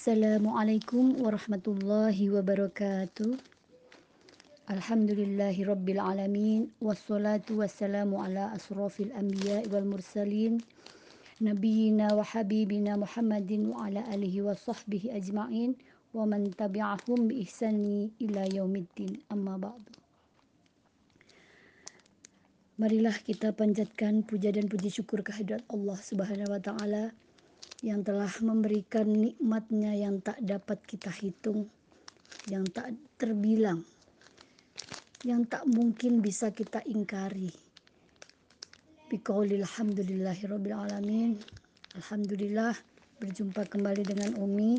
Assalamualaikum 0.00 1.20
warahmatullahi 1.20 2.32
wabarakatuh. 2.32 3.36
Alhamdulillahi 4.72 5.60
rabbil 5.68 6.00
alamin. 6.00 6.72
Wassalatu 6.80 7.60
wassalamu 7.60 8.16
ala 8.24 8.48
asrafil 8.56 9.12
anbiya 9.12 9.60
wal 9.68 9.84
mursalin. 9.84 10.64
Nabiyina 11.44 12.16
wa 12.16 12.24
habibina 12.24 12.96
Muhammadin 12.96 13.76
wa 13.76 13.92
ala 13.92 14.00
alihi 14.08 14.40
wa 14.40 14.56
sahbihi 14.56 15.12
ajma'in. 15.20 15.76
Wa 16.16 16.24
man 16.24 16.48
tabi'ahum 16.48 17.28
bi 17.28 17.44
ihsani 17.44 18.08
ila 18.24 18.48
yaumiddin. 18.48 19.20
Amma 19.28 19.60
ba'du. 19.60 19.92
Marilah 22.80 23.20
kita 23.20 23.52
panjatkan 23.52 24.24
puja 24.24 24.48
dan 24.48 24.64
puji 24.64 24.88
syukur 24.88 25.20
kehadirat 25.20 25.60
Allah 25.68 26.00
Subhanahu 26.00 26.56
wa 26.56 26.60
taala 26.64 27.12
yang 27.80 28.04
telah 28.04 28.28
memberikan 28.44 29.08
nikmatnya 29.08 29.96
yang 29.96 30.20
tak 30.20 30.36
dapat 30.44 30.84
kita 30.84 31.08
hitung, 31.08 31.64
yang 32.52 32.64
tak 32.68 32.92
terbilang, 33.16 33.80
yang 35.24 35.48
tak 35.48 35.64
mungkin 35.64 36.20
bisa 36.20 36.52
kita 36.52 36.84
ingkari. 36.84 37.48
Biqaulil 39.08 39.64
hamdulillahi 39.64 40.42
rabbil 40.46 40.76
alamin. 40.76 41.40
Alhamdulillah 41.96 42.76
berjumpa 43.18 43.66
kembali 43.66 44.02
dengan 44.06 44.30
Umi. 44.38 44.78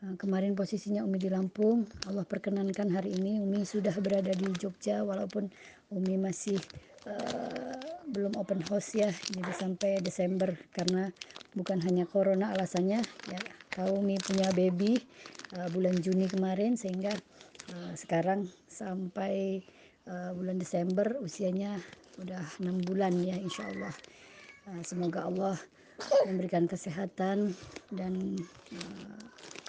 Eh, 0.00 0.14
kemarin 0.16 0.56
posisinya 0.56 1.02
Umi 1.02 1.18
di 1.20 1.28
Lampung. 1.28 1.84
Allah 2.08 2.24
perkenankan 2.24 2.88
hari 2.94 3.16
ini 3.16 3.36
Umi 3.42 3.64
sudah 3.68 3.92
berada 4.00 4.30
di 4.32 4.48
Jogja 4.56 5.02
walaupun 5.02 5.50
Umi 5.90 6.14
masih 6.16 6.56
uh, 7.04 7.74
belum 8.08 8.38
open 8.38 8.62
house 8.70 8.94
ya. 8.96 9.10
Jadi 9.10 9.52
sampai 9.52 9.98
Desember 10.00 10.54
karena 10.70 11.10
bukan 11.54 11.82
hanya 11.82 12.06
corona 12.06 12.54
alasannya 12.54 13.00
ya. 13.30 13.40
Mi 14.04 14.20
punya 14.20 14.52
baby 14.52 15.00
uh, 15.56 15.68
bulan 15.72 15.96
Juni 16.04 16.28
kemarin 16.28 16.76
sehingga 16.76 17.16
uh, 17.72 17.92
sekarang 17.96 18.44
sampai 18.68 19.64
uh, 20.04 20.36
bulan 20.36 20.60
Desember 20.60 21.16
usianya 21.24 21.80
udah 22.20 22.44
enam 22.60 22.82
bulan 22.84 23.16
ya 23.24 23.40
insya 23.40 23.64
Allah. 23.72 23.94
Uh, 24.68 24.82
semoga 24.84 25.24
Allah 25.24 25.56
memberikan 26.28 26.68
kesehatan 26.68 27.56
dan 27.88 28.36
uh, 28.76 29.20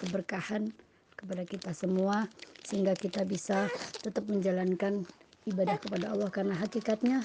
keberkahan 0.04 0.76
kepada 1.16 1.48
kita 1.48 1.72
semua 1.72 2.28
sehingga 2.68 2.92
kita 2.92 3.24
bisa 3.24 3.70
tetap 4.04 4.28
menjalankan 4.28 5.08
ibadah 5.48 5.80
kepada 5.80 6.12
Allah. 6.12 6.28
Karena 6.28 6.54
hakikatnya 6.60 7.24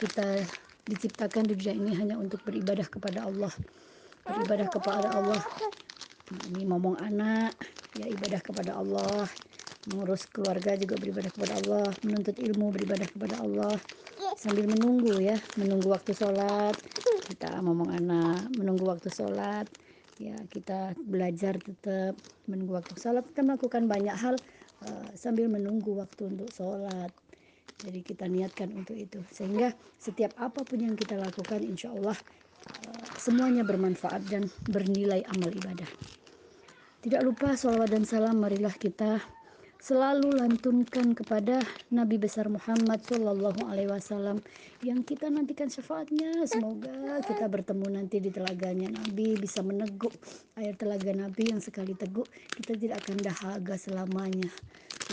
kita 0.00 0.40
diciptakan 0.88 1.46
di 1.46 1.54
dunia 1.60 1.74
ini 1.76 1.92
hanya 1.94 2.16
untuk 2.18 2.42
beribadah 2.42 2.88
kepada 2.88 3.28
Allah 3.28 3.52
beribadah 4.26 4.68
kepada 4.70 5.08
Allah. 5.18 5.42
Ini 6.48 6.64
ngomong 6.64 6.96
anak 7.02 7.52
ya 7.98 8.06
ibadah 8.08 8.40
kepada 8.40 8.72
Allah. 8.78 9.26
Mengurus 9.90 10.30
keluarga 10.30 10.78
juga 10.78 10.94
beribadah 10.94 11.30
kepada 11.34 11.58
Allah. 11.58 11.90
Menuntut 12.06 12.38
ilmu 12.38 12.70
beribadah 12.70 13.08
kepada 13.10 13.42
Allah. 13.42 13.74
Sambil 14.38 14.70
menunggu 14.70 15.18
ya 15.18 15.34
menunggu 15.58 15.90
waktu 15.90 16.14
sholat. 16.14 16.78
Kita 17.26 17.58
ngomong 17.60 17.90
anak 17.90 18.46
menunggu 18.56 18.86
waktu 18.86 19.10
sholat. 19.10 19.66
Ya 20.22 20.38
kita 20.46 20.94
belajar 21.02 21.58
tetap 21.58 22.14
menunggu 22.46 22.78
waktu 22.78 22.94
sholat. 22.94 23.26
Kita 23.26 23.42
melakukan 23.42 23.90
banyak 23.90 24.14
hal 24.14 24.38
uh, 24.86 25.08
sambil 25.18 25.50
menunggu 25.50 25.98
waktu 25.98 26.30
untuk 26.30 26.48
sholat. 26.54 27.10
Jadi 27.82 28.00
kita 28.06 28.30
niatkan 28.30 28.70
untuk 28.70 28.94
itu. 28.94 29.18
Sehingga 29.34 29.74
setiap 29.98 30.38
apa 30.38 30.62
pun 30.62 30.78
yang 30.78 30.94
kita 30.94 31.18
lakukan 31.18 31.58
insya 31.66 31.90
Allah 31.90 32.14
semuanya 33.22 33.62
bermanfaat 33.62 34.26
dan 34.26 34.50
bernilai 34.66 35.22
amal 35.38 35.54
ibadah. 35.54 35.86
Tidak 37.06 37.22
lupa 37.22 37.54
salawat 37.54 37.94
dan 37.94 38.02
salam 38.02 38.42
marilah 38.42 38.74
kita 38.74 39.22
selalu 39.78 40.42
lantunkan 40.42 41.14
kepada 41.14 41.62
Nabi 41.94 42.18
besar 42.18 42.50
Muhammad 42.50 43.02
Shallallahu 43.06 43.66
Alaihi 43.66 43.90
Wasallam 43.90 44.42
yang 44.82 45.06
kita 45.06 45.30
nantikan 45.30 45.70
syafaatnya. 45.70 46.46
Semoga 46.50 47.22
kita 47.22 47.46
bertemu 47.46 47.94
nanti 47.94 48.18
di 48.18 48.30
telaganya 48.34 48.90
Nabi 48.90 49.38
bisa 49.38 49.62
meneguk 49.62 50.14
air 50.58 50.74
telaga 50.74 51.14
Nabi 51.14 51.54
yang 51.54 51.62
sekali 51.62 51.94
teguk 51.94 52.26
kita 52.58 52.74
tidak 52.74 53.06
akan 53.06 53.22
dahaga 53.22 53.74
selamanya. 53.78 54.50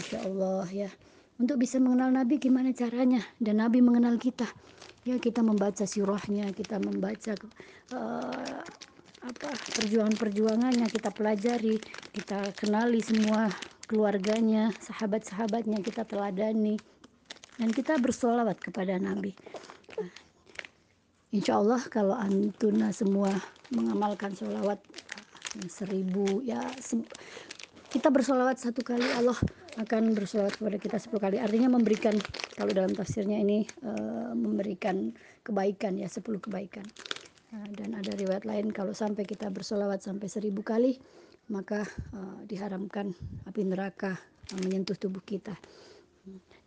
Insya 0.01 0.25
Allah 0.25 0.65
ya. 0.73 0.89
Untuk 1.37 1.61
bisa 1.61 1.77
mengenal 1.77 2.09
Nabi 2.09 2.41
gimana 2.41 2.73
caranya 2.73 3.21
dan 3.37 3.61
Nabi 3.61 3.85
mengenal 3.85 4.17
kita 4.17 4.49
ya 5.07 5.15
kita 5.17 5.39
membaca 5.39 5.83
sirahnya 5.87 6.51
kita 6.51 6.79
membaca 6.79 7.33
uh, 7.95 8.61
apa 9.19 9.49
perjuangan-perjuangannya 9.75 10.87
kita 10.87 11.11
pelajari 11.11 11.75
kita 12.15 12.55
kenali 12.55 13.03
semua 13.03 13.51
keluarganya 13.89 14.69
sahabat-sahabatnya 14.79 15.81
kita 15.81 16.05
teladani 16.05 16.77
dan 17.59 17.75
kita 17.75 17.99
bersolawat 17.99 18.55
kepada 18.61 18.95
Nabi. 19.01 19.35
Insya 21.35 21.59
Allah 21.59 21.81
kalau 21.91 22.15
antuna 22.15 22.93
semua 22.95 23.33
mengamalkan 23.73 24.31
solawat 24.37 24.79
seribu 25.67 26.45
ya 26.45 26.61
kita 27.89 28.13
bersolawat 28.13 28.61
satu 28.61 28.85
kali 28.85 29.03
Allah 29.17 29.35
akan 29.81 30.13
bersolawat 30.13 30.53
kepada 30.57 30.77
kita 30.77 30.97
sepuluh 31.01 31.21
kali. 31.25 31.37
Artinya 31.41 31.73
memberikan 31.73 32.13
kalau 32.59 32.75
dalam 32.75 32.91
tafsirnya 32.91 33.39
ini 33.39 33.63
uh, 33.87 34.35
memberikan 34.35 35.15
kebaikan 35.47 35.95
ya 35.95 36.11
sepuluh 36.11 36.43
kebaikan. 36.43 36.83
Uh, 37.55 37.71
dan 37.79 37.95
ada 37.95 38.11
riwayat 38.19 38.43
lain 38.43 38.75
kalau 38.75 38.91
sampai 38.91 39.23
kita 39.23 39.47
bersolawat 39.47 40.03
sampai 40.03 40.27
seribu 40.27 40.59
kali 40.59 40.99
maka 41.47 41.87
uh, 42.11 42.43
diharamkan 42.51 43.15
api 43.47 43.63
neraka 43.63 44.19
uh, 44.51 44.59
menyentuh 44.59 44.99
tubuh 44.99 45.23
kita. 45.23 45.55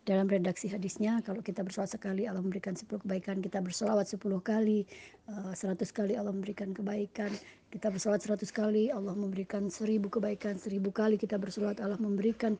Dalam 0.03 0.27
redaksi 0.27 0.67
hadisnya 0.67 1.21
kalau 1.21 1.45
kita 1.45 1.61
bersolawat 1.61 1.93
sekali 1.95 2.25
Allah 2.25 2.41
memberikan 2.41 2.73
10 2.73 2.89
kebaikan. 3.05 3.39
Kita 3.39 3.61
bersolawat 3.61 4.09
10 4.09 4.17
kali 4.41 4.89
uh, 5.29 5.53
100 5.53 5.77
kali 5.93 6.17
Allah 6.17 6.33
memberikan 6.33 6.73
kebaikan. 6.73 7.29
Kita 7.69 7.93
bersolawat 7.93 8.25
100 8.25 8.49
kali 8.49 8.89
Allah 8.89 9.13
memberikan 9.13 9.69
1000 9.69 10.01
kebaikan. 10.09 10.57
1000 10.57 10.73
kali 10.89 11.21
kita 11.21 11.37
bersolawat 11.37 11.77
Allah 11.85 12.01
memberikan 12.01 12.57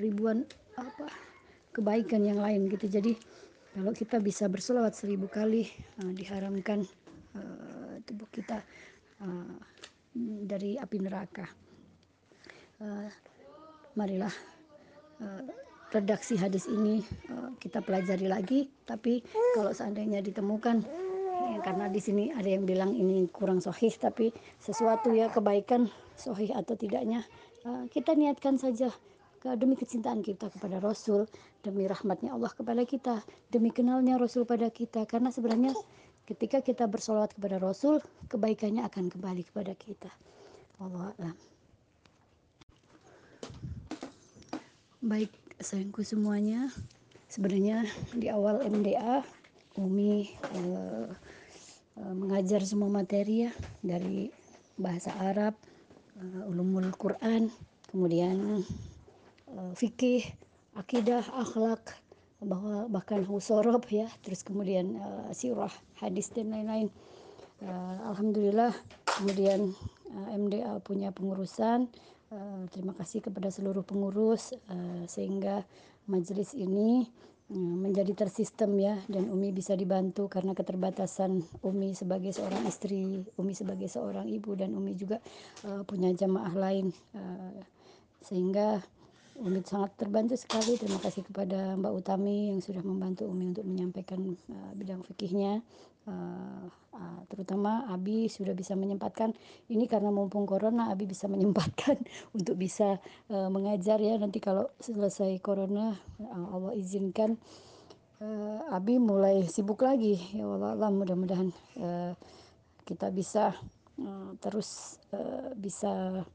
ribuan 0.00 0.48
apa 0.80 1.31
kebaikan 1.72 2.22
yang 2.22 2.38
lain 2.38 2.68
gitu. 2.68 2.86
Jadi 2.86 3.16
kalau 3.72 3.92
kita 3.96 4.20
bisa 4.20 4.46
bersolawat 4.46 4.92
1000 4.92 5.16
kali 5.32 5.64
uh, 6.04 6.12
diharamkan 6.12 6.84
uh, 7.36 7.96
tubuh 8.04 8.28
kita 8.28 8.60
uh, 9.24 9.56
dari 10.44 10.76
api 10.76 10.96
neraka. 11.00 11.48
Uh, 12.82 13.08
marilah 13.96 14.32
uh, 15.24 15.42
redaksi 15.92 16.36
hadis 16.36 16.68
ini 16.68 17.00
uh, 17.32 17.56
kita 17.56 17.80
pelajari 17.80 18.28
lagi. 18.28 18.68
Tapi 18.84 19.24
kalau 19.56 19.72
seandainya 19.72 20.20
ditemukan 20.20 20.84
ya, 21.52 21.58
karena 21.64 21.88
di 21.88 22.00
sini 22.00 22.32
ada 22.32 22.48
yang 22.48 22.64
bilang 22.64 22.92
ini 22.96 23.28
kurang 23.28 23.60
sohih 23.60 23.92
tapi 23.96 24.32
sesuatu 24.60 25.12
ya 25.12 25.28
kebaikan 25.32 25.88
sohih 26.16 26.52
atau 26.52 26.76
tidaknya 26.76 27.24
uh, 27.64 27.88
kita 27.88 28.16
niatkan 28.16 28.56
saja 28.56 28.92
demi 29.58 29.74
kecintaan 29.74 30.22
kita 30.22 30.48
kepada 30.54 30.78
Rasul 30.78 31.26
demi 31.66 31.86
rahmatnya 31.90 32.34
Allah 32.34 32.50
kepada 32.54 32.82
kita 32.86 33.22
demi 33.50 33.74
kenalnya 33.74 34.16
Rasul 34.16 34.46
pada 34.46 34.70
kita. 34.70 35.02
Karena 35.04 35.34
sebenarnya 35.34 35.74
ketika 36.26 36.62
kita 36.62 36.86
bersolawat 36.86 37.34
kepada 37.34 37.58
Rasul 37.58 37.98
kebaikannya 38.30 38.86
akan 38.86 39.10
kembali 39.10 39.42
kepada 39.42 39.74
kita. 39.74 40.10
Allah 40.82 41.14
baik 45.02 45.34
sayangku 45.58 46.06
semuanya 46.06 46.70
sebenarnya 47.26 47.82
di 48.14 48.30
awal 48.30 48.62
MDA 48.62 49.26
Umi 49.74 50.30
uh, 50.54 51.10
uh, 51.98 52.14
mengajar 52.14 52.62
semua 52.62 52.86
materi 52.86 53.50
ya 53.50 53.52
dari 53.82 54.30
bahasa 54.78 55.10
Arab 55.18 55.58
uh, 56.22 56.46
ulumul 56.46 56.86
Quran 56.94 57.50
kemudian 57.90 58.62
fikih 59.76 60.24
akidah 60.76 61.24
akhlak 61.36 61.96
bahwa 62.42 62.90
bahkan 62.90 63.22
husorob 63.22 63.86
ya 63.86 64.10
terus 64.26 64.42
kemudian 64.42 64.98
uh, 64.98 65.30
sirah 65.30 65.72
hadis 66.02 66.32
dan 66.34 66.50
lain-lain. 66.50 66.90
Uh, 67.62 68.10
alhamdulillah 68.10 68.74
kemudian 69.06 69.70
uh, 70.10 70.28
MDA 70.34 70.82
punya 70.82 71.14
pengurusan. 71.14 71.86
Eh, 72.32 72.64
terima 72.72 72.96
kasih 72.96 73.20
kepada 73.20 73.52
seluruh 73.52 73.84
pengurus 73.84 74.56
uh, 74.72 75.04
sehingga 75.04 75.68
majelis 76.08 76.56
ini 76.56 77.04
uh, 77.52 77.76
menjadi 77.76 78.24
tersistem 78.24 78.72
ya 78.80 78.96
dan 79.04 79.28
Umi 79.28 79.52
bisa 79.52 79.76
dibantu 79.76 80.32
karena 80.32 80.56
keterbatasan 80.56 81.44
Umi 81.60 81.92
sebagai 81.92 82.32
seorang 82.32 82.64
istri, 82.64 83.20
Umi 83.36 83.52
sebagai 83.52 83.84
seorang 83.84 84.32
ibu 84.32 84.56
dan 84.56 84.72
Umi 84.72 84.96
juga 84.96 85.20
uh, 85.68 85.84
punya 85.84 86.08
jamaah 86.16 86.56
lain. 86.56 86.96
Uh, 87.12 87.60
sehingga 88.24 88.80
Umi 89.40 89.64
sangat 89.64 89.96
terbantu 89.96 90.36
sekali. 90.36 90.76
Terima 90.76 91.00
kasih 91.00 91.24
kepada 91.24 91.72
Mbak 91.80 91.92
Utami 92.04 92.52
yang 92.52 92.60
sudah 92.60 92.84
membantu 92.84 93.24
Umi 93.24 93.56
untuk 93.56 93.64
menyampaikan 93.64 94.20
uh, 94.52 94.72
bidang 94.76 95.00
fikihnya. 95.08 95.64
Uh, 96.02 96.66
uh, 96.92 97.20
terutama 97.30 97.86
Abi 97.88 98.26
sudah 98.26 98.52
bisa 98.52 98.74
menyempatkan 98.74 99.32
ini 99.70 99.86
karena 99.86 100.10
mumpung 100.10 100.44
corona 100.44 100.90
Abi 100.90 101.06
bisa 101.06 101.30
menyempatkan 101.30 101.96
untuk 102.36 102.58
bisa 102.58 102.98
uh, 103.30 103.48
mengajar 103.48 104.02
ya 104.02 104.18
nanti 104.18 104.42
kalau 104.42 104.68
selesai 104.82 105.38
corona 105.38 105.94
uh, 106.18 106.46
Allah 106.52 106.74
izinkan 106.74 107.38
uh, 108.20 108.74
Abi 108.74 108.98
mulai 108.98 109.46
sibuk 109.46 109.86
lagi 109.86 110.18
ya 110.34 110.44
Allah, 110.44 110.90
mudah-mudahan 110.90 111.48
uh, 111.80 112.12
kita 112.82 113.08
bisa 113.14 113.54
uh, 114.02 114.30
terus 114.42 114.98
uh, 115.14 115.54
bisa 115.54 116.26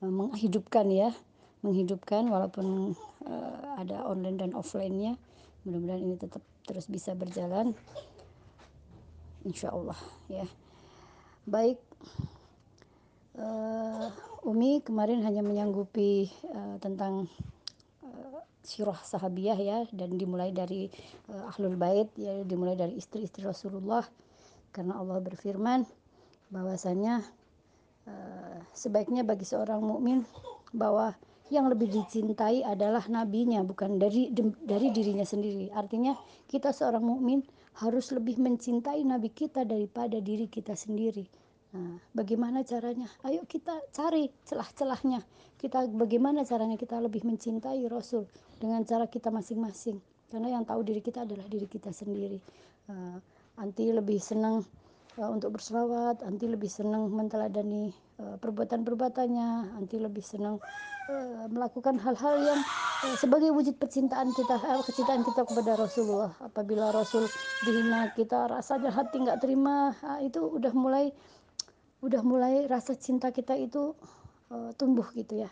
menghidupkan 0.00 0.88
ya 0.88 1.12
menghidupkan 1.60 2.28
walaupun 2.28 2.96
uh, 3.24 3.76
ada 3.76 4.04
online 4.08 4.40
dan 4.40 4.50
offline-nya. 4.56 5.16
Mudah-mudahan 5.64 6.00
ini 6.00 6.16
tetap 6.16 6.40
terus 6.64 6.88
bisa 6.88 7.12
berjalan. 7.12 7.76
Insya 9.44 9.72
Allah 9.72 9.96
ya. 10.28 10.44
Baik 11.48 11.80
uh, 13.40 14.08
Umi 14.44 14.80
kemarin 14.80 15.20
hanya 15.24 15.44
menyanggupi 15.44 16.32
uh, 16.48 16.76
tentang 16.80 17.28
uh, 18.04 18.40
sirah 18.64 18.96
sahabiah 19.04 19.56
ya 19.56 19.78
dan 19.92 20.16
dimulai 20.16 20.52
dari 20.52 20.88
uh, 21.28 21.52
ahlul 21.52 21.76
bait 21.76 22.08
ya 22.16 22.40
dimulai 22.44 22.76
dari 22.76 22.96
istri-istri 22.96 23.44
Rasulullah. 23.44 24.04
Karena 24.70 24.96
Allah 24.96 25.18
berfirman 25.20 25.84
bahwasanya 26.48 27.20
uh, 28.08 28.56
sebaiknya 28.72 29.26
bagi 29.26 29.44
seorang 29.44 29.82
mukmin 29.82 30.24
bahwa 30.70 31.12
yang 31.50 31.66
lebih 31.66 31.90
dicintai 31.90 32.62
adalah 32.62 33.04
nabinya 33.10 33.60
bukan 33.66 33.98
dari 33.98 34.30
dari 34.62 34.88
dirinya 34.94 35.26
sendiri. 35.26 35.68
Artinya 35.74 36.14
kita 36.46 36.70
seorang 36.70 37.02
mukmin 37.02 37.42
harus 37.82 38.14
lebih 38.14 38.38
mencintai 38.38 39.02
nabi 39.02 39.34
kita 39.34 39.66
daripada 39.66 40.22
diri 40.22 40.46
kita 40.46 40.78
sendiri. 40.78 41.26
Nah, 41.70 42.02
bagaimana 42.10 42.66
caranya? 42.66 43.06
Ayo 43.22 43.46
kita 43.46 43.78
cari 43.94 44.26
celah-celahnya. 44.42 45.22
Kita 45.54 45.86
bagaimana 45.90 46.42
caranya 46.42 46.74
kita 46.74 46.98
lebih 46.98 47.22
mencintai 47.22 47.86
Rasul 47.86 48.26
dengan 48.58 48.82
cara 48.82 49.06
kita 49.06 49.30
masing-masing. 49.30 50.02
Karena 50.30 50.58
yang 50.58 50.66
tahu 50.66 50.82
diri 50.82 51.02
kita 51.02 51.22
adalah 51.22 51.46
diri 51.46 51.66
kita 51.70 51.94
sendiri. 51.94 52.38
Uh, 52.90 53.18
anti 53.58 53.86
lebih 53.90 54.18
senang 54.18 54.66
uh, 55.18 55.30
untuk 55.30 55.58
berselawat, 55.58 56.26
anti 56.26 56.50
lebih 56.50 56.70
senang 56.70 57.06
menteladani 57.10 57.94
perbuatan-perbuatannya, 58.20 59.80
anti 59.80 59.96
lebih 59.96 60.20
senang 60.20 60.60
uh, 61.08 61.44
melakukan 61.48 61.96
hal-hal 61.96 62.36
yang 62.40 62.60
uh, 63.04 63.16
sebagai 63.16 63.48
wujud 63.50 63.80
percintaan 63.80 64.30
kita, 64.36 64.60
uh, 64.60 64.82
kecintaan 64.84 65.24
kita 65.24 65.48
kepada 65.48 65.76
Rasulullah. 65.80 66.32
Apabila 66.44 66.92
Rasul 66.92 67.24
dihina 67.64 68.12
kita 68.12 68.46
rasanya 68.52 68.92
hati 68.92 69.24
nggak 69.24 69.40
terima, 69.40 69.96
uh, 70.04 70.20
itu 70.20 70.40
udah 70.44 70.72
mulai 70.76 71.08
udah 72.00 72.22
mulai 72.24 72.64
rasa 72.64 72.96
cinta 72.96 73.28
kita 73.32 73.56
itu 73.56 73.92
uh, 74.52 74.70
tumbuh 74.76 75.08
gitu 75.16 75.44
ya. 75.44 75.50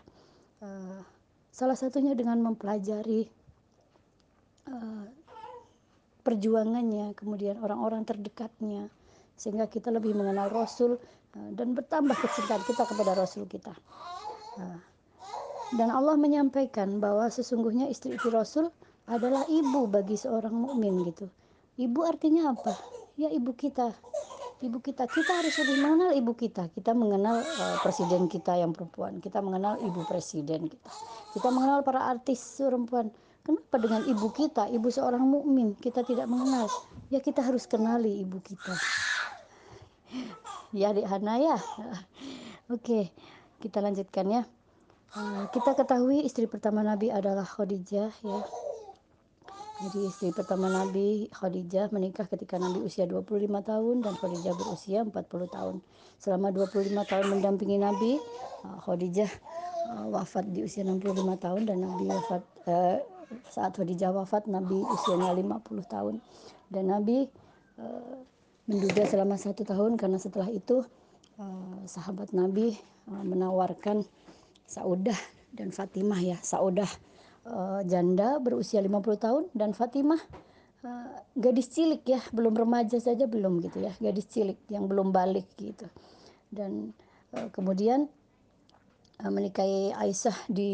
Salah 1.55 1.79
satunya 1.79 2.19
dengan 2.19 2.43
mempelajari 2.43 3.31
perjuangannya, 6.27 7.15
kemudian 7.15 7.63
orang-orang 7.63 8.03
terdekatnya, 8.03 8.91
sehingga 9.39 9.71
kita 9.71 9.95
lebih 9.95 10.19
mengenal 10.19 10.51
Rasul 10.51 10.99
dan 11.33 11.77
bertambah 11.77 12.17
kecintaan 12.17 12.63
kita 12.65 12.89
kepada 12.89 13.13
Rasul 13.13 13.45
kita. 13.45 13.73
Uh, 14.57 14.81
dan 15.77 15.93
Allah 15.93 16.17
menyampaikan 16.17 16.97
bahwa 16.97 17.29
sesungguhnya 17.29 17.93
istri-istri 17.93 18.33
Rasul 18.33 18.73
adalah 19.05 19.45
ibu 19.49 19.85
bagi 19.89 20.17
seorang 20.17 20.53
mukmin 20.53 21.05
gitu. 21.05 21.29
Ibu 21.77 22.01
artinya 22.09 22.57
apa? 22.57 22.73
Ya 23.21 23.29
ibu 23.29 23.53
kita. 23.53 23.93
Ibu 24.59 24.83
kita, 24.83 25.07
kita 25.07 25.39
harus 25.39 25.55
lebih 25.63 25.87
mengenal 25.87 26.11
ibu 26.19 26.35
kita. 26.35 26.67
Kita 26.75 26.91
mengenal 26.91 27.47
uh, 27.47 27.77
presiden 27.79 28.27
kita 28.27 28.59
yang 28.59 28.75
perempuan. 28.75 29.23
Kita 29.23 29.39
mengenal 29.39 29.79
ibu 29.79 30.03
presiden 30.11 30.67
kita. 30.67 30.91
Kita 31.31 31.49
mengenal 31.55 31.87
para 31.87 32.11
artis 32.11 32.59
perempuan. 32.59 33.15
Kenapa 33.47 33.79
dengan 33.79 34.03
ibu 34.11 34.29
kita, 34.35 34.67
ibu 34.69 34.89
seorang 34.91 35.23
mukmin 35.23 35.79
kita 35.79 36.03
tidak 36.03 36.27
mengenal? 36.27 36.67
Ya 37.09 37.23
kita 37.23 37.41
harus 37.41 37.71
kenali 37.71 38.19
ibu 38.27 38.43
kita 38.43 38.75
ya 40.77 40.93
adik 40.93 41.09
Hana 41.09 41.35
ya 41.41 41.57
oke 42.75 43.09
kita 43.59 43.79
lanjutkan 43.81 44.27
ya 44.29 44.43
uh, 45.17 45.49
kita 45.53 45.73
ketahui 45.73 46.25
istri 46.25 46.45
pertama 46.45 46.85
Nabi 46.85 47.09
adalah 47.09 47.45
Khadijah 47.45 48.13
ya 48.13 48.41
jadi 49.79 50.11
istri 50.11 50.35
pertama 50.35 50.67
Nabi 50.67 51.31
Khadijah 51.31 51.95
menikah 51.95 52.27
ketika 52.27 52.59
Nabi 52.59 52.83
usia 52.83 53.07
25 53.07 53.47
tahun 53.63 54.03
dan 54.03 54.19
Khadijah 54.19 54.55
berusia 54.59 55.07
40 55.07 55.15
tahun. 55.55 55.79
Selama 56.19 56.51
25 56.51 56.99
tahun 57.07 57.27
mendampingi 57.31 57.79
Nabi, 57.79 58.19
uh, 58.67 58.79
Khadijah 58.83 59.31
uh, 59.95 60.11
wafat 60.11 60.51
di 60.51 60.67
usia 60.67 60.83
65 60.83 61.15
tahun 61.39 61.63
dan 61.71 61.79
Nabi 61.87 62.11
wafat 62.11 62.43
uh, 62.67 62.99
saat 63.55 63.79
Khadijah 63.79 64.11
wafat 64.11 64.51
Nabi 64.51 64.83
usianya 64.83 65.31
50 65.31 65.63
tahun. 65.87 66.19
Dan 66.75 66.91
Nabi 66.91 67.31
uh, 67.79 68.19
menduga 68.69 69.09
selama 69.09 69.41
satu 69.41 69.65
tahun 69.65 69.97
karena 69.97 70.21
setelah 70.21 70.53
itu 70.53 70.85
uh, 71.41 71.81
sahabat 71.89 72.37
Nabi 72.37 72.77
uh, 73.09 73.25
menawarkan 73.25 74.05
Saudah 74.69 75.17
dan 75.57 75.73
Fatimah 75.73 76.21
ya. 76.21 76.37
Saudah 76.45 76.89
uh, 77.49 77.81
janda 77.89 78.37
berusia 78.37 78.85
50 78.85 78.93
tahun 79.19 79.43
dan 79.57 79.73
Fatimah 79.73 80.21
gadis 81.35 81.75
cilik 81.75 82.07
ya. 82.07 82.23
Belum 82.31 82.55
remaja 82.55 83.03
saja 83.03 83.27
belum 83.27 83.59
gitu 83.65 83.83
ya. 83.83 83.91
Gadis 83.99 84.31
cilik 84.31 84.61
yang 84.71 84.87
belum 84.87 85.11
balik 85.11 85.51
gitu. 85.59 85.91
Dan 86.55 86.95
kemudian 87.51 88.07
menikahi 89.19 89.91
Aisyah 89.91 90.47
di 90.47 90.71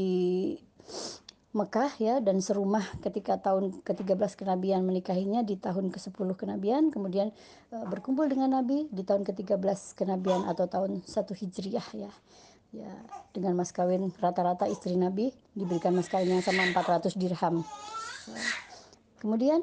Mekah 1.55 1.95
ya 2.03 2.19
dan 2.19 2.43
serumah 2.43 2.83
ketika 2.99 3.39
tahun 3.39 3.79
ke-13 3.87 4.43
kenabian 4.43 4.83
menikahinya 4.83 5.47
di 5.47 5.55
tahun 5.55 5.95
ke-10 5.95 6.35
kenabian 6.35 6.91
kemudian 6.91 7.31
e, 7.71 7.77
berkumpul 7.87 8.27
dengan 8.27 8.59
Nabi 8.59 8.91
di 8.91 9.07
tahun 9.07 9.23
ke-13 9.23 9.95
kenabian 9.95 10.51
atau 10.51 10.67
tahun 10.67 11.07
1 11.07 11.15
Hijriah 11.15 11.89
ya. 11.95 12.13
Ya, 12.75 12.91
dengan 13.31 13.55
mas 13.55 13.71
kawin 13.71 14.11
rata-rata 14.19 14.67
istri 14.67 14.99
Nabi 14.99 15.31
diberikan 15.55 15.95
mas 15.95 16.11
kawin 16.11 16.35
yang 16.35 16.43
sama 16.43 16.67
400 16.75 17.15
dirham. 17.15 17.63
Kemudian 19.23 19.63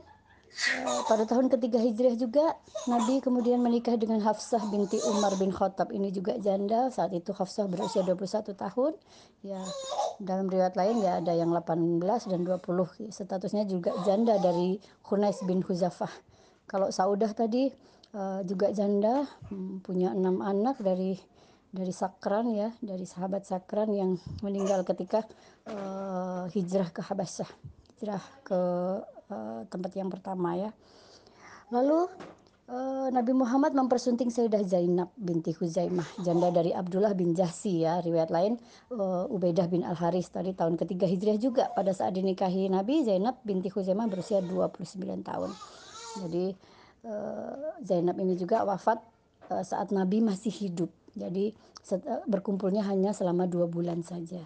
pada 1.08 1.24
tahun 1.24 1.48
ketiga 1.48 1.80
Hijriah 1.80 2.20
juga 2.20 2.60
Nabi 2.92 3.24
kemudian 3.24 3.64
menikah 3.64 3.96
dengan 3.96 4.20
Hafsah 4.20 4.62
binti 4.68 5.00
Umar 5.08 5.40
bin 5.40 5.50
Khattab. 5.50 5.96
Ini 5.96 6.12
juga 6.12 6.36
janda 6.38 6.92
saat 6.92 7.16
itu 7.16 7.32
Hafsah 7.32 7.72
berusia 7.72 8.04
21 8.04 8.52
tahun. 8.52 8.94
Ya 9.42 9.64
dalam 10.20 10.52
riwayat 10.52 10.76
lain 10.76 11.02
ya 11.02 11.24
ada 11.24 11.34
yang 11.34 11.50
18 11.56 12.04
dan 12.30 12.42
20 12.44 13.10
statusnya 13.10 13.64
juga 13.66 13.96
janda 14.04 14.38
dari 14.38 14.78
Hunais 15.08 15.40
bin 15.48 15.64
Huzafah. 15.64 16.12
Kalau 16.68 16.92
Saudah 16.92 17.32
tadi 17.32 17.72
uh, 18.14 18.44
juga 18.44 18.70
janda 18.76 19.26
hmm, 19.50 19.82
punya 19.82 20.12
enam 20.12 20.44
anak 20.44 20.84
dari 20.84 21.16
dari 21.72 21.96
Sakran 21.96 22.52
ya 22.52 22.70
dari 22.84 23.08
sahabat 23.08 23.48
Sakran 23.48 23.96
yang 23.96 24.20
meninggal 24.44 24.84
ketika 24.84 25.24
uh, 25.72 26.46
hijrah 26.52 26.92
ke 26.92 27.00
Habasyah. 27.00 27.48
Hijrah 27.98 28.24
ke 28.44 28.60
uh, 29.32 29.62
tempat 29.72 29.92
yang 29.96 30.12
pertama 30.12 30.54
ya. 30.60 30.70
Lalu 31.72 32.12
uh, 32.68 33.08
Nabi 33.10 33.32
Muhammad 33.32 33.72
mempersunting 33.72 34.28
Sayyidah 34.28 34.68
Zainab 34.68 35.10
binti 35.16 35.56
Huzaimah, 35.56 36.06
janda 36.22 36.52
dari 36.52 36.76
Abdullah 36.76 37.16
bin 37.16 37.32
Jahsi 37.32 37.88
ya. 37.88 38.04
Riwayat 38.04 38.30
lain 38.30 38.60
uh, 38.92 39.32
Ubaidah 39.32 39.72
bin 39.72 39.88
Al 39.88 39.96
Haris 39.96 40.28
tadi 40.30 40.52
tahun 40.52 40.76
ketiga 40.76 41.08
Hijriah 41.08 41.40
juga 41.40 41.72
pada 41.72 41.96
saat 41.96 42.14
dinikahi 42.20 42.68
Nabi 42.68 43.08
Zainab 43.08 43.40
binti 43.48 43.72
Huzaimah 43.72 44.12
berusia 44.12 44.44
29 44.44 45.00
tahun. 45.24 45.52
Jadi 46.28 46.46
uh, 47.08 47.80
Zainab 47.82 48.20
ini 48.20 48.36
juga 48.36 48.68
wafat 48.68 49.00
uh, 49.50 49.64
saat 49.64 49.96
Nabi 49.96 50.20
masih 50.20 50.52
hidup. 50.52 50.92
Jadi 51.12 51.52
berkumpulnya 52.24 52.88
hanya 52.88 53.12
selama 53.12 53.44
dua 53.44 53.68
bulan 53.68 54.00
saja. 54.00 54.40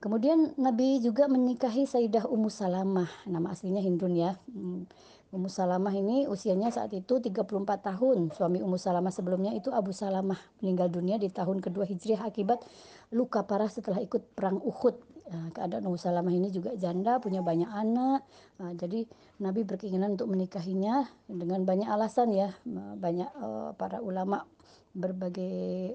Kemudian 0.00 0.56
Nabi 0.56 0.96
juga 1.04 1.28
menikahi 1.28 1.84
Sayyidah 1.84 2.24
Ummu 2.24 2.48
Salamah, 2.48 3.12
nama 3.28 3.52
aslinya 3.52 3.84
Hindun 3.84 4.16
ya. 4.16 4.32
Hmm, 4.48 4.88
Ummu 5.28 5.52
Salamah 5.52 5.92
ini 5.92 6.24
usianya 6.24 6.72
saat 6.72 6.96
itu 6.96 7.20
34 7.20 7.44
tahun. 7.84 8.32
Suami 8.32 8.64
Ummu 8.64 8.80
Salamah 8.80 9.12
sebelumnya 9.12 9.52
itu 9.52 9.68
Abu 9.68 9.92
Salamah 9.92 10.40
meninggal 10.64 10.88
dunia 10.88 11.20
di 11.20 11.28
tahun 11.28 11.60
kedua 11.60 11.84
Hijriah 11.84 12.24
akibat 12.24 12.64
luka 13.12 13.44
parah 13.44 13.68
setelah 13.68 14.00
ikut 14.00 14.32
perang 14.32 14.56
Uhud. 14.64 14.96
Nah, 15.36 15.52
keadaan 15.52 15.84
Ummu 15.84 16.00
Salamah 16.00 16.32
ini 16.32 16.48
juga 16.48 16.72
janda, 16.80 17.20
punya 17.20 17.44
banyak 17.44 17.68
anak. 17.68 18.24
Nah, 18.56 18.72
jadi 18.72 19.04
Nabi 19.44 19.68
berkeinginan 19.68 20.16
untuk 20.16 20.32
menikahinya 20.32 21.12
dengan 21.28 21.60
banyak 21.68 21.92
alasan 21.92 22.32
ya. 22.32 22.56
Banyak 22.96 23.36
uh, 23.36 23.70
para 23.76 24.00
ulama 24.00 24.48
berbagai 24.96 25.94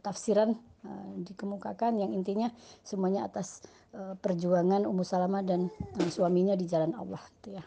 tafsiran 0.00 0.56
dikemukakan 1.26 1.98
yang 1.98 2.14
intinya 2.14 2.48
semuanya 2.86 3.26
atas 3.26 3.66
uh, 3.92 4.14
perjuangan 4.18 4.86
Ummu 4.86 5.02
Salamah 5.02 5.42
dan 5.42 5.68
uh, 5.98 6.10
suaminya 6.10 6.54
di 6.54 6.64
jalan 6.70 6.94
Allah 6.94 7.20
gitu 7.40 7.58
ya. 7.58 7.64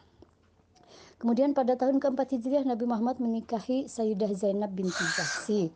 Kemudian 1.20 1.54
pada 1.54 1.78
tahun 1.78 2.02
keempat 2.02 2.34
Hijriah 2.34 2.66
Nabi 2.66 2.90
Muhammad 2.90 3.22
menikahi 3.22 3.86
Sayyidah 3.86 4.34
Zainab 4.34 4.74
binti 4.74 5.06
Jahsi. 5.14 5.70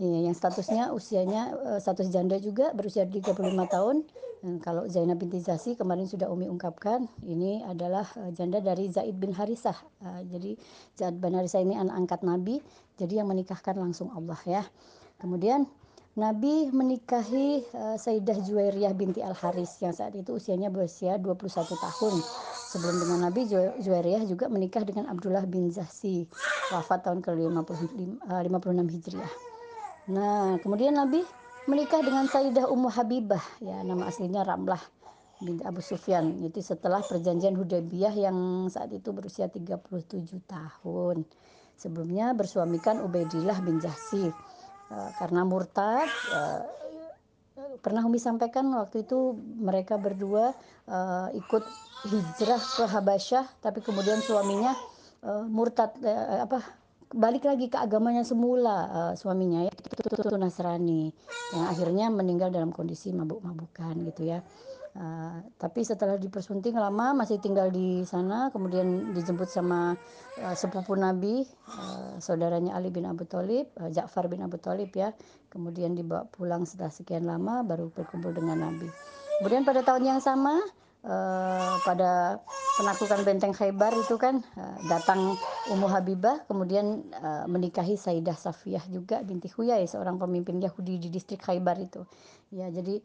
Ya, 0.00 0.28
yang 0.28 0.36
statusnya 0.36 0.92
usianya 0.92 1.56
status 1.80 2.12
janda 2.12 2.36
juga 2.36 2.72
berusia 2.76 3.08
35 3.08 3.32
tahun 3.68 4.04
Hmm, 4.44 4.60
kalau 4.60 4.84
Zainab 4.86 5.16
binti 5.16 5.40
Zasi 5.40 5.74
kemarin 5.74 6.04
sudah 6.04 6.28
Umi 6.28 6.46
ungkapkan, 6.46 7.08
ini 7.24 7.64
adalah 7.64 8.04
uh, 8.20 8.28
janda 8.30 8.60
dari 8.60 8.86
Zaid 8.92 9.16
bin 9.16 9.32
Harisah. 9.32 9.74
Uh, 10.04 10.20
jadi 10.28 10.54
Zaid 10.94 11.16
bin 11.16 11.32
Harisah 11.32 11.64
ini 11.64 11.72
anak 11.74 12.06
angkat 12.06 12.20
Nabi, 12.20 12.60
jadi 13.00 13.24
yang 13.24 13.32
menikahkan 13.32 13.74
langsung 13.74 14.12
Allah 14.12 14.36
ya. 14.44 14.62
Kemudian 15.18 15.64
Nabi 16.16 16.72
menikahi 16.72 17.60
uh, 17.76 18.00
Sayyidah 18.00 18.40
Juwairiyah 18.40 18.96
binti 18.96 19.20
Al-Haris 19.20 19.76
yang 19.84 19.92
saat 19.92 20.16
itu 20.16 20.40
usianya 20.40 20.72
berusia 20.72 21.20
21 21.20 21.44
tahun. 21.76 22.14
Sebelum 22.72 22.96
dengan 23.04 23.28
Nabi, 23.28 23.44
Juwairiyah 23.84 24.24
juga 24.24 24.48
menikah 24.48 24.80
dengan 24.80 25.12
Abdullah 25.12 25.44
bin 25.44 25.68
Zasi, 25.68 26.24
wafat 26.72 27.04
tahun 27.04 27.20
ke-56 27.20 28.32
uh, 28.32 28.88
Hijriah. 28.88 29.32
Nah, 30.08 30.56
kemudian 30.64 30.96
Nabi 30.96 31.20
menikah 31.68 32.00
dengan 32.00 32.24
Sayyidah 32.32 32.64
Ummu 32.64 32.88
Habibah 32.96 33.44
ya 33.60 33.84
nama 33.84 34.08
aslinya 34.08 34.40
Ramlah 34.46 34.80
binti 35.44 35.66
Abu 35.68 35.84
Sufyan 35.84 36.40
itu 36.40 36.64
setelah 36.64 37.04
perjanjian 37.04 37.58
Hudaybiyah 37.58 38.14
yang 38.14 38.70
saat 38.72 38.88
itu 38.94 39.12
berusia 39.12 39.50
37 39.52 39.82
tahun 40.46 41.26
sebelumnya 41.74 42.32
bersuamikan 42.38 43.02
Ubaidillah 43.02 43.58
bin 43.66 43.82
Jahsi 43.82 44.30
uh, 44.30 44.55
karena 45.18 45.42
murtad 45.42 46.06
uh, 46.30 46.62
pernah 47.82 48.02
Umi 48.06 48.18
sampaikan 48.22 48.66
waktu 48.74 49.02
itu 49.02 49.34
mereka 49.58 49.98
berdua 49.98 50.54
uh, 50.86 51.28
ikut 51.34 51.64
hijrah 52.06 52.60
ke 52.60 52.84
Habasyah 52.86 53.44
tapi 53.62 53.82
kemudian 53.82 54.22
suaminya 54.22 54.74
uh, 55.26 55.44
murtad 55.46 55.94
uh, 56.02 56.46
apa 56.46 56.62
balik 57.14 57.46
lagi 57.46 57.70
ke 57.70 57.78
agamanya 57.78 58.26
semula 58.26 58.78
uh, 58.90 59.12
suaminya 59.14 59.66
ya 59.66 59.72
itu 59.72 60.36
Nasrani 60.38 61.14
yang 61.54 61.66
akhirnya 61.70 62.06
meninggal 62.10 62.50
dalam 62.50 62.74
kondisi 62.74 63.14
mabuk-mabukan 63.14 63.94
gitu 64.10 64.26
ya 64.26 64.42
uh, 64.96 65.38
tapi 65.60 65.84
setelah 65.84 66.16
dipersunting 66.16 66.74
lama 66.74 67.12
masih 67.12 67.38
tinggal 67.38 67.68
di 67.68 68.02
sana 68.08 68.48
kemudian 68.50 69.12
dijemput 69.12 69.46
sama 69.46 69.94
uh, 70.40 70.54
sepupu 70.56 70.96
Nabi 70.96 71.44
uh, 71.70 72.16
saudaranya 72.18 72.74
Ali 72.74 72.88
bin 72.88 73.04
Abu 73.04 73.28
Thalib 73.28 73.70
uh, 73.78 73.92
Ja'far 73.92 74.26
bin 74.32 74.42
Abu 74.42 74.56
Thalib 74.56 74.90
ya 74.96 75.12
kemudian 75.52 75.92
dibawa 75.94 76.24
pulang 76.32 76.64
setelah 76.64 76.90
sekian 76.90 77.28
lama 77.28 77.62
baru 77.62 77.92
berkumpul 77.92 78.32
dengan 78.32 78.64
Nabi 78.66 78.88
kemudian 79.40 79.62
pada 79.62 79.84
tahun 79.84 80.16
yang 80.16 80.20
sama 80.24 80.58
Uh, 81.06 81.78
pada 81.86 82.42
penaklukan 82.82 83.22
benteng 83.22 83.54
Khaybar 83.54 83.94
itu 83.94 84.18
kan 84.18 84.42
uh, 84.58 84.74
datang 84.90 85.38
Ummu 85.70 85.86
Habibah 85.86 86.42
kemudian 86.50 87.06
uh, 87.22 87.46
menikahi 87.46 87.94
Sayyidah 87.94 88.34
Safiyah 88.34 88.82
juga 88.90 89.22
binti 89.22 89.46
Huyai 89.46 89.86
seorang 89.86 90.18
pemimpin 90.18 90.58
Yahudi 90.58 90.98
di 90.98 91.06
distrik 91.06 91.46
Khaybar 91.46 91.78
itu. 91.78 92.02
Ya, 92.50 92.66
jadi 92.74 92.98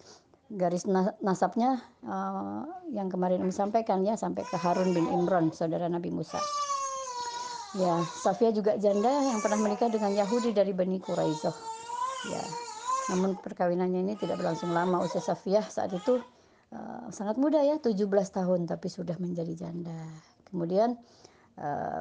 garis 0.55 0.83
nasabnya 1.23 1.79
uh, 2.03 2.67
yang 2.91 3.07
kemarin 3.07 3.39
kami 3.39 3.55
sampaikan 3.55 4.03
ya 4.03 4.19
sampai 4.19 4.43
ke 4.43 4.57
Harun 4.59 4.91
bin 4.91 5.07
Imran 5.07 5.51
saudara 5.55 5.87
Nabi 5.87 6.11
Musa. 6.11 6.39
Ya, 7.71 8.03
Safiyah 8.03 8.51
juga 8.51 8.75
janda 8.75 9.07
yang 9.07 9.39
pernah 9.39 9.55
menikah 9.63 9.87
dengan 9.87 10.11
Yahudi 10.11 10.51
dari 10.51 10.75
Bani 10.75 10.99
Quraizoh. 10.99 11.55
Ya. 12.27 12.43
Namun 13.15 13.39
perkawinannya 13.39 14.03
ini 14.03 14.13
tidak 14.19 14.43
berlangsung 14.43 14.75
lama 14.75 14.99
usia 14.99 15.23
Safiyah 15.23 15.63
saat 15.71 15.95
itu 15.95 16.19
uh, 16.75 17.07
sangat 17.11 17.39
muda 17.39 17.63
ya 17.63 17.79
17 17.79 18.07
tahun 18.07 18.67
tapi 18.67 18.87
sudah 18.91 19.15
menjadi 19.19 19.67
janda 19.67 19.95
kemudian 20.51 20.99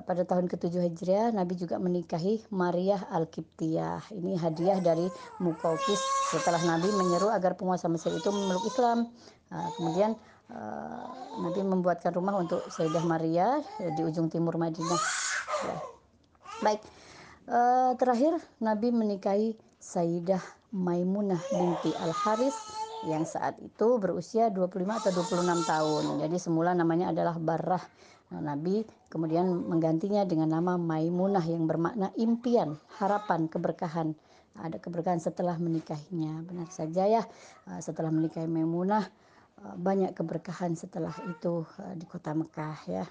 pada 0.07 0.23
tahun 0.25 0.47
ke-7 0.47 0.73
Hijriah 0.91 1.29
Nabi 1.35 1.59
juga 1.59 1.77
menikahi 1.77 2.41
Maria 2.55 3.03
Al-Kiptiyah 3.11 4.15
ini 4.15 4.39
hadiah 4.39 4.79
dari 4.79 5.11
Mukaukis 5.43 6.01
setelah 6.33 6.63
Nabi 6.65 6.89
menyeru 6.95 7.29
agar 7.29 7.59
penguasa 7.59 7.91
Mesir 7.91 8.15
itu 8.15 8.31
memeluk 8.31 8.65
Islam 8.71 9.11
uh, 9.53 9.69
kemudian 9.77 10.15
uh, 10.55 11.05
Nabi 11.43 11.61
membuatkan 11.67 12.15
rumah 12.15 12.39
untuk 12.39 12.63
Sayyidah 12.71 13.05
Maria 13.05 13.59
di 13.99 14.03
ujung 14.07 14.31
timur 14.31 14.57
Madinah 14.57 15.03
ya. 15.67 15.77
baik 16.65 16.81
terakhir 17.99 18.39
Nabi 18.63 18.95
menikahi 18.95 19.59
Sayyidah 19.83 20.61
Maimunah 20.71 21.43
binti 21.51 21.91
Al-Haris 21.99 22.55
yang 23.11 23.27
saat 23.27 23.59
itu 23.59 23.99
berusia 23.99 24.53
25 24.53 24.87
atau 24.87 25.11
26 25.11 25.67
tahun. 25.67 26.05
Jadi 26.23 26.37
semula 26.39 26.77
namanya 26.77 27.11
adalah 27.11 27.35
Barrah. 27.41 27.83
Nah, 28.31 28.55
Nabi 28.55 28.85
kemudian 29.11 29.51
menggantinya 29.67 30.23
dengan 30.23 30.55
nama 30.55 30.79
Maimunah 30.79 31.43
yang 31.43 31.67
bermakna 31.67 32.15
impian, 32.15 32.79
harapan, 33.03 33.51
keberkahan. 33.51 34.15
Ada 34.55 34.79
keberkahan 34.79 35.19
setelah 35.19 35.59
menikahinya. 35.59 36.47
Benar 36.47 36.71
saja 36.71 37.11
ya, 37.11 37.23
eh, 37.67 37.81
setelah 37.83 38.15
menikahi 38.15 38.47
Maimunah 38.47 39.11
eh, 39.61 39.75
banyak 39.75 40.15
keberkahan 40.15 40.79
setelah 40.79 41.13
itu 41.27 41.67
eh, 41.83 41.95
di 41.99 42.07
kota 42.07 42.33
Mekah 42.33 42.79
ya. 42.87 43.05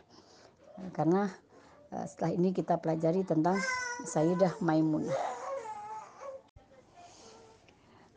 Karena 0.96 1.28
setelah 2.08 2.32
ini 2.32 2.56
kita 2.56 2.80
pelajari 2.80 3.28
tentang 3.28 3.60
Sayyidah 4.08 4.64
Maimunah. 4.64 5.12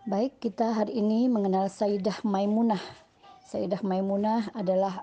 Baik, 0.07 0.39
kita 0.39 0.71
hari 0.71 1.03
ini 1.03 1.27
mengenal 1.27 1.67
Sayyidah 1.67 2.23
Maimunah. 2.23 2.79
Sayyidah 3.51 3.83
Maimunah 3.83 4.55
adalah 4.55 5.03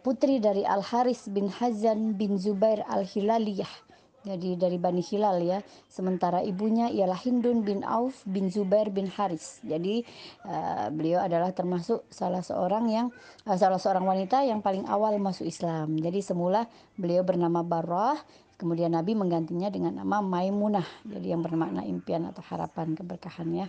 putri 0.00 0.40
dari 0.40 0.64
Al 0.64 0.80
Haris 0.80 1.28
bin 1.28 1.52
Hazan 1.52 2.16
bin 2.16 2.40
Zubair 2.40 2.80
Al 2.88 3.04
Hilaliyah. 3.04 3.86
Jadi 4.26 4.58
dari 4.58 4.74
Bani 4.74 4.98
Hilal 4.98 5.38
ya. 5.38 5.58
Sementara 5.86 6.42
ibunya 6.42 6.90
ialah 6.90 7.14
Hindun 7.14 7.62
bin 7.62 7.86
Auf 7.86 8.26
bin 8.26 8.50
Zubair 8.50 8.90
bin 8.90 9.06
Haris. 9.06 9.62
Jadi 9.62 10.02
uh, 10.42 10.90
beliau 10.90 11.22
adalah 11.22 11.54
termasuk 11.54 12.02
salah 12.10 12.42
seorang 12.42 12.90
yang 12.90 13.06
uh, 13.46 13.54
salah 13.54 13.78
seorang 13.78 14.02
wanita 14.02 14.42
yang 14.42 14.58
paling 14.58 14.82
awal 14.90 15.14
masuk 15.22 15.46
Islam. 15.46 15.94
Jadi 16.02 16.26
semula 16.26 16.66
beliau 16.98 17.22
bernama 17.22 17.62
Barrah, 17.62 18.18
kemudian 18.58 18.98
Nabi 18.98 19.14
menggantinya 19.14 19.70
dengan 19.70 20.02
nama 20.02 20.18
Maimunah. 20.18 21.06
Jadi 21.06 21.30
yang 21.30 21.46
bermakna 21.46 21.86
impian 21.86 22.26
atau 22.26 22.42
harapan 22.50 22.98
keberkahan 22.98 23.46
ya. 23.54 23.66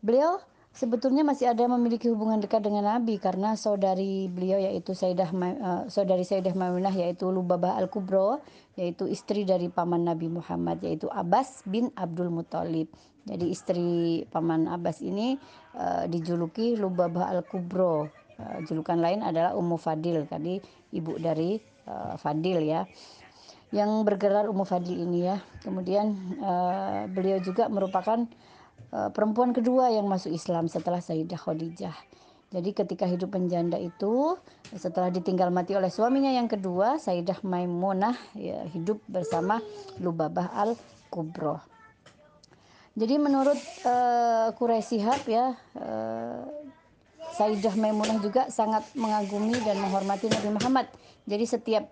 Beliau 0.00 0.40
sebetulnya 0.72 1.20
masih 1.22 1.52
ada 1.52 1.68
memiliki 1.68 2.08
hubungan 2.08 2.40
dekat 2.40 2.64
dengan 2.64 2.88
Nabi 2.88 3.20
karena 3.20 3.54
saudari 3.54 4.26
beliau 4.32 4.56
yaitu 4.56 4.96
Sayyidah 4.96 5.30
uh, 5.30 5.82
saudari 5.92 6.24
Sayyidah 6.24 6.56
Maimunah 6.56 6.92
yaitu 6.96 7.28
Lubabah 7.28 7.76
Al-Kubro 7.76 8.40
yaitu 8.80 9.04
istri 9.04 9.44
dari 9.44 9.68
paman 9.68 10.08
Nabi 10.08 10.32
Muhammad 10.32 10.80
yaitu 10.80 11.12
Abbas 11.12 11.62
bin 11.68 11.92
Abdul 11.92 12.32
Muthalib. 12.32 12.88
Jadi 13.22 13.46
istri 13.54 13.88
paman 14.32 14.66
Abbas 14.66 15.04
ini 15.04 15.36
uh, 15.76 16.08
dijuluki 16.08 16.74
Lubabah 16.74 17.30
Al-Kubro. 17.36 18.08
Uh, 18.40 18.58
julukan 18.64 18.96
lain 18.96 19.20
adalah 19.20 19.52
Ummu 19.52 19.76
Fadil 19.76 20.24
tadi 20.24 20.56
ibu 20.96 21.20
dari 21.20 21.60
uh, 21.86 22.16
Fadil 22.16 22.64
ya 22.64 22.88
yang 23.72 24.04
bergerak 24.04 24.48
Ummu 24.48 24.64
Fadil 24.64 25.04
ini 25.04 25.28
ya. 25.28 25.36
Kemudian 25.60 26.16
uh, 26.40 27.08
beliau 27.12 27.40
juga 27.44 27.68
merupakan 27.68 28.24
perempuan 28.92 29.56
kedua 29.56 29.88
yang 29.88 30.04
masuk 30.04 30.36
Islam 30.36 30.68
setelah 30.68 31.00
Sayyidah 31.00 31.40
Khadijah. 31.40 31.96
Jadi 32.52 32.76
ketika 32.76 33.08
hidup 33.08 33.32
menjanda 33.32 33.80
itu 33.80 34.36
setelah 34.76 35.08
ditinggal 35.08 35.48
mati 35.48 35.72
oleh 35.72 35.88
suaminya 35.88 36.28
yang 36.28 36.52
kedua 36.52 37.00
Sayyidah 37.00 37.40
Maimunah 37.40 38.12
ya, 38.36 38.68
hidup 38.68 39.00
bersama 39.08 39.64
Lubabah 39.96 40.52
al 40.52 40.76
Kubro. 41.08 41.64
Jadi 42.92 43.16
menurut 43.16 43.56
uh, 43.88 44.52
Quraisy 44.52 45.00
ya 45.32 45.56
uh, 45.80 46.44
Sayyidah 47.32 47.72
Maimunah 47.80 48.20
juga 48.20 48.52
sangat 48.52 48.84
mengagumi 48.92 49.56
dan 49.64 49.80
menghormati 49.80 50.28
Nabi 50.28 50.52
Muhammad. 50.52 50.86
Jadi 51.24 51.44
setiap 51.48 51.88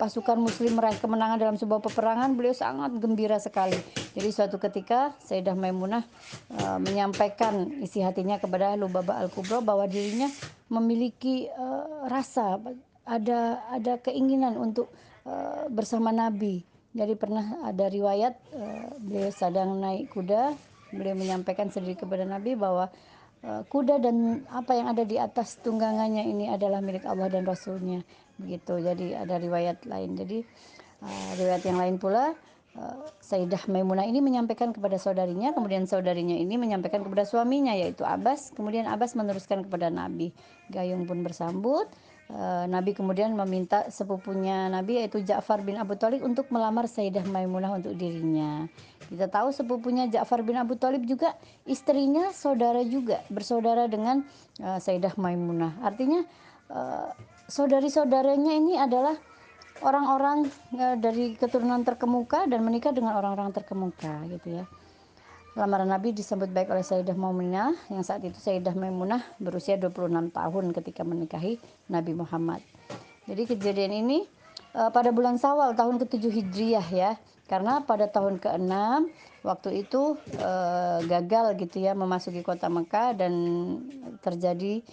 pasukan 0.00 0.40
muslim 0.40 0.80
meraih 0.80 0.96
kemenangan 0.96 1.36
dalam 1.36 1.56
sebuah 1.60 1.84
peperangan 1.84 2.32
beliau 2.32 2.56
sangat 2.56 2.96
gembira 2.96 3.36
sekali. 3.36 3.76
Jadi 4.16 4.28
suatu 4.32 4.56
ketika 4.56 5.12
Sayyidah 5.20 5.52
Maimunah 5.52 6.08
uh, 6.56 6.80
menyampaikan 6.80 7.68
isi 7.84 8.00
hatinya 8.00 8.40
kepada 8.40 8.72
Lubaba 8.80 9.20
Al-Kubra 9.20 9.60
bahwa 9.60 9.84
dirinya 9.84 10.32
memiliki 10.72 11.52
uh, 11.52 12.08
rasa 12.08 12.56
ada 13.04 13.60
ada 13.68 14.00
keinginan 14.00 14.56
untuk 14.56 14.88
uh, 15.28 15.68
bersama 15.68 16.08
Nabi. 16.08 16.64
Jadi 16.96 17.12
pernah 17.20 17.60
ada 17.68 17.84
riwayat 17.92 18.40
uh, 18.56 18.96
beliau 19.04 19.28
sedang 19.28 19.76
naik 19.76 20.16
kuda 20.16 20.56
beliau 20.96 21.14
menyampaikan 21.14 21.68
sendiri 21.68 21.94
kepada 21.94 22.26
Nabi 22.26 22.58
bahwa 22.58 22.90
kuda 23.40 24.04
dan 24.04 24.44
apa 24.52 24.76
yang 24.76 24.92
ada 24.92 25.00
di 25.00 25.16
atas 25.16 25.56
tunggangannya 25.64 26.28
ini 26.28 26.52
adalah 26.52 26.84
milik 26.84 27.08
Allah 27.08 27.32
dan 27.32 27.48
Rasulnya 27.48 28.04
begitu 28.40 28.80
jadi 28.80 29.22
ada 29.22 29.36
riwayat 29.36 29.84
lain 29.84 30.16
jadi 30.16 30.38
uh, 31.04 31.30
riwayat 31.36 31.62
yang 31.68 31.78
lain 31.78 31.96
pula 32.00 32.32
uh, 32.76 33.04
Sayyidah 33.20 33.66
Maimunah 33.70 34.06
ini 34.06 34.18
menyampaikan 34.22 34.74
kepada 34.74 34.98
saudarinya, 34.98 35.54
kemudian 35.54 35.86
saudarinya 35.86 36.36
ini 36.36 36.58
menyampaikan 36.58 37.02
kepada 37.02 37.26
suaminya 37.26 37.74
yaitu 37.74 38.06
Abbas, 38.06 38.54
kemudian 38.54 38.86
Abbas 38.86 39.14
meneruskan 39.18 39.66
kepada 39.66 39.90
Nabi. 39.90 40.30
Gayung 40.70 41.06
pun 41.06 41.22
bersambut. 41.26 41.86
Uh, 42.30 42.62
Nabi 42.70 42.94
kemudian 42.94 43.34
meminta 43.34 43.90
sepupunya 43.90 44.70
Nabi 44.70 45.02
yaitu 45.02 45.18
Ja'far 45.18 45.66
bin 45.66 45.74
Abu 45.74 45.98
Thalib 45.98 46.22
untuk 46.22 46.46
melamar 46.54 46.86
Sayyidah 46.86 47.26
Maimunah 47.26 47.74
untuk 47.74 47.98
dirinya. 47.98 48.70
Kita 49.10 49.26
tahu 49.26 49.50
sepupunya 49.50 50.06
Ja'far 50.06 50.46
bin 50.46 50.54
Abu 50.54 50.78
Thalib 50.78 51.02
juga 51.10 51.34
istrinya 51.66 52.30
saudara 52.30 52.86
juga, 52.86 53.18
bersaudara 53.34 53.90
dengan 53.90 54.22
uh, 54.62 54.78
Sayyidah 54.78 55.18
Maimunah. 55.18 55.82
Artinya 55.82 56.22
saudari-saudaranya 57.50 58.54
ini 58.54 58.78
adalah 58.78 59.18
orang-orang 59.82 60.46
uh, 60.78 60.96
dari 60.96 61.34
keturunan 61.34 61.82
terkemuka 61.82 62.46
dan 62.46 62.62
menikah 62.62 62.94
dengan 62.94 63.18
orang-orang 63.18 63.50
terkemuka 63.50 64.22
gitu 64.30 64.62
ya. 64.62 64.64
Lamaran 65.58 65.90
Nabi 65.90 66.14
disambut 66.14 66.46
baik 66.54 66.70
oleh 66.70 66.86
Sayyidah 66.86 67.18
Maimunah 67.18 67.74
yang 67.90 68.06
saat 68.06 68.22
itu 68.22 68.38
Sayyidah 68.38 68.70
Maimunah 68.78 69.26
berusia 69.42 69.74
26 69.74 70.30
tahun 70.30 70.64
ketika 70.70 71.02
menikahi 71.02 71.58
Nabi 71.90 72.14
Muhammad. 72.14 72.62
Jadi 73.26 73.50
kejadian 73.50 74.06
ini 74.06 74.30
uh, 74.78 74.94
pada 74.94 75.10
bulan 75.10 75.42
Sawal 75.42 75.74
tahun 75.74 75.98
ke-7 76.06 76.22
Hijriah 76.30 76.88
ya. 76.94 77.12
Karena 77.50 77.82
pada 77.82 78.06
tahun 78.06 78.38
ke-6 78.38 78.70
waktu 79.42 79.82
itu 79.82 80.14
uh, 80.38 81.02
gagal 81.02 81.58
gitu 81.58 81.82
ya 81.82 81.98
memasuki 81.98 82.46
kota 82.46 82.70
Mekah 82.70 83.18
dan 83.18 83.34
terjadi 84.22 84.86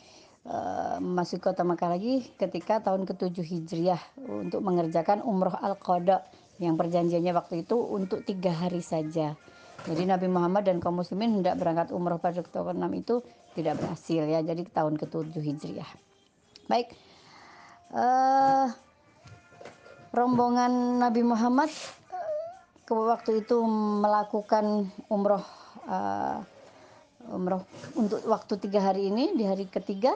memasuki 0.48 1.44
kota 1.44 1.68
Mekah 1.68 1.90
lagi 1.92 2.24
ketika 2.40 2.80
tahun 2.80 3.04
ke-7 3.04 3.36
Hijriah 3.44 4.02
untuk 4.32 4.64
mengerjakan 4.64 5.20
umroh 5.20 5.52
al-qada 5.60 6.24
yang 6.58 6.80
perjanjiannya 6.80 7.34
waktu 7.36 7.68
itu 7.68 7.76
untuk 7.76 8.24
tiga 8.24 8.56
hari 8.56 8.80
saja. 8.80 9.36
Jadi 9.86 10.04
Nabi 10.08 10.28
Muhammad 10.32 10.66
dan 10.66 10.82
kaum 10.82 11.00
muslimin 11.00 11.40
hendak 11.40 11.60
berangkat 11.60 11.94
umroh 11.94 12.18
pada 12.18 12.42
tahun 12.42 12.80
6 12.80 13.02
itu 13.04 13.16
tidak 13.60 13.78
berhasil 13.78 14.24
ya. 14.26 14.40
Jadi 14.42 14.66
tahun 14.72 14.96
ke-7 14.98 15.36
Hijriah. 15.36 15.92
Baik. 16.72 16.96
Uh, 17.88 18.68
rombongan 20.12 21.00
Nabi 21.00 21.24
Muhammad 21.24 21.72
ke 22.88 22.92
waktu 22.96 23.44
itu 23.44 23.64
melakukan 24.04 24.92
umroh 25.12 25.44
uh, 25.88 26.40
umroh 27.32 27.64
untuk 28.00 28.24
waktu 28.28 28.56
tiga 28.60 28.80
hari 28.92 29.12
ini 29.12 29.36
di 29.36 29.44
hari 29.44 29.68
ketiga 29.68 30.16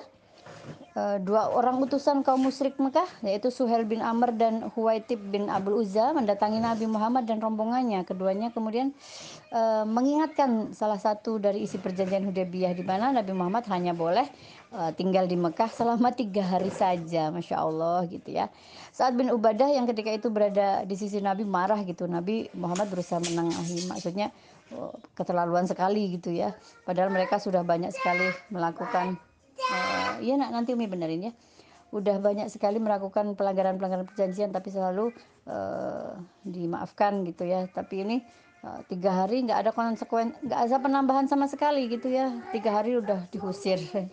dua 1.23 1.51
orang 1.51 1.79
utusan 1.79 2.21
kaum 2.21 2.43
musyrik 2.43 2.75
Mekah 2.75 3.07
yaitu 3.23 3.47
Suhel 3.47 3.87
bin 3.87 4.03
Amr 4.03 4.35
dan 4.35 4.67
Huwaitib 4.75 5.19
bin 5.31 5.47
Abdul 5.47 5.83
Uzza 5.83 6.11
mendatangi 6.11 6.59
Nabi 6.59 6.85
Muhammad 6.85 7.29
dan 7.29 7.39
rombongannya 7.39 8.03
keduanya 8.03 8.51
kemudian 8.51 8.91
uh, 9.55 9.87
mengingatkan 9.87 10.75
salah 10.75 10.99
satu 10.99 11.39
dari 11.39 11.63
isi 11.63 11.79
perjanjian 11.79 12.27
Hudaybiyah 12.27 12.75
di 12.75 12.83
mana 12.83 13.15
Nabi 13.15 13.31
Muhammad 13.31 13.63
hanya 13.71 13.95
boleh 13.95 14.27
uh, 14.75 14.91
tinggal 14.91 15.25
di 15.25 15.39
Mekah 15.39 15.71
selama 15.71 16.11
tiga 16.11 16.43
hari 16.43 16.69
saja 16.69 17.31
Masya 17.31 17.55
Allah 17.55 18.03
gitu 18.11 18.35
ya 18.35 18.51
saat 18.91 19.15
bin 19.15 19.31
Ubadah 19.31 19.71
yang 19.71 19.87
ketika 19.87 20.11
itu 20.11 20.27
berada 20.27 20.83
di 20.83 20.95
sisi 20.99 21.23
Nabi 21.23 21.47
marah 21.47 21.79
gitu. 21.87 22.11
Nabi 22.11 22.51
Muhammad 22.51 22.91
berusaha 22.91 23.23
menengahi. 23.23 23.87
Maksudnya 23.87 24.35
oh, 24.75 24.91
keterlaluan 25.15 25.63
sekali 25.63 26.19
gitu 26.19 26.35
ya. 26.35 26.51
Padahal 26.83 27.07
mereka 27.07 27.39
sudah 27.39 27.63
banyak 27.63 27.95
sekali 27.95 28.27
melakukan 28.51 29.15
uh, 29.69 30.37
nak 30.37 30.49
nanti 30.49 30.73
Umi 30.73 30.89
benerin 30.89 31.29
ya. 31.29 31.33
Udah 31.91 32.17
banyak 32.23 32.47
sekali 32.47 32.79
melakukan 32.79 33.35
pelanggaran-pelanggaran 33.35 34.07
perjanjian 34.07 34.55
tapi 34.55 34.71
selalu 34.71 35.11
uh, 35.45 36.15
dimaafkan 36.47 37.27
gitu 37.27 37.45
ya. 37.45 37.67
Tapi 37.67 37.95
ini 38.07 38.17
uh, 38.63 38.81
tiga 38.87 39.25
hari 39.25 39.43
nggak 39.43 39.67
ada 39.67 39.71
konsekuen, 39.75 40.33
nggak 40.41 40.59
ada 40.71 40.75
penambahan 40.79 41.27
sama 41.27 41.45
sekali 41.51 41.91
gitu 41.91 42.07
ya. 42.07 42.31
Tiga 42.55 42.81
hari 42.81 42.97
udah 42.97 43.29
diusir. 43.29 43.79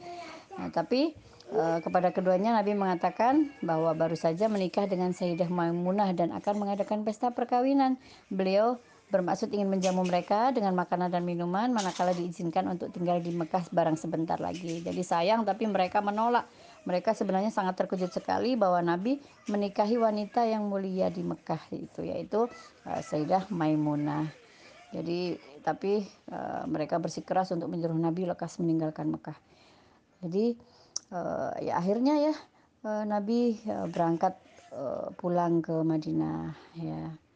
Nah, 0.58 0.74
tapi 0.74 1.14
Eh, 1.48 1.78
kepada 1.80 2.12
keduanya 2.12 2.52
Nabi 2.52 2.76
mengatakan 2.76 3.48
bahwa 3.64 3.96
baru 3.96 4.12
saja 4.12 4.52
menikah 4.52 4.84
dengan 4.84 5.16
Sayyidah 5.16 5.48
Maimunah 5.48 6.12
dan 6.12 6.28
akan 6.36 6.60
mengadakan 6.60 7.08
pesta 7.08 7.32
perkawinan. 7.32 7.96
Beliau 8.28 8.76
bermaksud 9.08 9.48
ingin 9.56 9.72
menjamu 9.72 10.04
mereka 10.04 10.52
dengan 10.52 10.76
makanan 10.76 11.08
dan 11.08 11.24
minuman 11.24 11.72
manakala 11.72 12.12
diizinkan 12.12 12.68
untuk 12.68 12.92
tinggal 12.92 13.16
di 13.24 13.32
Mekah 13.32 13.72
barang 13.72 13.96
sebentar 13.96 14.36
lagi. 14.36 14.84
Jadi 14.84 15.00
sayang 15.00 15.48
tapi 15.48 15.64
mereka 15.64 16.04
menolak. 16.04 16.44
Mereka 16.84 17.12
sebenarnya 17.16 17.52
sangat 17.52 17.76
terkejut 17.76 18.12
sekali 18.12 18.56
bahwa 18.56 18.80
Nabi 18.80 19.20
menikahi 19.48 19.96
wanita 20.00 20.44
yang 20.44 20.68
mulia 20.68 21.08
di 21.12 21.24
Mekah 21.24 21.60
itu 21.72 22.04
yaitu 22.04 22.48
uh, 22.84 23.00
Sayyidah 23.00 23.48
Maimunah. 23.52 24.28
Jadi 24.92 25.36
tapi 25.60 26.04
uh, 26.32 26.64
mereka 26.64 26.96
bersikeras 26.96 27.52
untuk 27.52 27.68
menyuruh 27.68 27.96
Nabi 27.96 28.24
lekas 28.28 28.56
meninggalkan 28.60 29.08
Mekah. 29.08 29.36
Jadi 30.24 30.56
uh, 31.12 31.52
ya 31.60 31.76
akhirnya 31.80 32.32
ya 32.32 32.34
uh, 32.84 33.04
Nabi 33.04 33.56
berangkat 33.92 34.36
uh, 34.72 35.12
pulang 35.16 35.60
ke 35.64 35.76
Madinah 35.80 36.56
ya. 36.76 37.27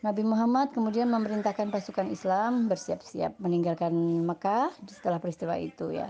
Nabi 0.00 0.24
Muhammad 0.24 0.72
kemudian 0.72 1.12
memerintahkan 1.12 1.68
pasukan 1.68 2.08
Islam 2.08 2.72
bersiap-siap 2.72 3.36
meninggalkan 3.36 3.92
Mekah 4.24 4.72
setelah 4.88 5.20
peristiwa 5.20 5.60
itu 5.60 5.92
ya. 5.92 6.08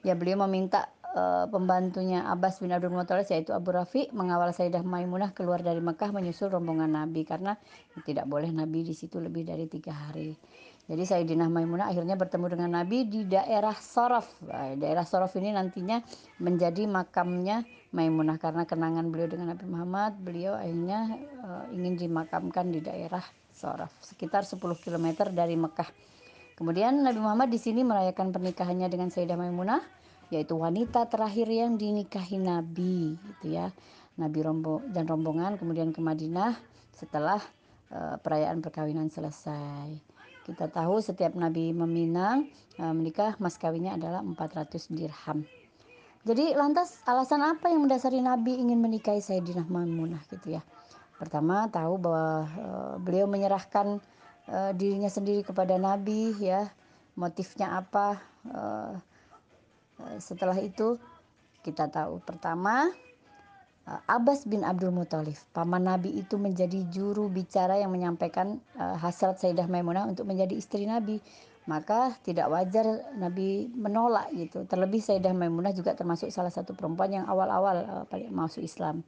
Ya 0.00 0.16
beliau 0.16 0.40
meminta 0.48 0.88
uh, 1.12 1.44
pembantunya 1.44 2.24
Abbas 2.24 2.64
bin 2.64 2.72
Abdul 2.72 2.96
Muthalib 2.96 3.28
yaitu 3.28 3.52
Abu 3.52 3.76
Rafi 3.76 4.08
mengawal 4.16 4.56
Sayyidah 4.56 4.80
Maimunah 4.80 5.36
keluar 5.36 5.60
dari 5.60 5.84
Mekah 5.84 6.16
menyusul 6.16 6.48
rombongan 6.48 6.96
Nabi 6.96 7.28
karena 7.28 7.60
tidak 8.08 8.24
boleh 8.24 8.48
Nabi 8.48 8.88
di 8.88 8.96
situ 8.96 9.20
lebih 9.20 9.44
dari 9.44 9.68
tiga 9.68 9.92
hari. 9.92 10.32
Jadi 10.86 11.02
Sayyidina 11.02 11.50
Maimunah 11.50 11.90
akhirnya 11.90 12.14
bertemu 12.14 12.46
dengan 12.46 12.70
Nabi 12.78 13.10
di 13.10 13.26
daerah 13.26 13.74
Sorof. 13.74 14.38
Daerah 14.78 15.02
Sorof 15.02 15.34
ini 15.34 15.50
nantinya 15.50 15.98
menjadi 16.38 16.86
makamnya 16.86 17.66
Maimunah 17.90 18.38
karena 18.38 18.62
kenangan 18.62 19.10
beliau 19.10 19.26
dengan 19.26 19.50
Nabi 19.50 19.66
Muhammad, 19.66 20.14
beliau 20.22 20.54
akhirnya 20.54 21.10
uh, 21.42 21.64
ingin 21.74 21.98
dimakamkan 21.98 22.70
di 22.70 22.78
daerah 22.78 23.22
Sorof, 23.50 23.90
sekitar 23.98 24.46
10 24.46 24.62
km 24.78 25.26
dari 25.34 25.58
Mekah. 25.58 25.90
Kemudian 26.54 27.02
Nabi 27.02 27.18
Muhammad 27.18 27.50
di 27.50 27.58
sini 27.58 27.82
merayakan 27.82 28.30
pernikahannya 28.30 28.86
dengan 28.86 29.10
Sayyidah 29.10 29.34
Maimunah, 29.34 29.82
yaitu 30.30 30.54
wanita 30.54 31.10
terakhir 31.10 31.50
yang 31.50 31.74
dinikahi 31.74 32.38
Nabi, 32.38 33.18
gitu 33.18 33.58
ya. 33.58 33.74
Nabi 34.16 34.38
rombo 34.40 34.80
dan 34.88 35.04
rombongan 35.04 35.60
kemudian 35.60 35.92
ke 35.92 36.00
Madinah 36.00 36.56
setelah 36.94 37.36
uh, 37.92 38.16
perayaan 38.22 38.64
perkawinan 38.64 39.12
selesai. 39.12 40.15
Kita 40.46 40.70
tahu 40.70 41.02
setiap 41.02 41.34
Nabi 41.34 41.74
meminang 41.74 42.46
uh, 42.78 42.94
menikah 42.94 43.34
mas 43.42 43.58
kawinnya 43.58 43.98
adalah 43.98 44.22
400 44.22 44.94
dirham. 44.94 45.42
Jadi 46.22 46.54
lantas 46.54 47.02
alasan 47.02 47.42
apa 47.42 47.66
yang 47.66 47.82
mendasari 47.82 48.22
Nabi 48.22 48.54
ingin 48.54 48.78
menikahi 48.78 49.18
Sayyidina 49.18 49.66
Maimunah 49.66 50.22
gitu 50.30 50.54
ya. 50.54 50.62
Pertama 51.18 51.66
tahu 51.66 51.98
bahwa 51.98 52.46
uh, 52.46 52.94
beliau 53.02 53.26
menyerahkan 53.26 53.98
uh, 54.46 54.70
dirinya 54.70 55.10
sendiri 55.10 55.42
kepada 55.42 55.74
Nabi 55.82 56.30
ya. 56.38 56.70
Motifnya 57.16 57.80
apa? 57.80 58.20
Setelah 60.20 60.60
itu 60.60 61.00
kita 61.64 61.88
tahu 61.88 62.20
pertama 62.20 62.92
Abbas 63.86 64.50
bin 64.50 64.66
Abdul 64.66 64.90
Muthalib, 64.90 65.38
paman 65.54 65.86
Nabi 65.86 66.10
itu 66.18 66.34
menjadi 66.34 66.82
juru 66.90 67.30
bicara 67.30 67.78
yang 67.78 67.94
menyampaikan 67.94 68.58
uh, 68.74 68.98
hasrat 68.98 69.38
Sayyidah 69.38 69.70
Maimunah 69.70 70.10
untuk 70.10 70.26
menjadi 70.26 70.58
istri 70.58 70.90
Nabi. 70.90 71.22
Maka 71.70 72.14
tidak 72.26 72.50
wajar 72.50 72.82
Nabi 73.14 73.70
menolak 73.74 74.30
gitu. 74.34 74.66
Terlebih 74.66 74.98
Sayyidah 74.98 75.30
Maimunah 75.34 75.70
juga 75.70 75.94
termasuk 75.94 76.34
salah 76.34 76.50
satu 76.50 76.74
perempuan 76.74 77.14
yang 77.14 77.26
awal-awal 77.30 78.06
uh, 78.10 78.30
masuk 78.34 78.66
Islam. 78.66 79.06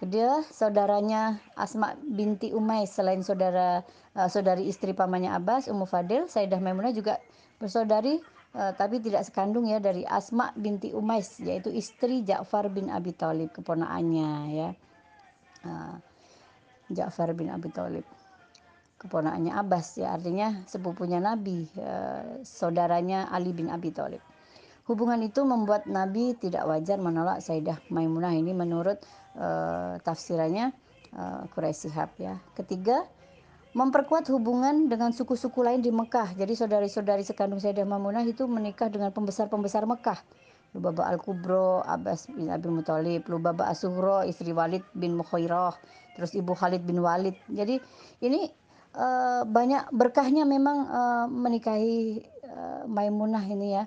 Kedua, 0.00 0.44
saudaranya 0.48 1.40
Asma 1.52 1.96
binti 2.00 2.52
Umais 2.56 2.92
selain 2.92 3.20
saudara 3.20 3.84
uh, 4.16 4.28
saudari 4.32 4.64
istri 4.64 4.96
pamannya 4.96 5.32
Abbas, 5.32 5.68
Ummu 5.68 5.84
Fadil, 5.84 6.24
Sayyidah 6.24 6.60
Maimunah 6.60 6.96
juga 6.96 7.20
bersaudari 7.60 8.20
tapi 8.52 9.02
tidak 9.04 9.26
sekandung 9.28 9.68
ya 9.68 9.82
dari 9.82 10.06
Asma 10.06 10.48
binti 10.56 10.94
Umais 10.94 11.40
yaitu 11.42 11.68
istri 11.68 12.24
Ja'far 12.24 12.72
bin 12.72 12.88
Abi 12.88 13.12
Thalib 13.12 13.52
keponakannya 13.52 14.30
ya. 14.54 14.68
Uh, 15.66 15.96
Ja'far 16.92 17.34
bin 17.34 17.50
Abi 17.50 17.68
Thalib. 17.74 18.06
Keponakannya 18.96 19.52
Abbas 19.52 20.00
ya 20.00 20.16
artinya 20.16 20.64
sepupunya 20.64 21.20
Nabi 21.20 21.68
uh, 21.76 22.40
saudaranya 22.46 23.28
Ali 23.28 23.52
bin 23.52 23.68
Abi 23.68 23.92
Thalib. 23.92 24.24
Hubungan 24.86 25.18
itu 25.20 25.42
membuat 25.42 25.90
Nabi 25.90 26.38
tidak 26.38 26.62
wajar 26.70 26.96
menolak 27.02 27.42
Sayyidah 27.42 27.82
Maimunah 27.90 28.32
ini 28.38 28.54
menurut 28.54 29.02
uh, 29.34 29.98
tafsirannya 30.00 30.70
uh, 31.12 31.42
Quraisy 31.50 31.90
ya. 32.22 32.38
Ketiga 32.54 33.02
memperkuat 33.76 34.32
hubungan 34.32 34.88
dengan 34.88 35.12
suku-suku 35.12 35.60
lain 35.60 35.84
di 35.84 35.92
Mekah. 35.92 36.32
Jadi 36.32 36.56
saudari-saudari 36.56 37.20
sekandung 37.20 37.60
Sayyidah 37.60 37.84
Mamunah 37.84 38.24
itu 38.24 38.48
menikah 38.48 38.88
dengan 38.88 39.12
pembesar-pembesar 39.12 39.84
Mekah. 39.84 40.16
Lubaba 40.72 41.08
Al-Kubro, 41.12 41.84
Abbas 41.84 42.32
bin 42.32 42.48
Abi 42.48 42.72
Muthalib, 42.72 43.28
Lubaba 43.28 43.68
Asugro, 43.68 44.24
istri 44.24 44.56
Walid 44.56 44.80
bin 44.96 45.16
Mukhairah, 45.16 45.76
terus 46.16 46.32
ibu 46.32 46.56
Khalid 46.56 46.88
bin 46.88 47.04
Walid. 47.04 47.36
Jadi 47.52 47.76
ini 48.24 48.48
uh, 48.96 49.44
banyak 49.44 49.92
berkahnya 49.92 50.48
memang 50.48 50.78
uh, 50.88 51.26
menikahi 51.28 52.24
uh, 52.48 52.84
Maimunah 52.88 53.44
ini 53.44 53.76
ya, 53.76 53.84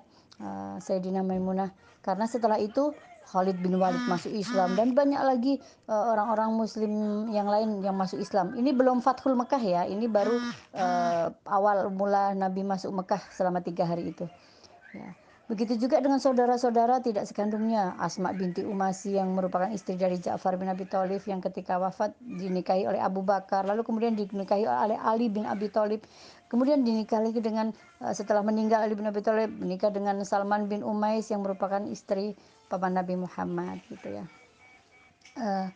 Sayyidina 0.82 1.26
Maimunah. 1.26 1.74
Karena 2.06 2.26
setelah 2.30 2.58
itu 2.62 2.94
Khalid 3.30 3.62
bin 3.62 3.78
Walid 3.78 4.02
masuk 4.10 4.34
Islam 4.34 4.74
dan 4.74 4.98
banyak 4.98 5.22
lagi 5.22 5.54
orang-orang 5.86 6.50
uh, 6.50 6.58
Muslim 6.66 6.92
yang 7.30 7.46
lain 7.46 7.86
yang 7.86 7.94
masuk 7.94 8.18
Islam. 8.18 8.58
Ini 8.58 8.74
belum 8.74 9.06
Fathul 9.06 9.38
Mekah 9.38 9.62
ya, 9.62 9.82
ini 9.86 10.10
baru 10.10 10.42
uh, 10.74 11.30
awal 11.46 11.94
mula 11.94 12.34
Nabi 12.34 12.66
masuk 12.66 12.90
Mekah 12.90 13.22
selama 13.30 13.62
tiga 13.62 13.86
hari 13.86 14.10
itu. 14.12 14.26
Ya. 14.98 15.14
Begitu 15.50 15.82
juga 15.82 15.98
dengan 15.98 16.22
saudara-saudara 16.22 17.02
tidak 17.02 17.26
sekandungnya 17.26 17.98
Asma 17.98 18.30
binti 18.38 18.62
Umasi 18.62 19.18
yang 19.18 19.34
merupakan 19.34 19.66
istri 19.74 19.98
dari 19.98 20.22
Ja'far 20.22 20.62
bin 20.62 20.70
Abi 20.70 20.86
Thalib 20.86 21.26
yang 21.26 21.42
ketika 21.42 21.82
wafat 21.82 22.14
dinikahi 22.22 22.86
oleh 22.86 23.02
Abu 23.02 23.26
Bakar 23.26 23.66
lalu 23.66 23.82
kemudian 23.82 24.14
dinikahi 24.14 24.70
oleh 24.70 24.94
Ali 25.02 25.26
bin 25.26 25.50
Abi 25.50 25.74
Thalib 25.74 26.06
kemudian 26.54 26.86
dinikahi 26.86 27.34
dengan 27.42 27.74
eh, 27.98 28.14
setelah 28.14 28.46
meninggal 28.46 28.86
Ali 28.86 28.94
bin 28.94 29.10
Abi 29.10 29.26
Thalib 29.26 29.50
menikah 29.58 29.90
dengan 29.90 30.22
Salman 30.22 30.70
bin 30.70 30.86
Umais 30.86 31.26
yang 31.34 31.42
merupakan 31.42 31.82
istri 31.90 32.38
paman 32.70 32.96
Nabi 32.96 33.18
Muhammad 33.18 33.82
gitu 33.90 34.22
ya. 34.22 34.26
Uh, 35.36 35.68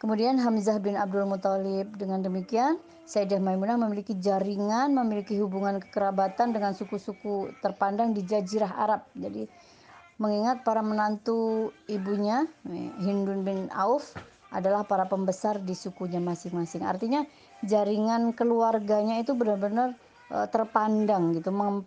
kemudian 0.00 0.40
Hamzah 0.40 0.80
bin 0.80 0.96
Abdul 0.96 1.28
Muthalib 1.28 1.94
dengan 2.00 2.24
demikian 2.24 2.80
Sayyidah 3.02 3.42
Maimunah 3.42 3.76
memiliki 3.76 4.16
jaringan, 4.16 4.96
memiliki 4.96 5.36
hubungan 5.36 5.82
kekerabatan 5.82 6.54
dengan 6.56 6.72
suku-suku 6.72 7.52
terpandang 7.60 8.16
di 8.16 8.24
Jazirah 8.24 8.72
Arab. 8.72 9.04
Jadi 9.12 9.44
mengingat 10.16 10.62
para 10.62 10.80
menantu 10.80 11.68
ibunya 11.90 12.46
Hindun 13.02 13.42
bin 13.42 13.68
Auf 13.74 14.14
adalah 14.54 14.86
para 14.86 15.08
pembesar 15.08 15.58
di 15.60 15.74
sukunya 15.74 16.22
masing-masing. 16.22 16.86
Artinya 16.86 17.26
jaringan 17.66 18.36
keluarganya 18.36 19.18
itu 19.18 19.34
benar-benar 19.34 19.96
uh, 20.30 20.46
terpandang 20.46 21.36
gitu, 21.36 21.50
mem 21.50 21.84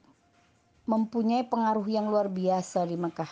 mempunyai 0.86 1.50
pengaruh 1.50 1.86
yang 1.90 2.14
luar 2.14 2.30
biasa 2.30 2.86
di 2.86 2.94
Mekah. 2.94 3.30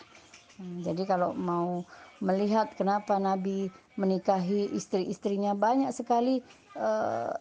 Hmm, 0.57 0.85
jadi 0.85 1.03
kalau 1.09 1.33
mau 1.33 1.81
melihat 2.21 2.71
kenapa 2.77 3.17
Nabi 3.17 3.73
menikahi 3.97 4.69
istri-istrinya 4.73 5.57
banyak 5.57 5.89
sekali 5.89 6.39
uh, 6.77 7.33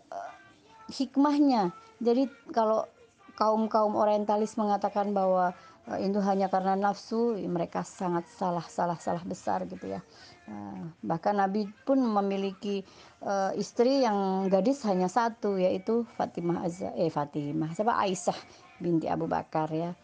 hikmahnya. 0.89 1.73
Jadi 2.01 2.29
kalau 2.51 2.89
kaum-kaum 3.37 3.97
orientalis 3.97 4.57
mengatakan 4.57 5.13
bahwa 5.13 5.53
uh, 5.89 5.99
itu 6.01 6.21
hanya 6.25 6.49
karena 6.49 6.77
nafsu, 6.77 7.37
mereka 7.49 7.85
sangat 7.85 8.25
salah, 8.33 8.65
salah, 8.65 8.97
salah 8.97 9.25
besar 9.25 9.65
gitu 9.69 9.93
ya. 9.93 10.01
Uh, 10.49 10.91
bahkan 11.05 11.39
Nabi 11.39 11.71
pun 11.87 12.03
memiliki 12.03 12.83
uh, 13.23 13.55
istri 13.55 14.03
yang 14.03 14.51
gadis 14.51 14.83
hanya 14.89 15.07
satu 15.07 15.55
yaitu 15.61 16.03
Fatimah 16.19 16.67
Azza 16.67 16.91
eh 16.99 17.13
Fatimah 17.13 17.71
siapa 17.79 17.95
Aisyah 17.95 18.37
binti 18.83 19.07
Abu 19.07 19.31
Bakar 19.31 19.71
ya. 19.71 19.95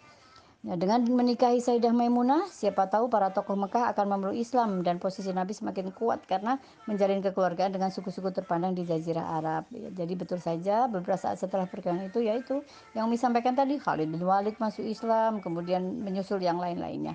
Ya, 0.67 0.75
dengan 0.75 1.07
menikahi 1.07 1.63
Sayyidah 1.63 1.95
Maimunah, 1.95 2.51
siapa 2.51 2.91
tahu 2.91 3.07
para 3.07 3.31
tokoh 3.31 3.55
Mekah 3.55 3.95
akan 3.95 4.11
memeluk 4.11 4.43
Islam 4.43 4.83
dan 4.83 4.99
posisi 4.99 5.31
Nabi 5.31 5.55
semakin 5.55 5.95
kuat 5.95 6.27
karena 6.27 6.59
menjalin 6.91 7.23
kekeluargaan 7.23 7.79
dengan 7.79 7.95
suku-suku 7.95 8.35
terpandang 8.35 8.75
di 8.75 8.83
Jazirah 8.83 9.39
Arab. 9.39 9.71
Ya, 9.71 9.87
jadi 9.95 10.19
betul 10.19 10.43
saja 10.43 10.91
beberapa 10.91 11.15
saat 11.15 11.39
setelah 11.39 11.71
pernikahan 11.71 12.03
itu 12.11 12.27
yaitu 12.27 12.67
yang 12.99 13.07
disampaikan 13.07 13.55
tadi 13.55 13.79
Khalid 13.79 14.11
bin 14.11 14.19
Walid 14.27 14.59
masuk 14.59 14.83
Islam, 14.83 15.39
kemudian 15.39 16.03
menyusul 16.03 16.43
yang 16.43 16.59
lain-lainnya. 16.59 17.15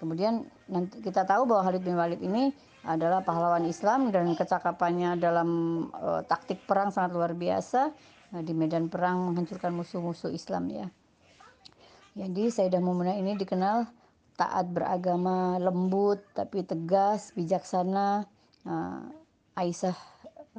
Kemudian 0.00 0.48
nanti 0.72 1.04
kita 1.04 1.28
tahu 1.28 1.44
bahwa 1.44 1.68
Khalid 1.68 1.84
bin 1.84 2.00
Walid 2.00 2.24
ini 2.24 2.56
adalah 2.88 3.20
pahlawan 3.20 3.68
Islam 3.68 4.08
dan 4.08 4.32
kecakapannya 4.32 5.20
dalam 5.20 5.48
uh, 5.92 6.24
taktik 6.24 6.64
perang 6.64 6.88
sangat 6.88 7.12
luar 7.12 7.36
biasa. 7.36 7.92
Nah, 8.32 8.40
di 8.40 8.56
medan 8.56 8.88
perang 8.88 9.28
menghancurkan 9.28 9.76
musuh-musuh 9.76 10.32
Islam 10.32 10.72
ya. 10.72 10.88
Jadi 12.12 12.52
Sayyidah 12.52 12.82
Mumunah 12.84 13.16
ini 13.16 13.32
dikenal 13.36 13.88
taat 14.36 14.68
beragama, 14.68 15.56
lembut 15.56 16.20
tapi 16.36 16.64
tegas, 16.64 17.32
bijaksana. 17.32 18.28
Uh, 18.62 19.04
Aisyah 19.52 19.96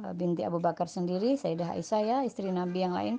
uh, 0.06 0.12
binti 0.14 0.46
Abu 0.46 0.62
Bakar 0.62 0.86
sendiri, 0.86 1.34
Sayyidah 1.34 1.74
Aisyah 1.74 2.00
ya, 2.02 2.18
istri 2.22 2.50
Nabi 2.50 2.78
yang 2.86 2.94
lain 2.94 3.14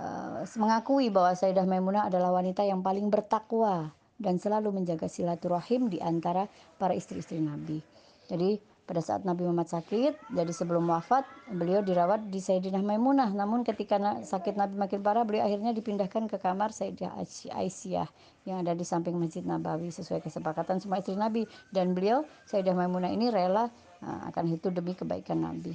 uh, 0.00 0.44
mengakui 0.60 1.08
bahwa 1.08 1.32
Sayyidah 1.32 1.64
Maimunah 1.64 2.08
adalah 2.08 2.32
wanita 2.32 2.64
yang 2.64 2.84
paling 2.84 3.08
bertakwa 3.08 3.92
dan 4.16 4.40
selalu 4.40 4.72
menjaga 4.72 5.08
silaturahim 5.08 5.92
di 5.92 6.00
antara 6.00 6.48
para 6.80 6.96
istri-istri 6.96 7.40
Nabi. 7.40 7.80
Jadi 8.28 8.56
pada 8.86 9.02
saat 9.02 9.26
Nabi 9.26 9.42
Muhammad 9.42 9.66
sakit, 9.66 10.30
jadi 10.30 10.52
sebelum 10.54 10.86
wafat 10.86 11.26
beliau 11.50 11.82
dirawat 11.82 12.30
di 12.30 12.38
Sayyidinah 12.38 12.86
Maimunah. 12.86 13.34
Namun 13.34 13.66
ketika 13.66 13.98
sakit 14.22 14.54
Nabi 14.54 14.78
makin 14.78 15.02
parah, 15.02 15.26
beliau 15.26 15.42
akhirnya 15.42 15.74
dipindahkan 15.74 16.30
ke 16.30 16.38
kamar 16.38 16.70
Sayyidah 16.70 17.18
Aisyah 17.50 18.06
yang 18.46 18.62
ada 18.62 18.78
di 18.78 18.86
samping 18.86 19.18
Masjid 19.18 19.42
Nabawi 19.42 19.90
sesuai 19.90 20.22
kesepakatan 20.22 20.78
semua 20.78 21.02
istri 21.02 21.18
Nabi 21.18 21.50
dan 21.74 21.98
beliau 21.98 22.22
Sayyidah 22.46 22.78
Maimunah 22.78 23.10
ini 23.10 23.26
rela 23.26 23.66
uh, 24.06 24.20
akan 24.30 24.54
itu 24.54 24.70
demi 24.70 24.94
kebaikan 24.94 25.42
Nabi. 25.42 25.74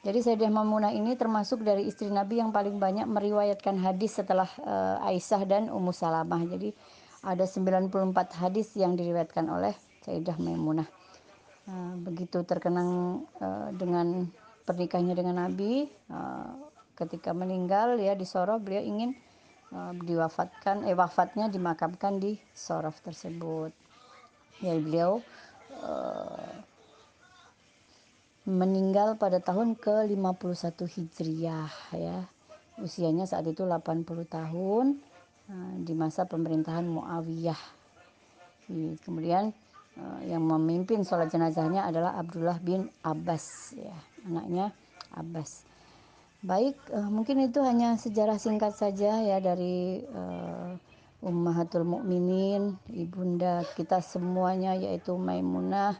Jadi 0.00 0.24
Sayyidah 0.24 0.48
Maimunah 0.48 0.96
ini 0.96 1.12
termasuk 1.12 1.60
dari 1.60 1.84
istri 1.84 2.08
Nabi 2.08 2.40
yang 2.40 2.56
paling 2.56 2.80
banyak 2.80 3.04
meriwayatkan 3.04 3.76
hadis 3.84 4.16
setelah 4.16 4.48
uh, 4.64 5.04
Aisyah 5.04 5.44
dan 5.44 5.62
Ummu 5.68 5.92
Salamah. 5.92 6.40
Jadi 6.48 6.72
ada 7.20 7.44
94 7.44 7.92
hadis 8.40 8.72
yang 8.80 8.96
diriwayatkan 8.96 9.44
oleh 9.44 9.76
Sayyidah 10.08 10.40
Maimunah. 10.40 10.88
Eh, 11.66 11.94
begitu 11.98 12.46
terkenang 12.46 13.26
uh, 13.42 13.74
dengan 13.74 14.30
pernikahannya 14.62 15.18
dengan 15.18 15.42
Nabi 15.42 15.90
uh, 16.14 16.54
ketika 16.94 17.34
meninggal 17.34 17.98
ya 17.98 18.14
di 18.14 18.22
Sorof 18.22 18.62
beliau 18.62 18.86
ingin 18.86 19.10
diwafatkan 19.76 20.86
eh 20.86 20.94
wafatnya 20.94 21.50
dimakamkan 21.50 22.22
di 22.22 22.38
Sorof 22.54 23.02
tersebut. 23.02 23.74
Ya 24.62 24.78
beliau 24.78 25.20
meninggal 28.46 29.18
pada 29.18 29.42
tahun 29.42 29.74
ke-51 29.74 30.70
Hijriah 30.70 31.74
ya. 31.92 32.30
Usianya 32.78 33.26
saat 33.26 33.50
itu 33.50 33.66
80 33.66 34.06
tahun 34.30 35.02
di 35.82 35.92
masa 35.98 36.30
pemerintahan 36.30 36.86
Muawiyah. 36.86 37.60
Kemudian 39.02 39.50
Eh, 39.50 39.65
yang 40.28 40.44
memimpin 40.44 41.06
sholat 41.06 41.32
jenazahnya 41.32 41.88
adalah 41.88 42.20
Abdullah 42.20 42.60
bin 42.60 42.90
Abbas 43.00 43.72
ya. 43.72 43.96
Anaknya 44.28 44.74
Abbas. 45.16 45.64
Baik 46.44 46.76
uh, 46.92 47.08
mungkin 47.08 47.40
itu 47.42 47.64
hanya 47.64 47.96
sejarah 47.96 48.36
singkat 48.36 48.76
saja 48.76 49.24
ya 49.24 49.40
dari 49.40 50.04
uh, 50.04 50.76
Ummahatul 51.24 51.88
Mukminin 51.88 52.76
ibunda 52.92 53.64
kita 53.74 54.04
semuanya 54.04 54.76
yaitu 54.76 55.16
Maimunah. 55.16 55.96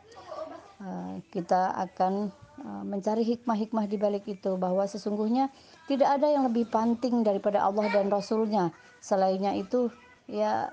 Uh, 0.76 1.24
kita 1.32 1.72
akan 1.88 2.28
uh, 2.60 2.84
mencari 2.84 3.24
hikmah-hikmah 3.24 3.88
di 3.88 3.96
balik 3.96 4.28
itu 4.28 4.60
bahwa 4.60 4.84
sesungguhnya 4.84 5.48
tidak 5.88 6.20
ada 6.20 6.28
yang 6.28 6.44
lebih 6.44 6.68
penting 6.68 7.24
daripada 7.24 7.64
Allah 7.64 7.88
dan 7.88 8.12
Rasulnya. 8.12 8.76
Selainnya 9.00 9.56
itu 9.56 9.88
ya 10.28 10.68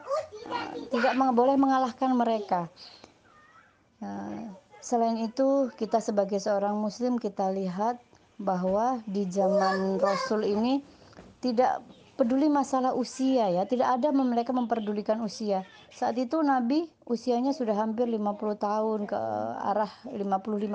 uh, 0.52 0.74
tidak 0.92 1.16
boleh 1.32 1.56
mengalahkan 1.56 2.12
mereka 2.12 2.68
Nah, 4.04 4.52
selain 4.84 5.16
itu, 5.24 5.72
kita 5.80 6.04
sebagai 6.04 6.44
seorang 6.44 6.76
Muslim, 6.76 7.16
kita 7.16 7.48
lihat 7.56 8.04
bahwa 8.36 9.00
di 9.08 9.24
zaman 9.32 9.96
Rasul 9.96 10.44
ini 10.44 10.84
tidak 11.40 11.80
peduli 12.20 12.52
masalah 12.52 12.92
usia 12.94 13.48
ya, 13.50 13.64
tidak 13.64 13.96
ada 14.00 14.12
mereka 14.12 14.52
memperdulikan 14.52 15.24
usia. 15.24 15.64
Saat 15.90 16.20
itu 16.20 16.44
Nabi 16.44 16.86
usianya 17.08 17.56
sudah 17.56 17.74
hampir 17.80 18.06
50 18.06 18.60
tahun 18.60 19.00
ke 19.08 19.20
arah 19.64 19.92
55 20.12 20.20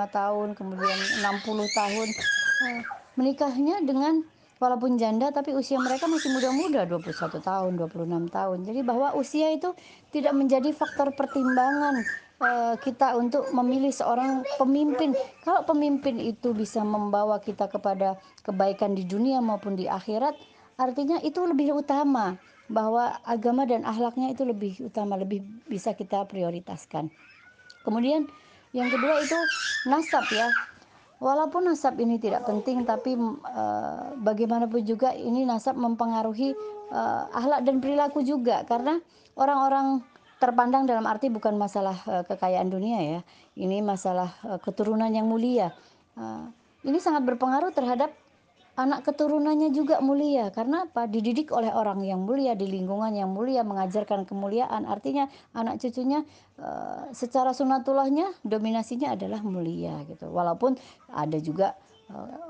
tahun, 0.09 0.49
kemudian 0.57 0.99
60 1.21 1.69
tahun. 1.77 2.09
Nah, 2.59 2.81
menikahnya 3.15 3.85
dengan 3.85 4.25
walaupun 4.59 4.99
janda 4.99 5.31
tapi 5.31 5.55
usia 5.55 5.79
mereka 5.79 6.11
masih 6.11 6.35
muda-muda 6.35 6.87
21 6.87 7.39
tahun, 7.39 7.71
26 7.79 8.27
tahun. 8.31 8.59
Jadi 8.67 8.81
bahwa 8.83 9.15
usia 9.15 9.55
itu 9.55 9.71
tidak 10.11 10.35
menjadi 10.35 10.75
faktor 10.75 11.15
pertimbangan 11.15 12.03
kita 12.79 13.19
untuk 13.19 13.51
memilih 13.51 13.91
seorang 13.91 14.47
pemimpin. 14.63 15.11
Kalau 15.43 15.67
pemimpin 15.67 16.23
itu 16.23 16.55
bisa 16.55 16.87
membawa 16.87 17.43
kita 17.43 17.67
kepada 17.67 18.15
kebaikan 18.47 18.95
di 18.95 19.03
dunia 19.03 19.43
maupun 19.43 19.75
di 19.75 19.91
akhirat, 19.91 20.39
artinya 20.79 21.19
itu 21.27 21.43
lebih 21.43 21.75
utama 21.75 22.39
bahwa 22.71 23.19
agama 23.27 23.67
dan 23.67 23.83
akhlaknya 23.83 24.31
itu 24.31 24.47
lebih 24.47 24.79
utama, 24.87 25.19
lebih 25.19 25.43
bisa 25.67 25.99
kita 25.99 26.23
prioritaskan. 26.31 27.11
Kemudian 27.83 28.31
yang 28.71 28.87
kedua 28.93 29.19
itu 29.19 29.39
nasab 29.91 30.29
ya. 30.31 30.47
Walaupun 31.19 31.67
nasab 31.67 31.99
ini 31.99 32.23
tidak 32.23 32.47
penting, 32.47 32.87
tapi 32.87 33.19
uh, 33.19 34.15
bagaimanapun 34.23 34.87
juga 34.87 35.11
ini 35.11 35.43
nasab 35.43 35.75
mempengaruhi 35.75 36.55
uh, 36.95 37.27
akhlak 37.35 37.67
dan 37.67 37.83
perilaku 37.83 38.23
juga, 38.23 38.63
karena 38.63 39.03
orang-orang 39.35 39.99
terpandang 40.39 40.87
dalam 40.87 41.05
arti 41.05 41.29
bukan 41.29 41.59
masalah 41.59 41.99
uh, 42.07 42.23
kekayaan 42.25 42.71
dunia 42.71 42.99
ya. 43.03 43.21
Ini 43.59 43.83
masalah 43.83 44.31
uh, 44.47 44.59
keturunan 44.63 45.11
yang 45.11 45.27
mulia. 45.27 45.75
Uh, 46.15 46.51
ini 46.87 47.03
sangat 47.03 47.27
berpengaruh 47.27 47.75
terhadap 47.75 48.15
anak 48.79 49.03
keturunannya 49.11 49.75
juga 49.75 49.99
mulia 49.99 50.55
karena 50.55 50.87
apa 50.87 51.11
dididik 51.11 51.51
oleh 51.51 51.75
orang 51.75 51.99
yang 52.07 52.23
mulia 52.23 52.55
di 52.55 52.71
lingkungan 52.71 53.11
yang 53.11 53.27
mulia 53.27 53.67
mengajarkan 53.67 54.23
kemuliaan 54.23 54.87
artinya 54.87 55.27
anak 55.51 55.83
cucunya 55.83 56.23
secara 57.11 57.51
sunatullahnya 57.51 58.39
dominasinya 58.47 59.19
adalah 59.19 59.43
mulia 59.43 59.99
gitu 60.07 60.31
walaupun 60.31 60.79
ada 61.11 61.43
juga 61.43 61.75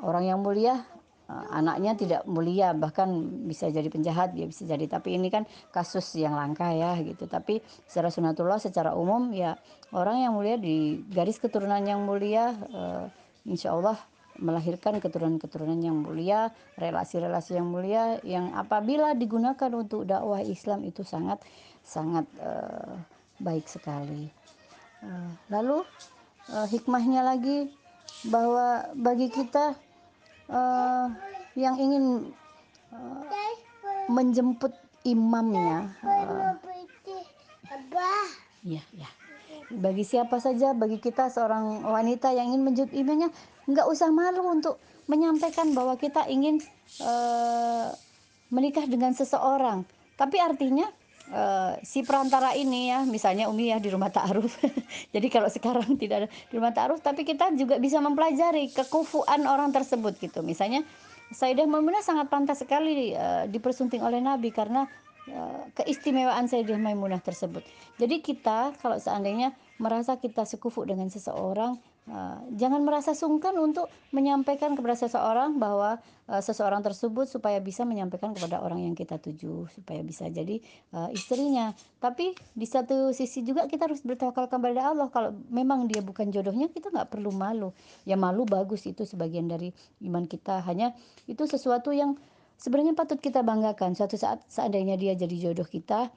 orang 0.04 0.28
yang 0.28 0.44
mulia 0.44 0.84
anaknya 1.28 1.92
tidak 1.92 2.22
mulia 2.24 2.72
bahkan 2.72 3.08
bisa 3.44 3.68
jadi 3.68 3.84
penjahat 3.92 4.32
dia 4.32 4.48
bisa 4.48 4.64
jadi 4.64 4.88
tapi 4.88 5.20
ini 5.20 5.28
kan 5.28 5.44
kasus 5.68 6.16
yang 6.16 6.32
langka 6.32 6.72
ya 6.72 6.96
gitu 7.04 7.28
tapi 7.28 7.60
secara 7.84 8.08
sunatullah 8.08 8.56
secara 8.56 8.96
umum 8.96 9.28
ya 9.36 9.60
orang 9.92 10.24
yang 10.24 10.32
mulia 10.32 10.56
di 10.56 11.04
garis 11.12 11.36
keturunan 11.36 11.84
yang 11.84 12.00
mulia 12.00 12.56
uh, 12.72 13.04
insya 13.44 13.76
Allah 13.76 14.00
melahirkan 14.38 15.02
keturunan-keturunan 15.02 15.82
yang 15.82 15.98
mulia, 15.98 16.54
relasi-relasi 16.78 17.58
yang 17.58 17.68
mulia 17.68 18.22
yang 18.22 18.54
apabila 18.54 19.12
digunakan 19.18 19.70
untuk 19.74 20.06
dakwah 20.06 20.38
Islam 20.40 20.86
itu 20.86 21.02
sangat 21.02 21.42
sangat 21.82 22.24
uh, 22.38 23.02
baik 23.42 23.66
sekali. 23.66 24.30
Uh, 25.02 25.30
lalu 25.50 25.82
uh, 26.54 26.66
hikmahnya 26.70 27.26
lagi 27.26 27.70
bahwa 28.30 28.86
bagi 28.94 29.30
kita 29.30 29.74
uh, 30.48 31.06
yang 31.54 31.76
ingin 31.78 32.32
uh, 32.92 33.22
menjemput 34.08 34.72
imamnya. 35.04 35.92
Uh, 36.02 36.56
ya 38.66 38.82
ya 38.92 39.08
bagi 39.68 40.00
siapa 40.02 40.40
saja 40.40 40.72
bagi 40.72 40.96
kita 40.96 41.28
seorang 41.28 41.84
wanita 41.84 42.32
yang 42.32 42.52
ingin 42.52 42.64
menjemput 42.64 42.96
imamnya 42.96 43.28
nggak 43.68 43.86
usah 43.86 44.08
malu 44.08 44.48
untuk 44.48 44.80
menyampaikan 45.08 45.72
bahwa 45.76 45.96
kita 46.00 46.24
ingin 46.28 46.60
uh, 47.00 47.92
menikah 48.48 48.84
dengan 48.88 49.12
seseorang. 49.12 49.84
Tapi 50.16 50.36
artinya 50.40 50.88
uh, 51.32 51.76
si 51.84 52.04
perantara 52.04 52.52
ini 52.54 52.92
ya, 52.92 53.04
misalnya 53.04 53.48
Umi 53.48 53.72
ya 53.72 53.78
di 53.80 53.88
rumah 53.88 54.12
ta'aruf. 54.12 54.58
Jadi 55.14 55.26
kalau 55.28 55.48
sekarang 55.48 55.96
tidak 55.96 56.16
ada 56.24 56.28
di 56.28 56.54
rumah 56.56 56.72
ta'aruf, 56.72 57.00
tapi 57.00 57.24
kita 57.24 57.52
juga 57.56 57.76
bisa 57.80 58.00
mempelajari 58.00 58.72
kekufuan 58.72 59.44
orang 59.44 59.72
tersebut 59.72 60.16
gitu. 60.20 60.40
Misalnya 60.44 60.84
Sayyidah 61.28 61.68
Maimunah 61.68 62.00
sangat 62.00 62.32
pantas 62.32 62.64
sekali 62.64 63.12
uh, 63.12 63.44
dipersunting 63.44 64.00
oleh 64.00 64.20
Nabi 64.20 64.48
karena 64.48 64.88
keistimewaan 65.76 66.48
Sayyidah 66.48 66.80
Maimunah 66.80 67.20
tersebut. 67.20 67.62
Jadi 68.00 68.20
kita 68.24 68.72
kalau 68.80 68.96
seandainya 68.96 69.54
merasa 69.78 70.16
kita 70.18 70.42
sekufu 70.48 70.82
dengan 70.88 71.08
seseorang, 71.12 71.78
Uh, 72.08 72.40
jangan 72.56 72.80
merasa 72.88 73.12
sungkan 73.12 73.52
untuk 73.60 73.92
menyampaikan 74.16 74.72
kepada 74.72 74.96
seseorang 74.96 75.60
bahwa 75.60 76.00
uh, 76.24 76.40
seseorang 76.40 76.80
tersebut 76.80 77.28
supaya 77.28 77.60
bisa 77.60 77.84
menyampaikan 77.84 78.32
kepada 78.32 78.64
orang 78.64 78.80
yang 78.80 78.96
kita 78.96 79.20
tuju 79.20 79.68
supaya 79.68 80.00
bisa 80.00 80.24
jadi 80.32 80.56
istrinya. 81.12 81.76
Tapi 82.00 82.32
di 82.56 82.64
satu 82.64 83.12
sisi 83.12 83.44
juga 83.44 83.68
kita 83.68 83.92
harus 83.92 84.00
bertawakal 84.00 84.48
kepada 84.48 84.88
Allah. 84.88 85.12
Kalau 85.12 85.36
memang 85.52 85.84
dia 85.84 86.00
bukan 86.00 86.32
jodohnya 86.32 86.72
kita 86.72 86.88
nggak 86.88 87.12
perlu 87.12 87.28
malu. 87.28 87.76
Ya 88.08 88.16
malu 88.16 88.48
bagus 88.48 88.88
itu 88.88 89.04
sebagian 89.04 89.44
dari 89.44 89.76
iman 90.00 90.24
kita. 90.24 90.64
Hanya 90.64 90.96
itu 91.28 91.44
sesuatu 91.44 91.92
yang 91.92 92.16
sebenarnya 92.58 92.92
patut 92.98 93.22
kita 93.22 93.40
banggakan. 93.46 93.94
Suatu 93.94 94.18
saat 94.18 94.42
seandainya 94.50 94.98
dia 94.98 95.14
jadi 95.14 95.50
jodoh 95.50 95.66
kita, 95.66 96.10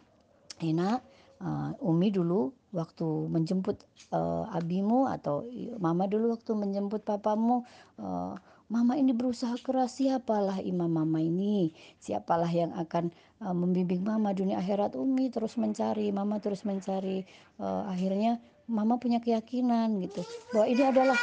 enak 0.59 1.01
uh, 1.41 1.71
Umi 1.81 2.13
dulu 2.13 2.53
waktu 2.71 3.05
menjemput 3.27 3.83
uh, 4.15 4.47
abimu 4.55 5.09
atau 5.09 5.43
mama 5.81 6.07
dulu 6.07 6.31
waktu 6.31 6.55
menjemput 6.55 7.03
papamu 7.03 7.67
uh, 7.99 8.37
mama 8.71 8.95
ini 8.95 9.11
berusaha 9.11 9.59
keras 9.59 9.99
siapalah 9.99 10.63
imam 10.63 10.87
mama 10.87 11.19
ini 11.19 11.75
siapalah 11.99 12.47
yang 12.47 12.71
akan 12.79 13.11
uh, 13.43 13.51
membimbing 13.51 13.99
mama 14.07 14.31
dunia 14.31 14.63
akhirat 14.63 14.95
Umi 14.95 15.27
terus 15.27 15.59
mencari 15.59 16.07
mama 16.15 16.39
terus 16.39 16.63
mencari 16.63 17.27
uh, 17.59 17.91
akhirnya 17.91 18.39
mama 18.71 18.95
punya 18.95 19.19
keyakinan 19.19 19.99
gitu. 19.99 20.23
Bahwa 20.55 20.65
ini 20.71 20.83
adalah 20.87 21.19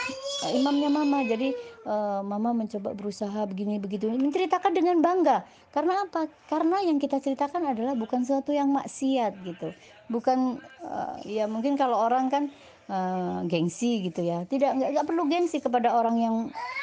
imamnya 0.53 0.93
mama. 0.93 1.25
Jadi 1.25 1.57
uh, 1.89 2.21
mama 2.21 2.53
mencoba 2.53 2.93
berusaha 2.93 3.49
begini 3.49 3.81
begitu. 3.81 4.13
Menceritakan 4.13 4.77
dengan 4.77 5.01
bangga. 5.01 5.49
Karena 5.73 6.05
apa? 6.05 6.29
Karena 6.53 6.85
yang 6.85 7.01
kita 7.01 7.19
ceritakan 7.19 7.73
adalah 7.73 7.97
bukan 7.97 8.23
sesuatu 8.23 8.53
yang 8.53 8.69
maksiat 8.77 9.41
gitu. 9.43 9.73
Bukan 10.13 10.61
uh, 10.85 11.17
ya 11.25 11.49
mungkin 11.49 11.81
kalau 11.81 11.97
orang 11.97 12.29
kan 12.29 12.53
uh, 12.93 13.41
gengsi 13.49 14.05
gitu 14.05 14.21
ya. 14.21 14.45
Tidak 14.45 14.77
nggak, 14.77 15.07
perlu 15.09 15.25
gengsi 15.25 15.65
kepada 15.65 15.97
orang 15.97 16.17
yang 16.21 16.35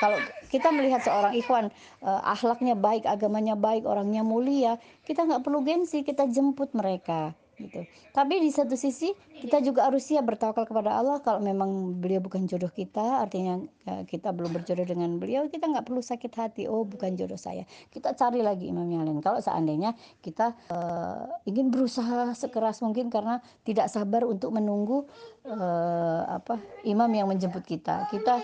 kalau 0.01 0.17
kita 0.49 0.73
melihat 0.73 1.05
seorang 1.05 1.37
ikhwan 1.37 1.69
uh, 2.01 2.21
akhlaknya 2.25 2.73
baik 2.73 3.05
agamanya 3.05 3.53
baik 3.53 3.85
orangnya 3.85 4.25
mulia 4.25 4.81
kita 5.05 5.29
nggak 5.29 5.45
perlu 5.45 5.61
gengsi. 5.61 6.01
Kita 6.01 6.25
jemput 6.25 6.73
mereka 6.73 7.37
gitu. 7.59 7.87
Tapi 8.11 8.43
di 8.43 8.51
satu 8.51 8.75
sisi 8.75 9.11
kita 9.41 9.59
juga 9.63 9.87
harus 9.87 10.03
siap 10.03 10.27
bertawakal 10.27 10.67
kepada 10.67 10.99
Allah 10.99 11.19
kalau 11.23 11.39
memang 11.39 11.99
beliau 11.99 12.23
bukan 12.23 12.47
jodoh 12.47 12.71
kita, 12.71 13.23
artinya 13.23 13.63
ya, 13.87 14.03
kita 14.03 14.31
belum 14.35 14.51
berjodoh 14.55 14.87
dengan 14.87 15.15
beliau, 15.19 15.47
kita 15.47 15.67
nggak 15.67 15.85
perlu 15.87 16.03
sakit 16.03 16.31
hati. 16.35 16.63
Oh, 16.67 16.83
bukan 16.83 17.15
jodoh 17.15 17.39
saya. 17.39 17.63
Kita 17.91 18.15
cari 18.15 18.43
lagi 18.43 18.67
imam 18.71 18.87
yang 18.87 19.07
lain. 19.07 19.23
Kalau 19.23 19.39
seandainya 19.39 19.95
kita 20.19 20.55
uh, 20.71 21.27
ingin 21.47 21.71
berusaha 21.71 22.35
sekeras 22.35 22.83
mungkin 22.83 23.07
karena 23.07 23.39
tidak 23.63 23.87
sabar 23.87 24.27
untuk 24.27 24.51
menunggu 24.51 25.07
uh, 25.47 26.21
apa 26.27 26.59
imam 26.83 27.09
yang 27.11 27.27
menjemput 27.31 27.63
kita. 27.63 28.07
Kita 28.11 28.39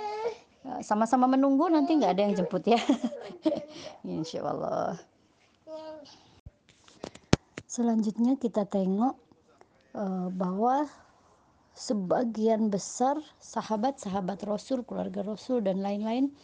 sama-sama 0.85 1.25
menunggu 1.25 1.67
nanti 1.73 1.97
nggak 1.97 2.11
ada 2.13 2.21
yang 2.21 2.33
jemput 2.37 2.63
ya. 2.69 2.77
Insya 4.05 4.45
Allah. 4.45 5.10
Selanjutnya 7.71 8.35
kita 8.35 8.67
tengok 8.67 9.15
uh, 9.95 10.27
bahwa 10.27 10.91
sebagian 11.71 12.67
besar 12.67 13.15
sahabat-sahabat 13.39 14.43
Rasul, 14.43 14.83
keluarga 14.83 15.23
Rasul 15.23 15.63
dan 15.63 15.79
lain-lain 15.79 16.35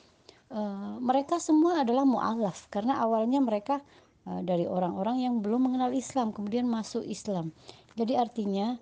uh, 0.56 0.96
mereka 1.04 1.36
semua 1.36 1.84
adalah 1.84 2.08
mualaf 2.08 2.72
karena 2.72 3.04
awalnya 3.04 3.44
mereka 3.44 3.84
uh, 4.24 4.40
dari 4.40 4.72
orang-orang 4.72 5.28
yang 5.28 5.44
belum 5.44 5.68
mengenal 5.68 5.92
Islam 5.92 6.32
kemudian 6.32 6.64
masuk 6.64 7.04
Islam. 7.04 7.52
Jadi 8.00 8.16
artinya 8.16 8.80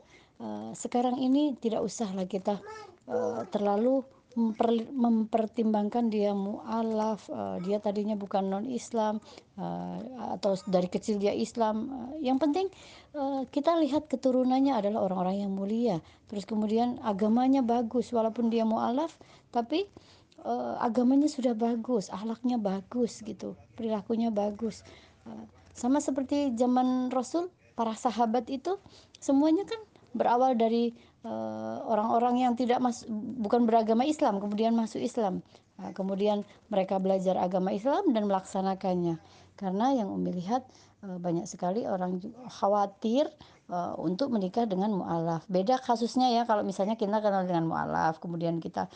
sekarang 0.76 1.16
ini 1.16 1.56
tidak 1.64 1.80
usahlah 1.80 2.28
kita 2.28 2.60
terlalu 3.48 4.04
memper, 4.36 4.84
mempertimbangkan 4.92 6.12
dia 6.12 6.36
mualaf 6.36 7.32
uh, 7.32 7.58
dia 7.64 7.80
tadinya 7.80 8.14
bukan 8.20 8.52
non 8.52 8.68
Islam 8.68 9.24
uh, 9.56 9.98
atau 10.36 10.60
dari 10.68 10.92
kecil 10.92 11.18
dia 11.18 11.32
Islam. 11.32 11.90
Uh, 11.90 12.12
yang 12.20 12.38
penting 12.38 12.68
uh, 13.16 13.48
kita 13.50 13.80
lihat 13.80 14.12
keturunannya 14.12 14.76
adalah 14.76 15.08
orang-orang 15.08 15.48
yang 15.48 15.52
mulia. 15.56 15.98
Terus 16.28 16.44
kemudian 16.44 17.00
agamanya 17.02 17.64
bagus 17.64 18.12
walaupun 18.12 18.52
dia 18.52 18.68
mualaf 18.68 19.16
tapi 19.56 19.88
uh, 20.44 20.76
agamanya 20.84 21.32
sudah 21.32 21.56
bagus 21.56 22.12
akhlaknya 22.12 22.60
bagus 22.60 23.24
gitu 23.24 23.56
perilakunya 23.80 24.30
bagus. 24.30 24.84
Uh, 25.24 25.48
sama 25.76 26.04
seperti 26.04 26.56
zaman 26.56 27.12
Rasul 27.12 27.52
para 27.76 27.96
sahabat 27.96 28.48
itu 28.52 28.80
semuanya 29.20 29.68
kan 29.68 29.80
berawal 30.16 30.56
dari 30.56 30.96
Eh, 30.96 31.15
orang-orang 31.90 32.36
uh, 32.38 32.42
yang 32.48 32.54
tidak 32.54 32.78
mas 32.78 33.02
bukan 33.42 33.66
beragama 33.66 34.06
Islam 34.06 34.38
kemudian 34.38 34.78
masuk 34.78 35.02
Islam. 35.02 35.42
Uh, 35.82 35.92
kemudian 35.92 36.46
mereka 36.70 37.02
belajar 37.02 37.36
agama 37.42 37.74
Islam 37.74 38.14
dan 38.14 38.30
melaksanakannya. 38.30 39.18
Karena 39.56 39.96
yang 39.96 40.12
Umi 40.14 40.36
lihat 40.36 40.68
uh, 41.02 41.18
banyak 41.18 41.50
sekali 41.50 41.88
orang 41.90 42.22
khawatir 42.48 43.26
uh, 43.74 43.98
untuk 43.98 44.30
menikah 44.30 44.70
dengan 44.70 44.94
mualaf. 44.94 45.44
Beda 45.50 45.82
kasusnya 45.82 46.30
ya 46.30 46.46
kalau 46.46 46.62
misalnya 46.62 46.94
kita 46.94 47.18
kenal 47.18 47.44
dengan 47.50 47.66
mualaf 47.66 48.22
kemudian 48.22 48.62
kita 48.62 48.88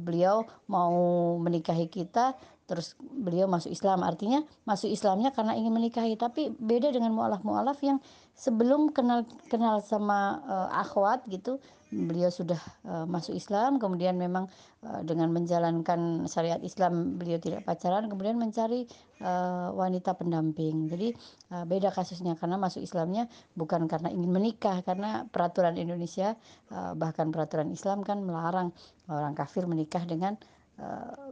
beliau 0.00 0.48
mau 0.66 0.96
menikahi 1.36 1.92
kita 1.92 2.34
terus 2.70 2.94
beliau 3.02 3.50
masuk 3.50 3.74
Islam. 3.74 4.06
Artinya 4.06 4.46
masuk 4.62 4.86
Islamnya 4.86 5.34
karena 5.34 5.58
ingin 5.58 5.74
menikahi. 5.74 6.14
Tapi 6.14 6.54
beda 6.54 6.94
dengan 6.94 7.10
mualaf 7.10 7.42
mualaf 7.42 7.82
yang 7.82 7.98
sebelum 8.38 8.94
kenal 8.94 9.26
kenal 9.50 9.82
sama 9.82 10.38
uh, 10.46 10.68
akhwat 10.70 11.26
gitu 11.26 11.58
beliau 11.90 12.30
sudah 12.30 12.62
uh, 12.86 13.02
masuk 13.10 13.34
Islam. 13.34 13.82
Kemudian 13.82 14.14
memang 14.14 14.46
uh, 14.86 15.02
dengan 15.02 15.34
menjalankan 15.34 16.30
syariat 16.30 16.62
Islam 16.62 17.18
beliau 17.18 17.42
tidak 17.42 17.66
pacaran. 17.66 18.06
Kemudian 18.06 18.38
mencari 18.38 18.86
uh, 19.18 19.74
wanita 19.74 20.14
pendamping. 20.14 20.86
Jadi 20.86 21.10
uh, 21.50 21.66
beda 21.66 21.90
kasusnya. 21.90 22.38
Karena 22.38 22.54
masuk 22.62 22.86
Islamnya 22.86 23.26
bukan 23.58 23.90
karena 23.90 24.14
ingin 24.14 24.30
menikah. 24.30 24.78
Karena 24.86 25.26
peraturan 25.26 25.74
Indonesia 25.74 26.38
uh, 26.70 26.94
bahkan 26.94 27.34
peraturan 27.34 27.74
Islam 27.74 28.06
kan 28.06 28.22
melarang 28.22 28.70
orang 29.10 29.34
kafir 29.34 29.66
menikah 29.66 30.06
dengan 30.06 30.38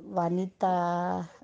wanita 0.09 0.77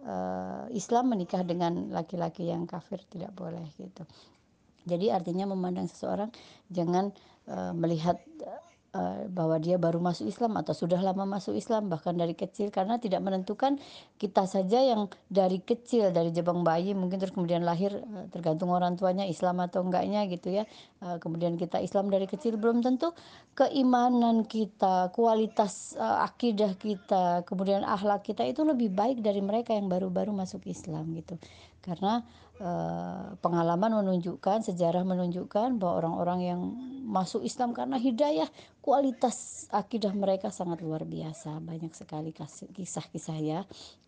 uh, 0.05 0.65
Islam 0.73 1.17
menikah 1.17 1.45
dengan 1.45 1.89
laki-laki 1.93 2.49
yang 2.49 2.69
kafir 2.69 3.01
tidak 3.09 3.33
boleh 3.33 3.65
gitu. 3.77 4.05
Jadi 4.85 5.09
artinya 5.09 5.49
memandang 5.49 5.89
seseorang 5.89 6.29
jangan 6.69 7.13
uh, 7.49 7.73
melihat 7.73 8.21
bahwa 9.27 9.59
dia 9.59 9.75
baru 9.75 9.99
masuk 9.99 10.31
Islam 10.31 10.55
atau 10.55 10.71
sudah 10.71 11.03
lama 11.03 11.27
masuk 11.27 11.59
Islam 11.59 11.91
bahkan 11.91 12.15
dari 12.15 12.39
kecil 12.39 12.71
karena 12.71 13.03
tidak 13.03 13.27
menentukan 13.27 13.83
kita 14.23 14.47
saja 14.47 14.79
yang 14.79 15.11
dari 15.27 15.59
kecil 15.59 16.15
dari 16.15 16.31
jebang 16.31 16.63
bayi 16.63 16.95
mungkin 16.95 17.19
terus 17.19 17.35
kemudian 17.35 17.67
lahir 17.67 17.91
uh, 17.91 18.31
tergantung 18.31 18.71
orang 18.71 18.95
tuanya 18.95 19.27
Islam 19.27 19.59
atau 19.59 19.83
enggaknya 19.83 20.31
gitu 20.31 20.55
ya. 20.55 20.65
Uh, 21.03 21.19
kemudian 21.19 21.59
kita 21.59 21.83
Islam 21.83 22.07
dari 22.07 22.31
kecil 22.31 22.55
belum 22.55 22.87
tentu 22.87 23.11
keimanan 23.59 24.47
kita 24.47 25.11
kualitas 25.11 25.95
akidah 25.99 26.75
kita 26.79 27.43
kemudian 27.47 27.87
akhlak 27.87 28.27
kita 28.27 28.43
itu 28.47 28.67
lebih 28.67 28.91
baik 28.91 29.23
dari 29.23 29.39
mereka 29.39 29.75
yang 29.75 29.87
baru-baru 29.87 30.35
masuk 30.35 30.67
Islam 30.67 31.15
gitu 31.15 31.39
karena 31.85 32.25
uh, 32.65 33.37
pengalaman 33.45 34.01
menunjukkan 34.01 34.65
sejarah 34.65 35.05
menunjukkan 35.05 35.77
bahwa 35.77 36.01
orang-orang 36.01 36.41
yang 36.41 36.61
masuk 37.05 37.45
Islam 37.45 37.77
karena 37.77 38.01
hidayah 38.01 38.49
kualitas 38.81 39.69
akidah 39.69 40.17
mereka 40.17 40.49
sangat 40.49 40.81
luar 40.81 41.05
biasa. 41.05 41.61
Banyak 41.61 41.93
sekali 41.93 42.33
kisah-kisah 42.73 43.39
ya 43.45 43.61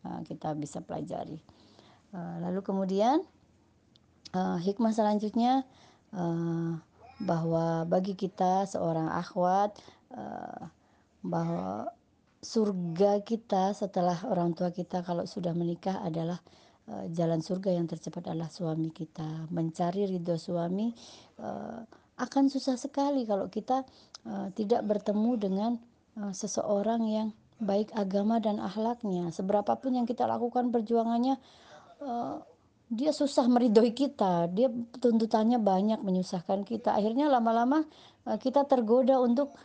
uh, 0.08 0.20
kita 0.24 0.56
bisa 0.56 0.80
pelajari. 0.80 1.36
Uh, 2.16 2.40
lalu 2.40 2.64
kemudian 2.64 3.20
hikmah 4.36 4.92
selanjutnya 4.92 5.64
bahwa 7.24 7.88
bagi 7.88 8.12
kita 8.12 8.68
seorang 8.68 9.08
akhwat 9.08 9.80
bahwa 11.24 11.88
surga 12.44 13.24
kita 13.24 13.72
setelah 13.72 14.14
orang 14.28 14.52
tua 14.52 14.70
kita 14.70 15.00
kalau 15.02 15.24
sudah 15.24 15.56
menikah 15.56 15.98
adalah 16.04 16.38
jalan 17.10 17.42
surga 17.42 17.74
yang 17.74 17.90
tercepat 17.90 18.30
adalah 18.30 18.46
suami 18.46 18.94
kita. 18.94 19.50
Mencari 19.50 20.06
ridho 20.06 20.38
suami 20.38 20.94
uh, 21.42 21.82
akan 22.16 22.44
susah 22.46 22.78
sekali 22.78 23.26
kalau 23.26 23.50
kita 23.50 23.82
uh, 24.26 24.48
tidak 24.54 24.86
bertemu 24.86 25.32
dengan 25.34 25.72
seseorang 26.16 27.04
yang 27.12 27.28
baik 27.60 27.92
agama 27.92 28.40
dan 28.40 28.56
akhlaknya. 28.56 29.28
Seberapapun 29.36 30.00
yang 30.00 30.08
kita 30.08 30.24
lakukan 30.24 30.72
perjuangannya, 30.72 31.36
dia 32.88 33.12
susah 33.12 33.44
meridhoi 33.44 33.92
kita. 33.92 34.48
Dia 34.48 34.72
tuntutannya 34.96 35.60
banyak, 35.60 36.00
menyusahkan 36.00 36.64
kita. 36.64 36.96
Akhirnya 36.96 37.28
lama-lama 37.28 37.84
kita 38.40 38.64
tergoda 38.64 39.20
untuk 39.20 39.60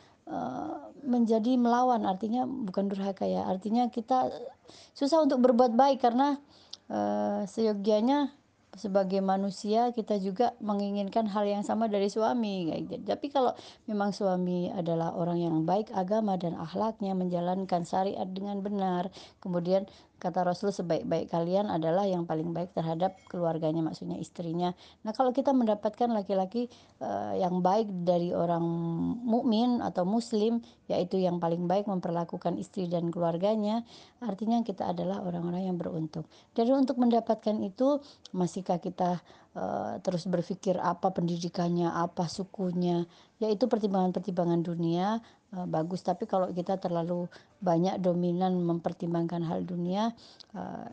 menjadi 1.08 1.56
melawan. 1.56 2.04
Artinya 2.04 2.44
bukan 2.44 2.92
durhaka 2.92 3.24
ya. 3.24 3.48
Artinya 3.48 3.88
kita 3.88 4.28
susah 4.92 5.24
untuk 5.24 5.40
berbuat 5.40 5.72
baik 5.72 6.04
karena 6.04 6.36
uh, 6.92 7.48
seyogianya 7.48 8.36
sebagai 8.72 9.20
manusia 9.20 9.92
kita 9.92 10.16
juga 10.24 10.56
menginginkan 10.64 11.28
hal 11.28 11.44
yang 11.44 11.60
sama 11.60 11.92
dari 11.92 12.08
suami 12.08 12.72
gitu. 12.88 13.04
Tapi 13.04 13.28
kalau 13.28 13.52
memang 13.84 14.16
suami 14.16 14.72
adalah 14.72 15.12
orang 15.12 15.44
yang 15.44 15.56
baik 15.68 15.92
agama 15.92 16.40
dan 16.40 16.56
akhlaknya 16.56 17.12
menjalankan 17.12 17.84
syariat 17.84 18.28
dengan 18.32 18.64
benar, 18.64 19.12
kemudian 19.44 19.92
kata 20.22 20.46
Rasul 20.46 20.70
sebaik-baik 20.70 21.34
kalian 21.34 21.74
adalah 21.74 22.06
yang 22.06 22.30
paling 22.30 22.54
baik 22.54 22.78
terhadap 22.78 23.18
keluarganya 23.26 23.82
maksudnya 23.82 24.22
istrinya. 24.22 24.78
Nah, 25.02 25.18
kalau 25.18 25.34
kita 25.34 25.50
mendapatkan 25.50 26.14
laki-laki 26.14 26.70
uh, 27.02 27.34
yang 27.34 27.66
baik 27.66 27.90
dari 28.06 28.30
orang 28.30 28.62
mukmin 29.26 29.82
atau 29.82 30.06
muslim 30.06 30.62
yaitu 30.86 31.18
yang 31.18 31.42
paling 31.42 31.66
baik 31.66 31.90
memperlakukan 31.90 32.62
istri 32.62 32.86
dan 32.86 33.10
keluarganya, 33.10 33.82
artinya 34.22 34.62
kita 34.62 34.94
adalah 34.94 35.26
orang-orang 35.26 35.66
yang 35.66 35.82
beruntung. 35.82 36.30
Dan 36.54 36.70
untuk 36.78 37.02
mendapatkan 37.02 37.58
itu 37.66 37.98
masihkah 38.36 38.78
kita 38.78 39.24
uh, 39.58 39.98
terus 40.06 40.30
berpikir 40.30 40.78
apa 40.78 41.10
pendidikannya, 41.10 41.90
apa 41.90 42.28
sukunya, 42.28 43.10
yaitu 43.42 43.66
pertimbangan-pertimbangan 43.66 44.62
dunia 44.62 45.24
uh, 45.56 45.68
bagus 45.68 46.02
tapi 46.02 46.28
kalau 46.28 46.50
kita 46.52 46.80
terlalu 46.80 47.28
banyak 47.60 48.00
dominan 48.00 48.60
mempertimbangkan 48.64 49.44
hal 49.46 49.64
dunia 49.64 50.12
uh, 50.56 50.90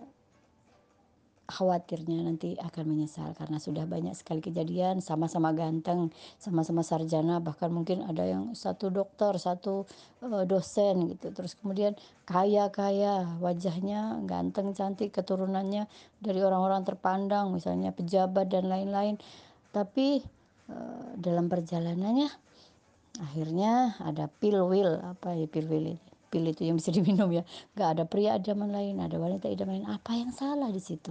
khawatirnya 1.49 2.29
nanti 2.29 2.61
akan 2.61 2.85
menyesal 2.93 3.33
karena 3.33 3.57
sudah 3.57 3.89
banyak 3.89 4.13
sekali 4.13 4.45
kejadian 4.45 5.01
sama-sama 5.01 5.57
ganteng, 5.57 6.13
sama-sama 6.37 6.85
sarjana, 6.85 7.41
bahkan 7.41 7.73
mungkin 7.73 8.05
ada 8.05 8.21
yang 8.21 8.53
satu 8.53 8.93
dokter, 8.93 9.33
satu 9.41 9.89
uh, 10.21 10.45
dosen 10.45 11.09
gitu. 11.17 11.33
Terus 11.33 11.57
kemudian 11.57 11.97
kaya-kaya, 12.29 13.41
wajahnya 13.41 14.21
ganteng, 14.29 14.77
cantik, 14.77 15.09
keturunannya 15.09 15.89
dari 16.21 16.41
orang-orang 16.45 16.85
terpandang, 16.85 17.49
misalnya 17.57 17.97
pejabat 17.97 18.53
dan 18.53 18.69
lain-lain. 18.69 19.17
Tapi 19.73 20.21
dalam 21.17 21.49
perjalanannya 21.49 22.29
akhirnya 23.21 23.99
ada 24.03 24.31
pil 24.31 24.63
will 24.67 24.99
apa 25.03 25.35
ya 25.35 25.47
pil 25.51 25.67
will 25.67 25.95
ini? 25.95 26.03
Pil 26.29 26.45
itu 26.49 26.69
yang 26.69 26.77
bisa 26.79 26.95
diminum 26.97 27.31
ya. 27.33 27.43
Nggak 27.75 27.89
ada 27.99 28.05
pria 28.05 28.37
idaman 28.39 28.71
lain 28.71 28.99
ada 29.03 29.17
wanita 29.19 29.47
idaman 29.51 29.83
lain. 29.83 29.89
Apa 29.91 30.17
yang 30.17 30.31
salah 30.35 30.71
di 30.71 30.81
situ? 30.83 31.11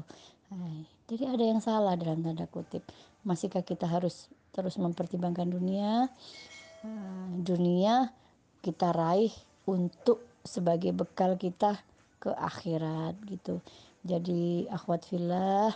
Jadi 1.07 1.23
ada 1.27 1.43
yang 1.43 1.59
salah 1.59 1.95
dalam 1.99 2.23
tanda 2.23 2.47
kutip. 2.47 2.83
Masihkah 3.27 3.63
kita 3.63 3.87
harus 3.87 4.31
terus 4.55 4.79
mempertimbangkan 4.79 5.47
dunia? 5.47 6.07
Uh, 6.83 7.31
dunia 7.43 8.11
kita 8.63 8.95
raih 8.95 9.33
untuk 9.67 10.23
sebagai 10.47 10.95
bekal 10.95 11.35
kita 11.35 11.75
ke 12.23 12.31
akhirat 12.31 13.19
gitu. 13.27 13.59
Jadi 14.07 14.71
akhwat 14.71 15.03
fillah 15.03 15.75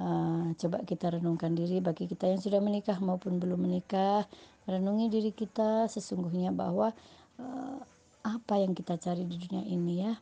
uh, 0.00 0.46
coba 0.52 0.84
kita 0.84 1.16
renungkan 1.16 1.56
diri 1.56 1.80
bagi 1.80 2.04
kita 2.04 2.28
yang 2.28 2.40
sudah 2.40 2.60
menikah 2.60 3.00
maupun 3.00 3.40
belum 3.40 3.56
menikah 3.56 4.28
renungi 4.70 5.10
diri 5.10 5.30
kita 5.34 5.90
sesungguhnya 5.90 6.54
bahwa 6.54 6.94
uh, 7.38 7.78
apa 8.22 8.54
yang 8.60 8.76
kita 8.76 9.00
cari 9.00 9.26
di 9.26 9.36
dunia 9.36 9.64
ini 9.66 10.06
ya? 10.06 10.12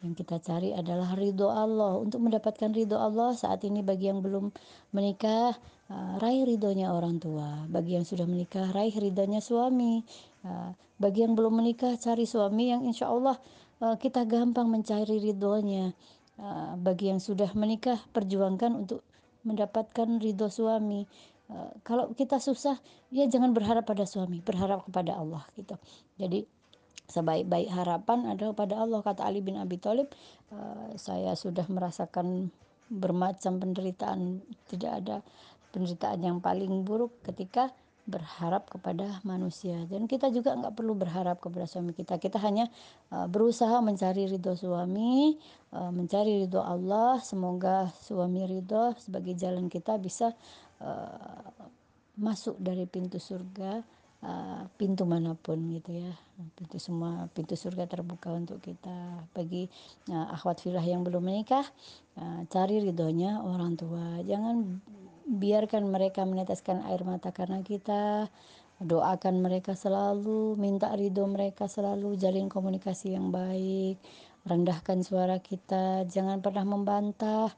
Yang 0.00 0.24
kita 0.24 0.40
cari 0.40 0.72
adalah 0.72 1.12
ridho 1.12 1.52
Allah. 1.52 2.00
Untuk 2.00 2.24
mendapatkan 2.24 2.72
ridho 2.72 2.96
Allah 2.96 3.36
saat 3.36 3.62
ini 3.68 3.84
bagi 3.84 4.08
yang 4.08 4.24
belum 4.24 4.48
menikah 4.96 5.52
uh, 5.92 6.14
raih 6.18 6.48
ridhonya 6.48 6.90
orang 6.90 7.20
tua. 7.20 7.68
Bagi 7.68 8.00
yang 8.00 8.08
sudah 8.08 8.24
menikah 8.24 8.72
raih 8.72 8.96
ridhonya 8.96 9.44
suami. 9.44 10.00
Uh, 10.40 10.72
bagi 10.96 11.24
yang 11.24 11.36
belum 11.36 11.60
menikah 11.60 11.96
cari 12.00 12.24
suami 12.28 12.72
yang 12.72 12.84
insya 12.84 13.08
Allah 13.08 13.40
kita 13.80 14.28
gampang 14.28 14.68
mencari 14.68 15.16
ridhonya. 15.16 15.96
Bagi 16.76 17.08
yang 17.08 17.16
sudah 17.16 17.48
menikah 17.56 17.96
perjuangkan 18.12 18.84
untuk 18.84 19.00
mendapatkan 19.40 20.20
ridho 20.20 20.52
suami 20.52 21.08
uh, 21.50 21.72
kalau 21.82 22.14
kita 22.14 22.38
susah 22.38 22.78
ya 23.10 23.26
jangan 23.26 23.50
berharap 23.50 23.84
pada 23.84 24.06
suami 24.06 24.38
berharap 24.40 24.86
kepada 24.86 25.18
Allah 25.18 25.42
gitu. 25.58 25.74
Jadi 26.16 26.46
sebaik-baik 27.10 27.68
harapan 27.74 28.30
adalah 28.30 28.54
pada 28.54 28.78
Allah 28.78 29.02
kata 29.02 29.26
Ali 29.26 29.42
bin 29.42 29.58
Abi 29.58 29.76
Thalib. 29.76 30.08
Uh, 30.54 30.94
saya 30.94 31.34
sudah 31.34 31.66
merasakan 31.66 32.54
bermacam 32.90 33.58
penderitaan 33.62 34.42
tidak 34.66 34.92
ada 35.02 35.16
penderitaan 35.70 36.18
yang 36.22 36.38
paling 36.42 36.82
buruk 36.82 37.14
ketika 37.22 37.70
berharap 38.10 38.66
kepada 38.66 39.22
manusia. 39.22 39.86
Dan 39.86 40.10
kita 40.10 40.34
juga 40.34 40.58
nggak 40.58 40.74
perlu 40.74 40.98
berharap 40.98 41.38
kepada 41.38 41.70
suami 41.70 41.94
kita. 41.94 42.18
Kita 42.18 42.42
hanya 42.42 42.66
uh, 43.14 43.30
berusaha 43.30 43.78
mencari 43.78 44.26
ridho 44.26 44.58
suami 44.58 45.38
uh, 45.70 45.94
mencari 45.94 46.44
ridho 46.44 46.58
Allah. 46.58 47.22
Semoga 47.22 47.94
suami 48.02 48.42
ridho 48.50 48.98
sebagai 48.98 49.38
jalan 49.38 49.70
kita 49.70 49.94
bisa 50.02 50.34
masuk 52.16 52.56
dari 52.60 52.84
pintu 52.88 53.20
surga 53.20 53.80
uh, 54.24 54.64
pintu 54.76 55.08
mana 55.08 55.36
pun 55.36 55.56
gitu 55.72 55.92
ya. 55.92 56.12
Pintu 56.56 56.76
semua 56.80 57.28
pintu 57.32 57.56
surga 57.56 57.88
terbuka 57.88 58.32
untuk 58.32 58.60
kita. 58.60 59.24
Bagi 59.32 59.68
uh, 60.12 60.32
akhwat 60.32 60.60
filah 60.64 60.84
yang 60.84 61.04
belum 61.04 61.24
menikah 61.24 61.64
cari 62.52 62.84
ridhonya 62.84 63.40
orang 63.40 63.80
tua. 63.80 64.20
Jangan 64.20 64.80
biarkan 65.24 65.88
mereka 65.88 66.28
meneteskan 66.28 66.84
air 66.84 67.00
mata 67.00 67.32
karena 67.32 67.64
kita. 67.64 68.28
Doakan 68.80 69.44
mereka 69.44 69.76
selalu 69.76 70.56
minta 70.56 70.92
ridho 70.96 71.28
mereka 71.28 71.68
selalu 71.68 72.16
jalin 72.16 72.48
komunikasi 72.48 73.12
yang 73.12 73.28
baik 73.28 74.00
rendahkan 74.44 75.04
suara 75.04 75.36
kita. 75.40 76.08
Jangan 76.08 76.40
pernah 76.40 76.64
membantah 76.64 77.52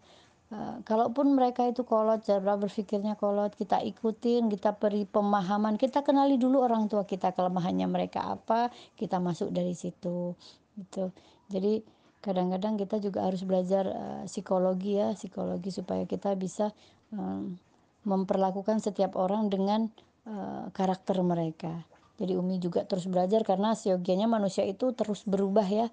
kalaupun 0.84 1.32
mereka 1.32 1.64
itu 1.64 1.80
kolot, 1.86 2.28
cara 2.28 2.60
berpikirnya 2.60 3.16
kolot, 3.16 3.56
kita 3.56 3.80
ikutin, 3.80 4.52
kita 4.52 4.76
beri 4.76 5.08
pemahaman, 5.08 5.80
kita 5.80 6.04
kenali 6.04 6.36
dulu 6.36 6.60
orang 6.60 6.92
tua 6.92 7.08
kita 7.08 7.32
kelemahannya 7.32 7.88
mereka 7.88 8.36
apa, 8.36 8.68
kita 9.00 9.16
masuk 9.16 9.48
dari 9.48 9.72
situ, 9.72 10.36
gitu. 10.76 11.08
Jadi 11.48 11.80
kadang-kadang 12.20 12.76
kita 12.76 13.00
juga 13.00 13.24
harus 13.24 13.42
belajar 13.48 13.84
uh, 13.88 14.22
psikologi 14.28 15.00
ya, 15.00 15.16
psikologi 15.16 15.72
supaya 15.72 16.04
kita 16.04 16.36
bisa 16.36 16.70
um, 17.16 17.56
memperlakukan 18.04 18.84
setiap 18.84 19.16
orang 19.16 19.48
dengan 19.48 19.88
uh, 20.28 20.68
karakter 20.76 21.16
mereka. 21.24 21.82
Jadi 22.20 22.36
Umi 22.36 22.60
juga 22.60 22.84
terus 22.84 23.08
belajar 23.08 23.40
karena 23.42 23.72
siogianya 23.72 24.28
manusia 24.28 24.68
itu 24.68 24.92
terus 24.92 25.24
berubah 25.24 25.64
ya. 25.64 25.88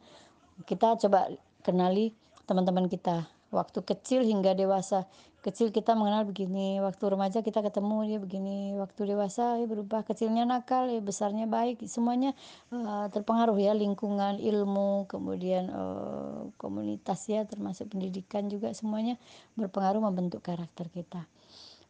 Kita 0.68 1.00
coba 1.00 1.32
kenali 1.64 2.12
teman-teman 2.44 2.92
kita 2.92 3.39
waktu 3.50 3.82
kecil 3.82 4.22
hingga 4.26 4.54
dewasa. 4.58 5.10
Kecil 5.40 5.72
kita 5.72 5.96
mengenal 5.96 6.28
begini, 6.28 6.84
waktu 6.84 7.16
remaja 7.16 7.40
kita 7.40 7.64
ketemu 7.64 8.12
dia 8.12 8.20
begini, 8.20 8.76
waktu 8.76 9.08
dewasa 9.08 9.56
ya 9.56 9.72
berubah, 9.72 10.04
kecilnya 10.04 10.44
nakal 10.44 10.92
ya 10.92 11.00
besarnya 11.00 11.48
baik, 11.48 11.80
semuanya 11.88 12.36
uh, 12.76 13.08
terpengaruh 13.08 13.56
ya. 13.56 13.72
Lingkungan, 13.72 14.36
ilmu, 14.36 15.08
kemudian 15.08 15.72
uh, 15.72 16.52
komunitas 16.60 17.24
ya 17.32 17.48
termasuk 17.48 17.96
pendidikan 17.96 18.52
juga 18.52 18.76
semuanya 18.76 19.16
berpengaruh 19.56 20.04
membentuk 20.12 20.44
karakter 20.44 20.92
kita. 20.92 21.24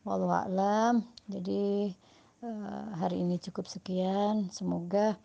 Wallahu 0.06 0.30
a'lam. 0.30 1.02
Jadi 1.26 1.90
uh, 2.46 2.86
hari 3.02 3.26
ini 3.26 3.42
cukup 3.42 3.66
sekian, 3.66 4.54
semoga 4.54 5.18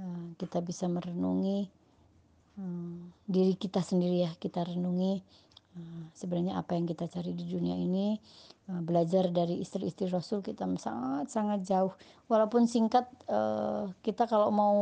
uh, 0.00 0.26
kita 0.40 0.64
bisa 0.64 0.88
merenungi 0.88 1.68
diri 3.28 3.52
kita 3.52 3.84
sendiri 3.84 4.24
ya, 4.24 4.32
kita 4.40 4.64
renungi 4.64 5.20
sebenarnya 6.16 6.56
apa 6.60 6.74
yang 6.74 6.88
kita 6.88 7.08
cari 7.08 7.36
di 7.36 7.44
dunia 7.44 7.76
ini 7.76 8.16
uh, 8.72 8.80
belajar 8.80 9.28
dari 9.28 9.60
istri-istri 9.60 10.08
Rasul 10.08 10.40
kita 10.40 10.64
sangat-sangat 10.64 11.60
jauh. 11.64 11.92
Walaupun 12.26 12.64
singkat 12.64 13.06
uh, 13.28 13.92
kita 14.00 14.24
kalau 14.26 14.48
mau 14.50 14.74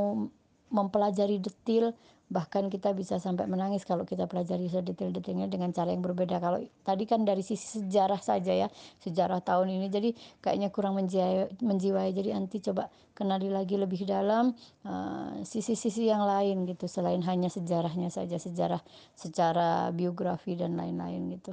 mempelajari 0.75 1.39
detil 1.39 1.95
bahkan 2.33 2.73
kita 2.73 2.97
bisa 2.97 3.21
sampai 3.21 3.45
menangis 3.45 3.85
kalau 3.85 4.09
kita 4.09 4.25
pelajari 4.25 4.67
sedetail-detailnya 4.67 5.47
dengan 5.47 5.71
cara 5.71 5.93
yang 5.93 6.01
berbeda. 6.01 6.41
Kalau 6.41 6.59
tadi 6.83 7.05
kan 7.05 7.23
dari 7.23 7.45
sisi 7.45 7.81
sejarah 7.81 8.21
saja 8.21 8.53
ya 8.53 8.69
sejarah 9.05 9.45
tahun 9.45 9.77
ini. 9.77 9.87
Jadi 9.93 10.11
kayaknya 10.41 10.73
kurang 10.73 10.97
menjiwai, 10.97 11.61
menjiwai. 11.61 12.11
Jadi 12.17 12.29
nanti 12.33 12.59
coba 12.65 12.89
kenali 13.13 13.53
lagi 13.53 13.77
lebih 13.77 14.09
dalam 14.09 14.57
eh, 14.83 15.45
sisi-sisi 15.45 16.09
uh, 16.09 16.17
yang 16.17 16.23
lain 16.25 16.65
gitu 16.67 16.89
selain 16.89 17.21
hanya 17.23 17.53
sejarahnya 17.53 18.09
saja 18.09 18.41
sejarah 18.41 18.81
secara 19.15 19.93
biografi 19.93 20.57
dan 20.57 20.75
lain-lain 20.75 21.39
gitu. 21.39 21.53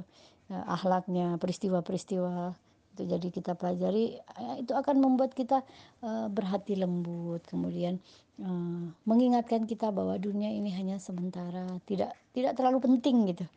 Uh, 0.50 0.64
ahlaknya 0.66 1.38
peristiwa-peristiwa 1.38 2.52
itu 2.92 3.08
jadi 3.08 3.28
kita 3.32 3.52
pelajari 3.56 4.20
ya, 4.20 4.52
itu 4.60 4.72
akan 4.76 5.00
membuat 5.00 5.32
kita 5.32 5.64
uh, 6.04 6.28
berhati 6.28 6.76
lembut. 6.76 7.40
Kemudian 7.48 7.96
uh, 8.44 8.92
mengingatkan 9.08 9.64
kita 9.64 9.88
bahwa 9.88 10.20
dunia 10.20 10.52
ini 10.52 10.68
hanya 10.76 11.00
sementara 11.00 11.64
tidak 11.88 12.12
tidak 12.36 12.52
terlalu 12.52 12.84
penting 12.84 13.32
gitu. 13.32 13.48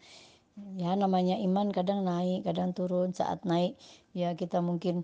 Ya 0.80 0.96
namanya 0.96 1.36
iman 1.36 1.68
kadang 1.76 2.08
naik 2.08 2.48
kadang 2.48 2.72
turun. 2.72 3.12
Saat 3.12 3.44
naik 3.44 3.76
ya 4.16 4.40
kita 4.40 4.64
mungkin 4.64 5.04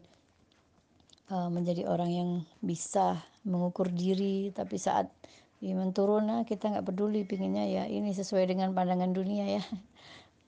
uh, 1.27 1.51
menjadi 1.51 1.91
orang 1.91 2.11
yang 2.15 2.29
bisa 2.63 3.19
mengukur 3.43 3.91
diri. 3.91 4.55
Tapi 4.55 4.79
saat 4.79 5.11
iman 5.59 5.91
turun 5.91 6.31
nah 6.31 6.41
kita 6.47 6.71
nggak 6.71 6.87
peduli 6.87 7.27
pinginnya 7.27 7.67
ya 7.67 7.83
ini 7.85 8.15
sesuai 8.15 8.47
dengan 8.47 8.71
pandangan 8.71 9.11
dunia 9.11 9.59
ya. 9.59 9.63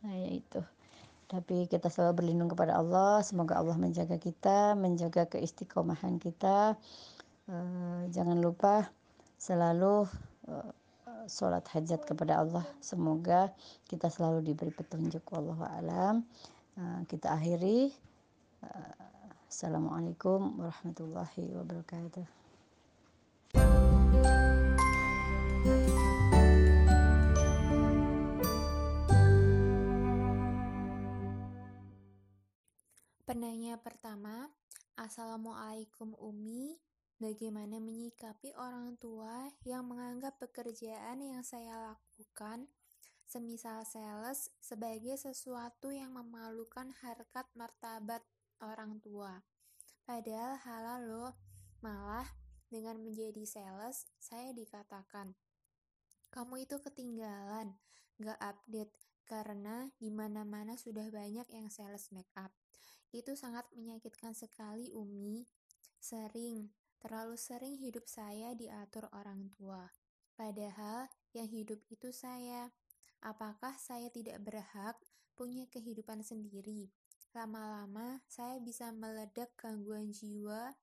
Nah 0.04 0.20
ya 0.20 0.36
itu 0.36 0.60
tapi 1.34 1.66
kita 1.66 1.90
selalu 1.90 2.22
berlindung 2.22 2.54
kepada 2.54 2.78
Allah. 2.78 3.26
Semoga 3.26 3.58
Allah 3.58 3.74
menjaga 3.74 4.22
kita 4.22 4.78
menjaga 4.78 5.26
keistiqomahan 5.26 6.22
kita. 6.22 6.78
Uh, 7.50 8.06
jangan 8.14 8.38
lupa 8.38 8.94
selalu 9.42 10.06
uh, 10.46 10.72
sholat 11.26 11.66
hajat 11.74 12.06
kepada 12.06 12.38
Allah. 12.46 12.62
Semoga 12.86 13.50
kita 13.90 14.14
selalu 14.14 14.46
diberi 14.46 14.70
petunjuk 14.70 15.26
Allah 15.34 15.58
alam. 15.82 16.16
Uh, 16.78 17.02
kita 17.10 17.34
akhiri. 17.34 17.90
Assalamualaikum 19.54 20.56
warahmatullahi 20.58 21.52
wabarakatuh 21.52 22.26
Penanya 33.44 33.76
pertama, 33.76 34.48
Assalamualaikum 34.96 36.16
Umi, 36.16 36.80
bagaimana 37.20 37.76
menyikapi 37.76 38.56
orang 38.56 38.96
tua 38.96 39.52
yang 39.68 39.84
menganggap 39.84 40.40
pekerjaan 40.40 41.20
yang 41.20 41.44
saya 41.44 41.76
lakukan, 41.92 42.72
semisal 43.28 43.84
sales, 43.84 44.48
sebagai 44.64 45.20
sesuatu 45.20 45.92
yang 45.92 46.16
memalukan 46.16 46.88
harkat 47.04 47.44
martabat 47.60 48.24
orang 48.64 49.04
tua. 49.04 49.44
Padahal 50.08 50.56
halal 50.64 51.02
loh, 51.04 51.34
malah 51.84 52.32
dengan 52.72 52.96
menjadi 53.04 53.44
sales, 53.44 54.08
saya 54.24 54.56
dikatakan, 54.56 55.36
kamu 56.32 56.64
itu 56.64 56.80
ketinggalan, 56.80 57.76
gak 58.24 58.40
update, 58.40 58.96
karena 59.28 59.92
di 60.00 60.08
mana-mana 60.08 60.80
sudah 60.80 61.12
banyak 61.12 61.52
yang 61.52 61.68
sales 61.68 62.08
make 62.16 62.32
up. 62.40 62.63
Itu 63.14 63.38
sangat 63.38 63.70
menyakitkan 63.78 64.34
sekali, 64.34 64.90
Umi. 64.90 65.46
Sering, 66.02 66.74
terlalu 66.98 67.38
sering 67.38 67.78
hidup 67.78 68.10
saya 68.10 68.58
diatur 68.58 69.06
orang 69.14 69.54
tua. 69.54 69.86
Padahal 70.34 71.06
yang 71.38 71.46
hidup 71.46 71.78
itu 71.94 72.10
saya. 72.10 72.74
Apakah 73.24 73.78
saya 73.78 74.10
tidak 74.10 74.42
berhak 74.42 74.98
punya 75.38 75.70
kehidupan 75.70 76.26
sendiri? 76.26 76.90
Lama-lama 77.38 78.20
saya 78.26 78.58
bisa 78.60 78.90
meledak 78.90 79.54
gangguan 79.56 80.12
jiwa 80.12 80.74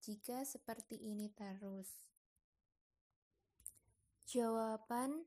jika 0.00 0.46
seperti 0.46 0.96
ini 0.96 1.28
terus. 1.34 1.90
Jawaban 4.24 5.26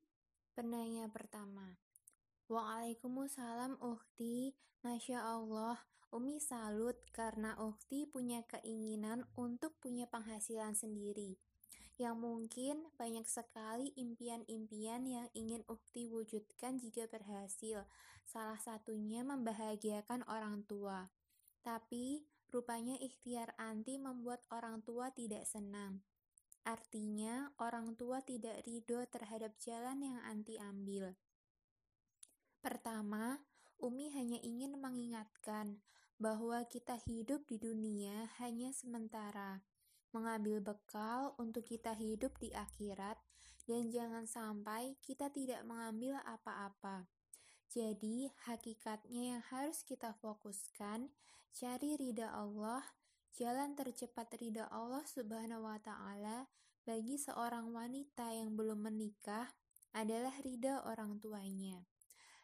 penanya 0.57 1.11
pertama. 1.11 1.77
Waalaikumsalam 2.47 3.77
Uhti, 3.83 4.55
Masya 4.81 5.19
Allah, 5.23 5.77
Umi 6.07 6.39
salut 6.39 6.95
karena 7.11 7.59
Ukti 7.59 8.07
punya 8.07 8.39
keinginan 8.47 9.27
untuk 9.35 9.75
punya 9.83 10.07
penghasilan 10.07 10.71
sendiri. 10.71 11.35
Yang 11.99 12.15
mungkin 12.15 12.75
banyak 12.95 13.27
sekali 13.27 13.91
impian-impian 13.99 15.03
yang 15.03 15.27
ingin 15.35 15.67
Ukti 15.67 16.07
wujudkan 16.07 16.79
jika 16.79 17.11
berhasil. 17.11 17.83
Salah 18.23 18.55
satunya 18.55 19.27
membahagiakan 19.27 20.23
orang 20.31 20.63
tua. 20.63 21.11
Tapi 21.59 22.23
rupanya 22.55 22.95
ikhtiar 23.03 23.51
anti 23.59 23.99
membuat 23.99 24.47
orang 24.47 24.79
tua 24.87 25.11
tidak 25.11 25.43
senang. 25.43 25.99
Artinya, 26.63 27.51
orang 27.59 27.99
tua 27.99 28.23
tidak 28.23 28.63
ridho 28.63 29.03
terhadap 29.11 29.59
jalan 29.59 29.99
yang 30.03 30.19
anti 30.23 30.55
ambil. 30.55 31.15
Pertama, 32.63 33.43
Umi 33.79 34.11
hanya 34.15 34.39
ingin 34.43 34.79
mengingatkan 34.79 35.79
bahwa 36.17 36.65
kita 36.65 36.97
hidup 37.05 37.45
di 37.45 37.61
dunia 37.61 38.29
hanya 38.41 38.73
sementara, 38.73 39.61
mengambil 40.09 40.61
bekal 40.61 41.37
untuk 41.37 41.65
kita 41.69 41.93
hidup 41.93 42.33
di 42.41 42.49
akhirat, 42.53 43.21
dan 43.69 43.93
jangan 43.93 44.25
sampai 44.25 44.97
kita 45.05 45.29
tidak 45.29 45.61
mengambil 45.67 46.17
apa-apa. 46.25 47.05
Jadi, 47.67 48.31
hakikatnya 48.47 49.37
yang 49.37 49.43
harus 49.51 49.83
kita 49.83 50.15
fokuskan, 50.17 51.11
cari 51.51 51.99
ridha 51.99 52.31
Allah, 52.31 52.81
jalan 53.35 53.75
tercepat 53.75 54.33
ridha 54.39 54.65
Allah 54.71 55.03
Subhanahu 55.05 55.67
wa 55.67 55.77
Ta'ala 55.77 56.47
bagi 56.87 57.19
seorang 57.19 57.75
wanita 57.75 58.31
yang 58.31 58.55
belum 58.55 58.87
menikah 58.87 59.51
adalah 59.91 60.33
ridha 60.39 60.81
orang 60.87 61.19
tuanya. 61.19 61.83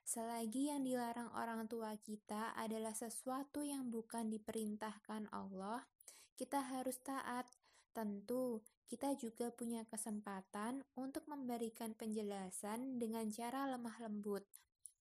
Selagi 0.04 0.68
yang 0.68 0.84
dilarang 0.84 1.32
orang 1.32 1.64
tua 1.72 1.96
kita 1.96 2.52
adalah 2.60 2.92
sesuatu 2.92 3.64
yang 3.64 3.88
bukan 3.88 4.28
diperintahkan 4.28 5.32
Allah, 5.32 5.88
kita 6.36 6.60
harus 6.60 7.00
taat. 7.00 7.48
Tentu, 7.94 8.58
kita 8.90 9.14
juga 9.14 9.54
punya 9.54 9.86
kesempatan 9.86 10.82
untuk 10.98 11.30
memberikan 11.30 11.94
penjelasan 11.94 12.98
dengan 12.98 13.30
cara 13.30 13.70
lemah 13.70 14.02
lembut, 14.02 14.42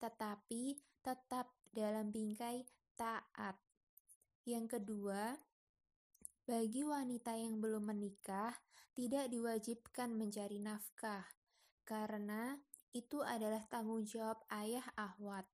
tetapi 0.03 0.75
tetap 0.99 1.55
dalam 1.71 2.11
bingkai 2.11 2.67
taat. 2.99 3.55
Yang 4.43 4.75
kedua, 4.75 5.39
bagi 6.43 6.83
wanita 6.83 7.31
yang 7.39 7.63
belum 7.63 7.95
menikah, 7.95 8.59
tidak 8.91 9.31
diwajibkan 9.31 10.11
mencari 10.11 10.59
nafkah, 10.59 11.23
karena 11.87 12.59
itu 12.91 13.23
adalah 13.23 13.63
tanggung 13.71 14.03
jawab 14.03 14.43
ayah 14.51 14.85
Ahwat. 14.99 15.47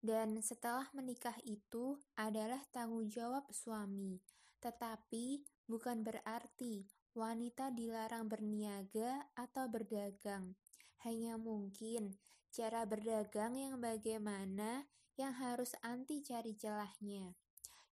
Dan 0.00 0.38
setelah 0.44 0.86
menikah 0.92 1.34
itu 1.42 1.98
adalah 2.14 2.62
tanggung 2.70 3.08
jawab 3.08 3.48
suami. 3.50 4.20
Tetapi 4.60 5.42
bukan 5.66 6.04
berarti 6.04 6.86
wanita 7.16 7.72
dilarang 7.72 8.28
berniaga 8.28 9.24
atau 9.34 9.66
berdagang. 9.72 10.54
Hanya 11.02 11.40
mungkin 11.40 12.16
cara 12.52 12.84
berdagang 12.84 13.56
yang 13.56 13.80
bagaimana 13.80 14.84
yang 15.16 15.32
harus 15.32 15.72
anti 15.80 16.20
cari 16.20 16.52
celahnya. 16.52 17.32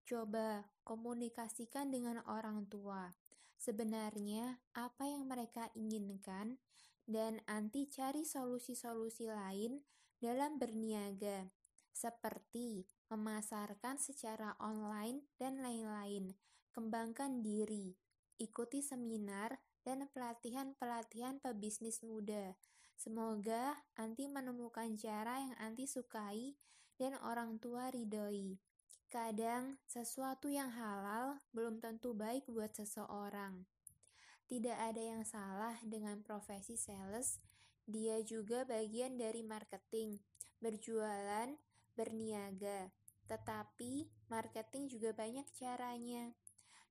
Coba 0.04 0.68
komunikasikan 0.84 1.88
dengan 1.88 2.20
orang 2.28 2.68
tua. 2.68 3.08
Sebenarnya 3.56 4.60
apa 4.76 5.08
yang 5.08 5.24
mereka 5.24 5.72
inginkan 5.72 6.60
dan 7.04 7.43
anti 7.45 7.88
cari 7.91 8.24
solusi-solusi 8.24 9.28
lain 9.28 9.84
dalam 10.24 10.56
berniaga, 10.56 11.51
seperti 11.91 12.88
memasarkan 13.12 14.01
secara 14.01 14.58
online, 14.58 15.28
dan 15.38 15.62
lain-lain. 15.62 16.34
Kembangkan 16.74 17.45
diri, 17.45 17.93
ikuti 18.41 18.82
seminar 18.82 19.62
dan 19.86 20.10
pelatihan-pelatihan 20.10 21.38
pebisnis 21.43 22.01
muda. 22.01 22.56
Semoga 22.97 23.84
Anti 23.99 24.32
menemukan 24.32 24.95
cara 24.95 25.43
yang 25.43 25.56
Anti 25.60 25.86
sukai 25.86 26.56
dan 26.95 27.20
orang 27.20 27.60
tua 27.60 27.91
ridhoi. 27.91 28.58
Kadang, 29.12 29.78
sesuatu 29.86 30.49
yang 30.49 30.74
halal 30.74 31.38
belum 31.54 31.78
tentu 31.78 32.18
baik 32.18 32.49
buat 32.49 32.74
seseorang. 32.74 33.68
Tidak 34.48 34.76
ada 34.76 35.00
yang 35.00 35.24
salah 35.24 35.80
dengan 35.84 36.20
profesi 36.22 36.76
sales, 36.76 37.39
dia 37.84 38.24
juga 38.24 38.64
bagian 38.64 39.20
dari 39.20 39.44
marketing, 39.44 40.20
berjualan, 40.64 41.52
berniaga. 41.96 42.91
Tetapi, 43.28 44.08
marketing 44.32 44.88
juga 44.91 45.12
banyak 45.16 45.48
caranya. 45.56 46.32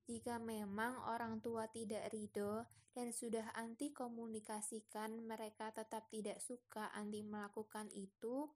Jika 0.03 0.37
memang 0.37 0.99
orang 1.07 1.39
tua 1.39 1.71
tidak 1.71 2.11
ridho 2.11 2.67
dan 2.91 3.09
sudah 3.15 3.55
anti 3.55 3.95
komunikasikan 3.95 5.23
mereka 5.23 5.71
tetap 5.71 6.11
tidak 6.11 6.43
suka 6.43 6.91
anti 6.91 7.23
melakukan 7.23 7.87
itu, 7.95 8.51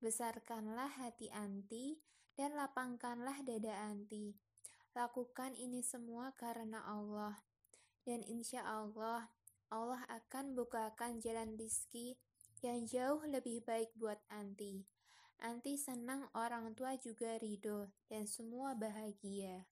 besarkanlah 0.00 0.88
hati 0.98 1.28
anti 1.30 2.00
dan 2.34 2.56
lapangkanlah 2.56 3.44
dada 3.44 3.86
anti. 3.90 4.34
Lakukan 4.96 5.54
ini 5.54 5.84
semua 5.84 6.32
karena 6.34 6.82
Allah 6.88 7.36
dan 8.08 8.24
insya 8.24 8.64
Allah 8.64 9.28
Allah 9.68 10.00
akan 10.08 10.56
bukakan 10.56 11.20
jalan 11.20 11.60
rizki 11.60 12.16
yang 12.64 12.88
jauh 12.88 13.20
lebih 13.28 13.60
baik 13.68 13.92
buat 14.00 14.16
Anti. 14.32 14.80
Anti 15.44 15.76
senang 15.76 16.24
orang 16.32 16.72
tua 16.72 16.96
juga 16.96 17.36
ridho 17.36 17.92
dan 18.08 18.24
semua 18.24 18.72
bahagia. 18.72 19.68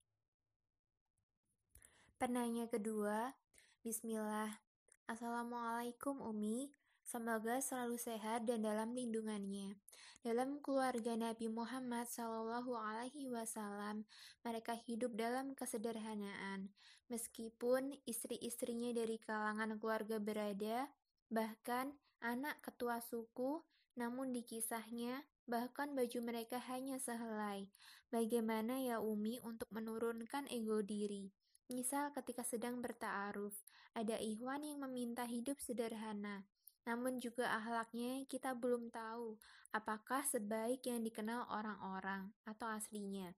Penanya 2.21 2.69
kedua, 2.69 3.33
Bismillah. 3.81 4.61
Assalamualaikum 5.09 6.21
Umi, 6.21 6.69
semoga 7.07 7.63
selalu 7.63 7.95
sehat 7.97 8.51
dan 8.51 8.67
dalam 8.67 8.91
lindungannya. 8.91 9.79
Dalam 10.27 10.59
keluarga 10.59 11.15
Nabi 11.15 11.47
Muhammad 11.47 12.11
Shallallahu 12.11 12.75
Alaihi 12.75 13.31
Wasallam, 13.31 14.03
mereka 14.43 14.75
hidup 14.75 15.15
dalam 15.15 15.55
kesederhanaan. 15.55 16.75
Meskipun 17.07 17.95
istri-istrinya 18.11 18.91
dari 18.91 19.23
kalangan 19.23 19.79
keluarga 19.79 20.19
berada, 20.19 20.91
bahkan 21.31 21.95
anak 22.19 22.59
ketua 22.59 22.99
suku, 22.99 23.63
namun 23.95 24.35
di 24.35 24.43
kisahnya 24.43 25.23
bahkan 25.47 25.95
baju 25.95 26.19
mereka 26.27 26.59
hanya 26.67 26.99
sehelai. 26.99 27.71
Bagaimana 28.11 28.83
ya 28.83 28.99
Umi 28.99 29.39
untuk 29.47 29.71
menurunkan 29.71 30.51
ego 30.51 30.83
diri? 30.83 31.31
Misal 31.71 32.11
ketika 32.15 32.43
sedang 32.43 32.83
bertaaruf, 32.83 33.55
ada 33.95 34.19
ikhwan 34.19 34.63
yang 34.63 34.83
meminta 34.83 35.27
hidup 35.27 35.59
sederhana, 35.59 36.47
namun 36.87 37.19
juga 37.19 37.51
ahlaknya 37.51 38.23
kita 38.31 38.55
belum 38.55 38.95
tahu 38.95 39.35
apakah 39.75 40.23
sebaik 40.25 40.87
yang 40.87 41.03
dikenal 41.03 41.45
orang-orang 41.51 42.33
atau 42.47 42.71
aslinya. 42.71 43.35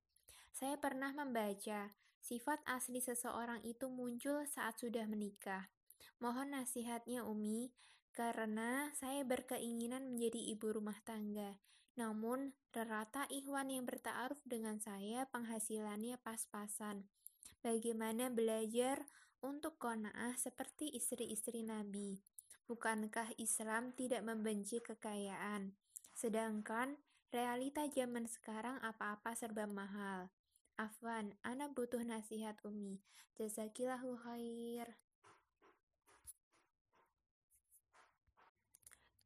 Saya 0.52 0.76
pernah 0.78 1.10
membaca, 1.10 1.90
sifat 2.20 2.60
asli 2.68 3.00
seseorang 3.00 3.64
itu 3.64 3.88
muncul 3.88 4.44
saat 4.44 4.76
sudah 4.78 5.08
menikah. 5.08 5.72
Mohon 6.20 6.60
nasihatnya 6.62 7.24
Umi, 7.24 7.72
karena 8.12 8.90
saya 8.98 9.22
berkeinginan 9.22 10.14
menjadi 10.14 10.50
ibu 10.50 10.74
rumah 10.74 10.98
tangga. 11.06 11.58
Namun, 11.98 12.54
rata 12.74 13.26
ikhwan 13.26 13.74
yang 13.74 13.82
bertaaruf 13.82 14.38
dengan 14.46 14.78
saya 14.78 15.26
penghasilannya 15.34 16.18
pas-pasan. 16.22 17.10
Bagaimana 17.58 18.30
belajar 18.30 19.02
untuk 19.42 19.82
kona'ah 19.82 20.38
seperti 20.38 20.94
istri-istri 20.94 21.66
Nabi? 21.66 22.37
Bukankah 22.68 23.32
Islam 23.40 23.96
tidak 23.96 24.20
membenci 24.28 24.84
kekayaan? 24.84 25.72
Sedangkan 26.12 27.00
realita 27.32 27.88
zaman 27.88 28.28
sekarang 28.28 28.76
apa-apa 28.84 29.32
serba 29.32 29.64
mahal. 29.64 30.28
Afwan, 30.76 31.32
anak 31.40 31.72
butuh 31.72 32.04
nasihat 32.04 32.60
Umi. 32.68 33.00
Jazakillahu 33.40 34.20
khair. 34.20 35.00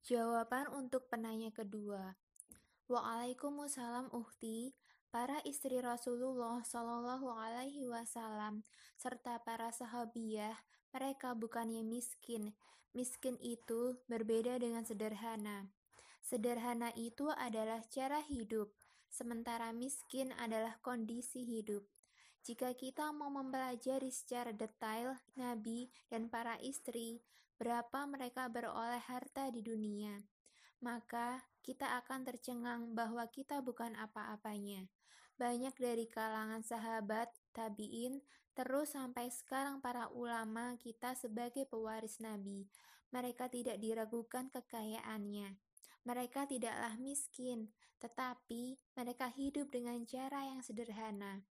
Jawaban 0.07 0.71
untuk 0.71 1.11
penanya 1.11 1.51
kedua. 1.51 2.15
Waalaikumsalam 2.87 4.15
uhti, 4.15 4.71
para 5.13 5.39
istri 5.45 5.79
Rasulullah 5.79 6.65
Shallallahu 6.65 7.29
Alaihi 7.31 7.87
Wasallam 7.87 8.65
serta 8.97 9.39
para 9.45 9.69
sahabiah, 9.71 10.57
mereka 10.91 11.37
bukannya 11.37 11.85
miskin, 11.85 12.57
Miskin 12.93 13.41
itu 13.41 13.97
berbeda 14.05 14.61
dengan 14.61 14.85
sederhana. 14.85 15.73
Sederhana 16.21 16.93
itu 16.93 17.33
adalah 17.33 17.81
cara 17.89 18.21
hidup, 18.21 18.69
sementara 19.09 19.73
miskin 19.73 20.37
adalah 20.37 20.77
kondisi 20.85 21.41
hidup. 21.41 21.89
Jika 22.45 22.77
kita 22.77 23.09
mau 23.17 23.33
mempelajari 23.33 24.13
secara 24.13 24.53
detail 24.53 25.17
Nabi 25.41 25.89
dan 26.13 26.29
para 26.29 26.61
istri, 26.61 27.25
berapa 27.57 28.05
mereka 28.05 28.53
beroleh 28.53 29.01
harta 29.09 29.49
di 29.49 29.65
dunia, 29.65 30.21
maka 30.85 31.41
kita 31.65 31.97
akan 32.05 32.29
tercengang 32.29 32.93
bahwa 32.93 33.25
kita 33.33 33.65
bukan 33.65 33.97
apa-apanya. 33.97 34.85
Banyak 35.43 35.75
dari 35.75 36.07
kalangan 36.07 36.63
sahabat, 36.63 37.35
tabiin, 37.51 38.23
Terus 38.53 38.93
sampai 38.93 39.33
sekarang 39.33 39.81
para 39.81 40.13
ulama 40.13 40.77
kita 40.77 41.17
sebagai 41.17 41.65
pewaris 41.65 42.21
Nabi, 42.21 42.69
mereka 43.09 43.49
tidak 43.49 43.81
diragukan 43.81 44.53
kekayaannya. 44.53 45.57
Mereka 46.05 46.45
tidaklah 46.45 46.93
miskin, 47.01 47.73
tetapi 47.97 48.77
mereka 48.93 49.33
hidup 49.33 49.73
dengan 49.73 50.05
cara 50.05 50.53
yang 50.53 50.61
sederhana. 50.61 51.49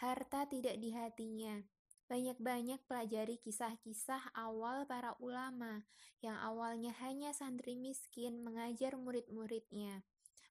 Harta 0.00 0.48
tidak 0.48 0.80
di 0.80 0.94
hatinya. 0.96 1.60
Banyak-banyak 2.08 2.80
pelajari 2.88 3.36
kisah-kisah 3.36 4.32
awal 4.32 4.88
para 4.88 5.12
ulama 5.20 5.84
yang 6.24 6.40
awalnya 6.40 6.96
hanya 7.04 7.36
santri 7.36 7.76
miskin 7.76 8.40
mengajar 8.40 8.96
murid-muridnya. 8.96 10.00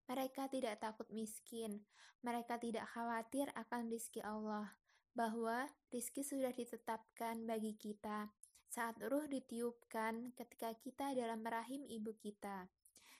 Mereka 0.08 0.47
tidak 0.47 0.80
takut 0.80 1.08
miskin, 1.12 1.84
mereka 2.24 2.55
tidak 2.58 2.88
khawatir 2.91 3.51
akan 3.53 3.91
rizki 3.91 4.24
Allah 4.24 4.74
bahwa 5.14 5.68
rizki 5.91 6.22
sudah 6.24 6.53
ditetapkan 6.53 7.43
bagi 7.43 7.76
kita 7.76 8.32
saat 8.68 8.99
ruh 9.01 9.26
ditiupkan 9.26 10.36
ketika 10.36 10.76
kita 10.78 11.16
dalam 11.16 11.41
rahim 11.41 11.88
ibu 11.88 12.14
kita. 12.20 12.70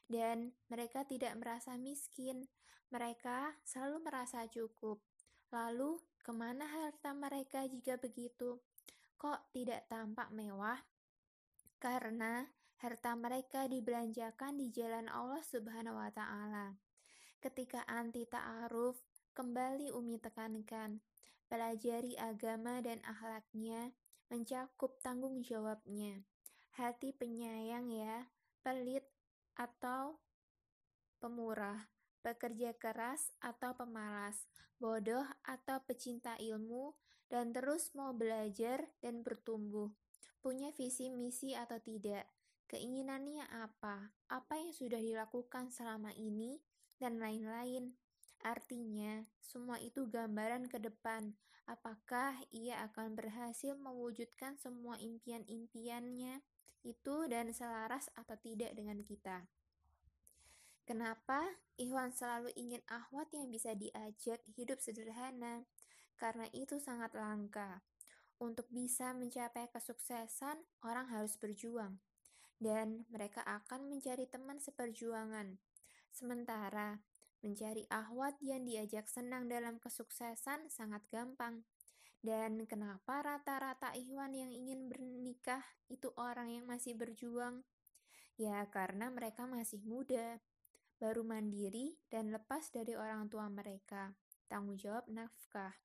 Dan 0.07 0.55
mereka 0.71 1.03
tidak 1.03 1.35
merasa 1.35 1.75
miskin, 1.75 2.47
mereka 2.88 3.51
selalu 3.67 4.07
merasa 4.07 4.47
cukup. 4.47 5.03
Lalu, 5.51 5.99
ke 6.23 6.31
mana 6.31 6.67
harta 6.67 7.11
mereka 7.11 7.63
jika 7.67 7.99
begitu? 7.99 8.59
Kok 9.19 9.51
tidak 9.51 9.88
tampak 9.91 10.31
mewah? 10.31 10.79
Karena 11.79 12.47
harta 12.78 13.17
mereka 13.17 13.65
dibelanjakan 13.65 14.61
di 14.61 14.69
jalan 14.69 15.09
Allah 15.09 15.41
Subhanahu 15.41 15.97
wa 15.97 16.13
Ta'ala. 16.13 16.78
Ketika 17.41 17.82
anti 17.89 18.25
ta'aruf, 18.30 18.97
kembali 19.34 19.93
Umi 19.93 20.21
tekankan, 20.21 21.01
pelajari 21.49 22.13
agama 22.17 22.82
dan 22.82 23.01
akhlaknya, 23.01 23.93
mencakup 24.30 25.01
tanggung 25.01 25.41
jawabnya. 25.41 26.21
Hati 26.78 27.13
penyayang 27.13 27.89
ya, 27.89 28.30
pelit 28.61 29.05
atau 29.57 30.21
pemurah, 31.17 31.89
pekerja 32.21 32.78
keras 32.78 33.34
atau 33.41 33.73
pemalas, 33.73 34.45
bodoh 34.78 35.25
atau 35.41 35.82
pecinta 35.82 36.38
ilmu, 36.38 36.93
dan 37.25 37.49
terus 37.49 37.89
mau 37.97 38.13
belajar 38.13 38.86
dan 39.01 39.25
bertumbuh. 39.25 39.89
Punya 40.45 40.69
visi 40.78 41.09
misi 41.09 41.57
atau 41.57 41.82
tidak, 41.82 42.30
keinginannya 42.68 43.47
apa, 43.49 44.11
apa 44.28 44.53
yang 44.59 44.76
sudah 44.76 44.99
dilakukan 44.99 45.72
selama 45.72 46.11
ini, 46.15 46.59
dan 46.99 47.22
lain-lain. 47.22 47.95
Artinya, 48.43 49.26
semua 49.41 49.82
itu 49.82 50.05
gambaran 50.05 50.70
ke 50.70 50.78
depan. 50.78 51.34
Apakah 51.68 52.38
ia 52.53 52.80
akan 52.88 53.18
berhasil 53.18 53.76
mewujudkan 53.76 54.55
semua 54.55 54.95
impian-impiannya 55.01 56.39
itu 56.88 57.15
dan 57.28 57.51
selaras 57.51 58.07
atau 58.15 58.39
tidak 58.39 58.72
dengan 58.72 59.03
kita? 59.03 59.43
Kenapa 60.88 61.43
Ikhwan 61.76 62.15
selalu 62.15 62.55
ingin 62.55 62.80
ahwat 62.88 63.28
yang 63.36 63.51
bisa 63.51 63.76
diajak 63.76 64.39
hidup 64.55 64.80
sederhana? 64.80 65.68
Karena 66.15 66.47
itu 66.55 66.80
sangat 66.80 67.11
langka. 67.11 67.84
Untuk 68.39 68.72
bisa 68.72 69.11
mencapai 69.11 69.68
kesuksesan, 69.68 70.55
orang 70.88 71.11
harus 71.11 71.36
berjuang. 71.36 71.99
Dan 72.58 73.05
mereka 73.14 73.45
akan 73.45 73.89
mencari 73.89 74.26
teman 74.26 74.58
seperjuangan. 74.58 75.58
Sementara 76.10 76.97
Mencari 77.45 77.86
ahwat 77.93 78.41
yang 78.41 78.66
diajak 78.66 79.05
senang 79.05 79.45
dalam 79.45 79.78
kesuksesan 79.78 80.74
sangat 80.74 81.05
gampang. 81.14 81.62
Dan 82.18 82.66
kenapa 82.66 83.22
rata-rata 83.22 83.93
ikhwan 83.93 84.34
yang 84.34 84.49
ingin 84.49 84.89
bernikah 84.89 85.62
itu 85.86 86.10
orang 86.18 86.49
yang 86.49 86.66
masih 86.66 86.97
berjuang? 86.97 87.62
Ya, 88.41 88.66
karena 88.74 89.14
mereka 89.14 89.45
masih 89.45 89.86
muda, 89.86 90.41
baru 90.97 91.22
mandiri 91.22 92.01
dan 92.10 92.34
lepas 92.34 92.74
dari 92.74 92.97
orang 92.97 93.30
tua 93.30 93.45
mereka. 93.53 94.18
Tanggung 94.49 94.82
jawab 94.82 95.05
nafkah, 95.05 95.78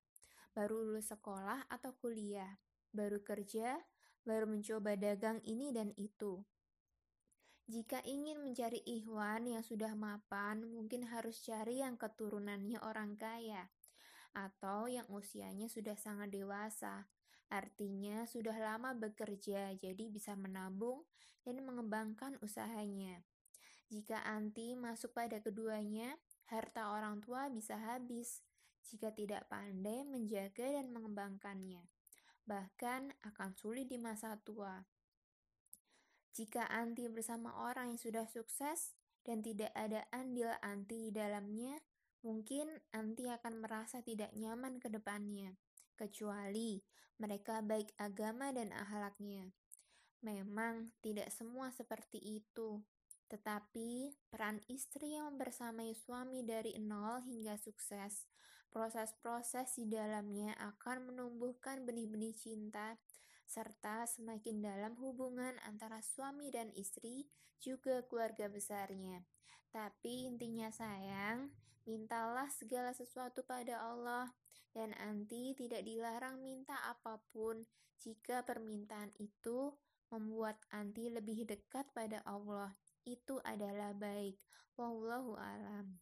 baru 0.57 0.89
lulus 0.89 1.12
sekolah 1.12 1.68
atau 1.68 1.93
kuliah, 2.01 2.57
baru 2.97 3.20
kerja, 3.20 3.77
baru 4.25 4.49
mencoba 4.49 4.97
dagang 4.97 5.45
ini 5.45 5.68
dan 5.68 5.93
itu. 6.01 6.41
Jika 7.70 8.02
ingin 8.02 8.42
mencari 8.42 8.82
ikhwan 8.82 9.46
yang 9.46 9.62
sudah 9.62 9.94
mapan, 9.94 10.66
mungkin 10.66 11.06
harus 11.06 11.42
cari 11.46 11.78
yang 11.78 11.94
keturunannya 11.94 12.82
orang 12.82 13.14
kaya 13.14 13.70
atau 14.32 14.88
yang 14.88 15.04
usianya 15.12 15.68
sudah 15.68 15.94
sangat 15.94 16.32
dewasa. 16.32 17.06
Artinya 17.52 18.24
sudah 18.24 18.56
lama 18.56 18.96
bekerja, 18.96 19.76
jadi 19.76 20.04
bisa 20.08 20.32
menabung 20.32 21.04
dan 21.44 21.60
mengembangkan 21.60 22.40
usahanya. 22.40 23.20
Jika 23.92 24.24
anti 24.24 24.72
masuk 24.72 25.12
pada 25.12 25.36
keduanya, 25.44 26.16
harta 26.48 26.96
orang 26.96 27.20
tua 27.20 27.52
bisa 27.52 27.76
habis 27.76 28.40
jika 28.88 29.12
tidak 29.12 29.46
pandai 29.52 30.00
menjaga 30.08 30.64
dan 30.64 30.88
mengembangkannya. 30.90 31.84
Bahkan 32.48 33.20
akan 33.20 33.50
sulit 33.52 33.92
di 33.92 34.00
masa 34.00 34.40
tua. 34.40 34.80
Jika 36.33 36.64
anti 36.72 37.12
bersama 37.12 37.53
orang 37.68 37.93
yang 37.93 38.01
sudah 38.01 38.24
sukses 38.24 38.97
dan 39.20 39.45
tidak 39.45 39.68
ada 39.76 40.09
andil 40.16 40.49
anti 40.64 41.09
di 41.09 41.11
dalamnya, 41.12 41.76
mungkin 42.24 42.72
anti 42.97 43.28
akan 43.28 43.61
merasa 43.61 44.01
tidak 44.01 44.33
nyaman 44.33 44.80
ke 44.80 44.89
depannya, 44.89 45.53
kecuali 45.93 46.80
mereka 47.20 47.61
baik 47.61 47.93
agama 48.01 48.49
dan 48.49 48.72
akhlaknya. 48.72 49.53
Memang 50.24 50.97
tidak 51.05 51.28
semua 51.35 51.68
seperti 51.68 52.16
itu, 52.18 52.80
tetapi 53.28 54.16
peran 54.33 54.64
istri 54.72 55.18
yang 55.18 55.35
membersamai 55.35 55.93
suami 55.93 56.41
dari 56.47 56.80
nol 56.80 57.20
hingga 57.28 57.61
sukses, 57.61 58.24
proses-proses 58.72 59.76
di 59.76 59.85
dalamnya 59.85 60.57
akan 60.57 61.12
menumbuhkan 61.12 61.85
benih-benih 61.85 62.33
cinta 62.33 62.97
serta 63.53 64.09
semakin 64.09 64.64
dalam 64.64 64.96
hubungan 64.96 65.53
antara 65.68 66.00
suami 66.00 66.48
dan 66.48 66.72
istri, 66.72 67.28
juga 67.61 68.00
keluarga 68.09 68.48
besarnya. 68.48 69.20
Tapi 69.68 70.24
intinya 70.24 70.72
sayang, 70.72 71.53
mintalah 71.84 72.48
segala 72.48 72.96
sesuatu 72.96 73.44
pada 73.44 73.76
Allah, 73.76 74.32
dan 74.72 74.96
anti 74.96 75.53
tidak 75.53 75.84
dilarang 75.84 76.40
minta 76.40 76.72
apa 76.88 77.20
pun 77.28 77.68
jika 78.00 78.40
permintaan 78.40 79.12
itu 79.20 79.76
membuat 80.09 80.57
anti 80.72 81.12
lebih 81.12 81.44
dekat 81.44 81.84
pada 81.92 82.24
Allah. 82.24 82.72
Itu 83.05 83.44
adalah 83.44 83.92
baik. 83.92 84.40
Wallahu 84.80 85.36
alam. 85.36 86.00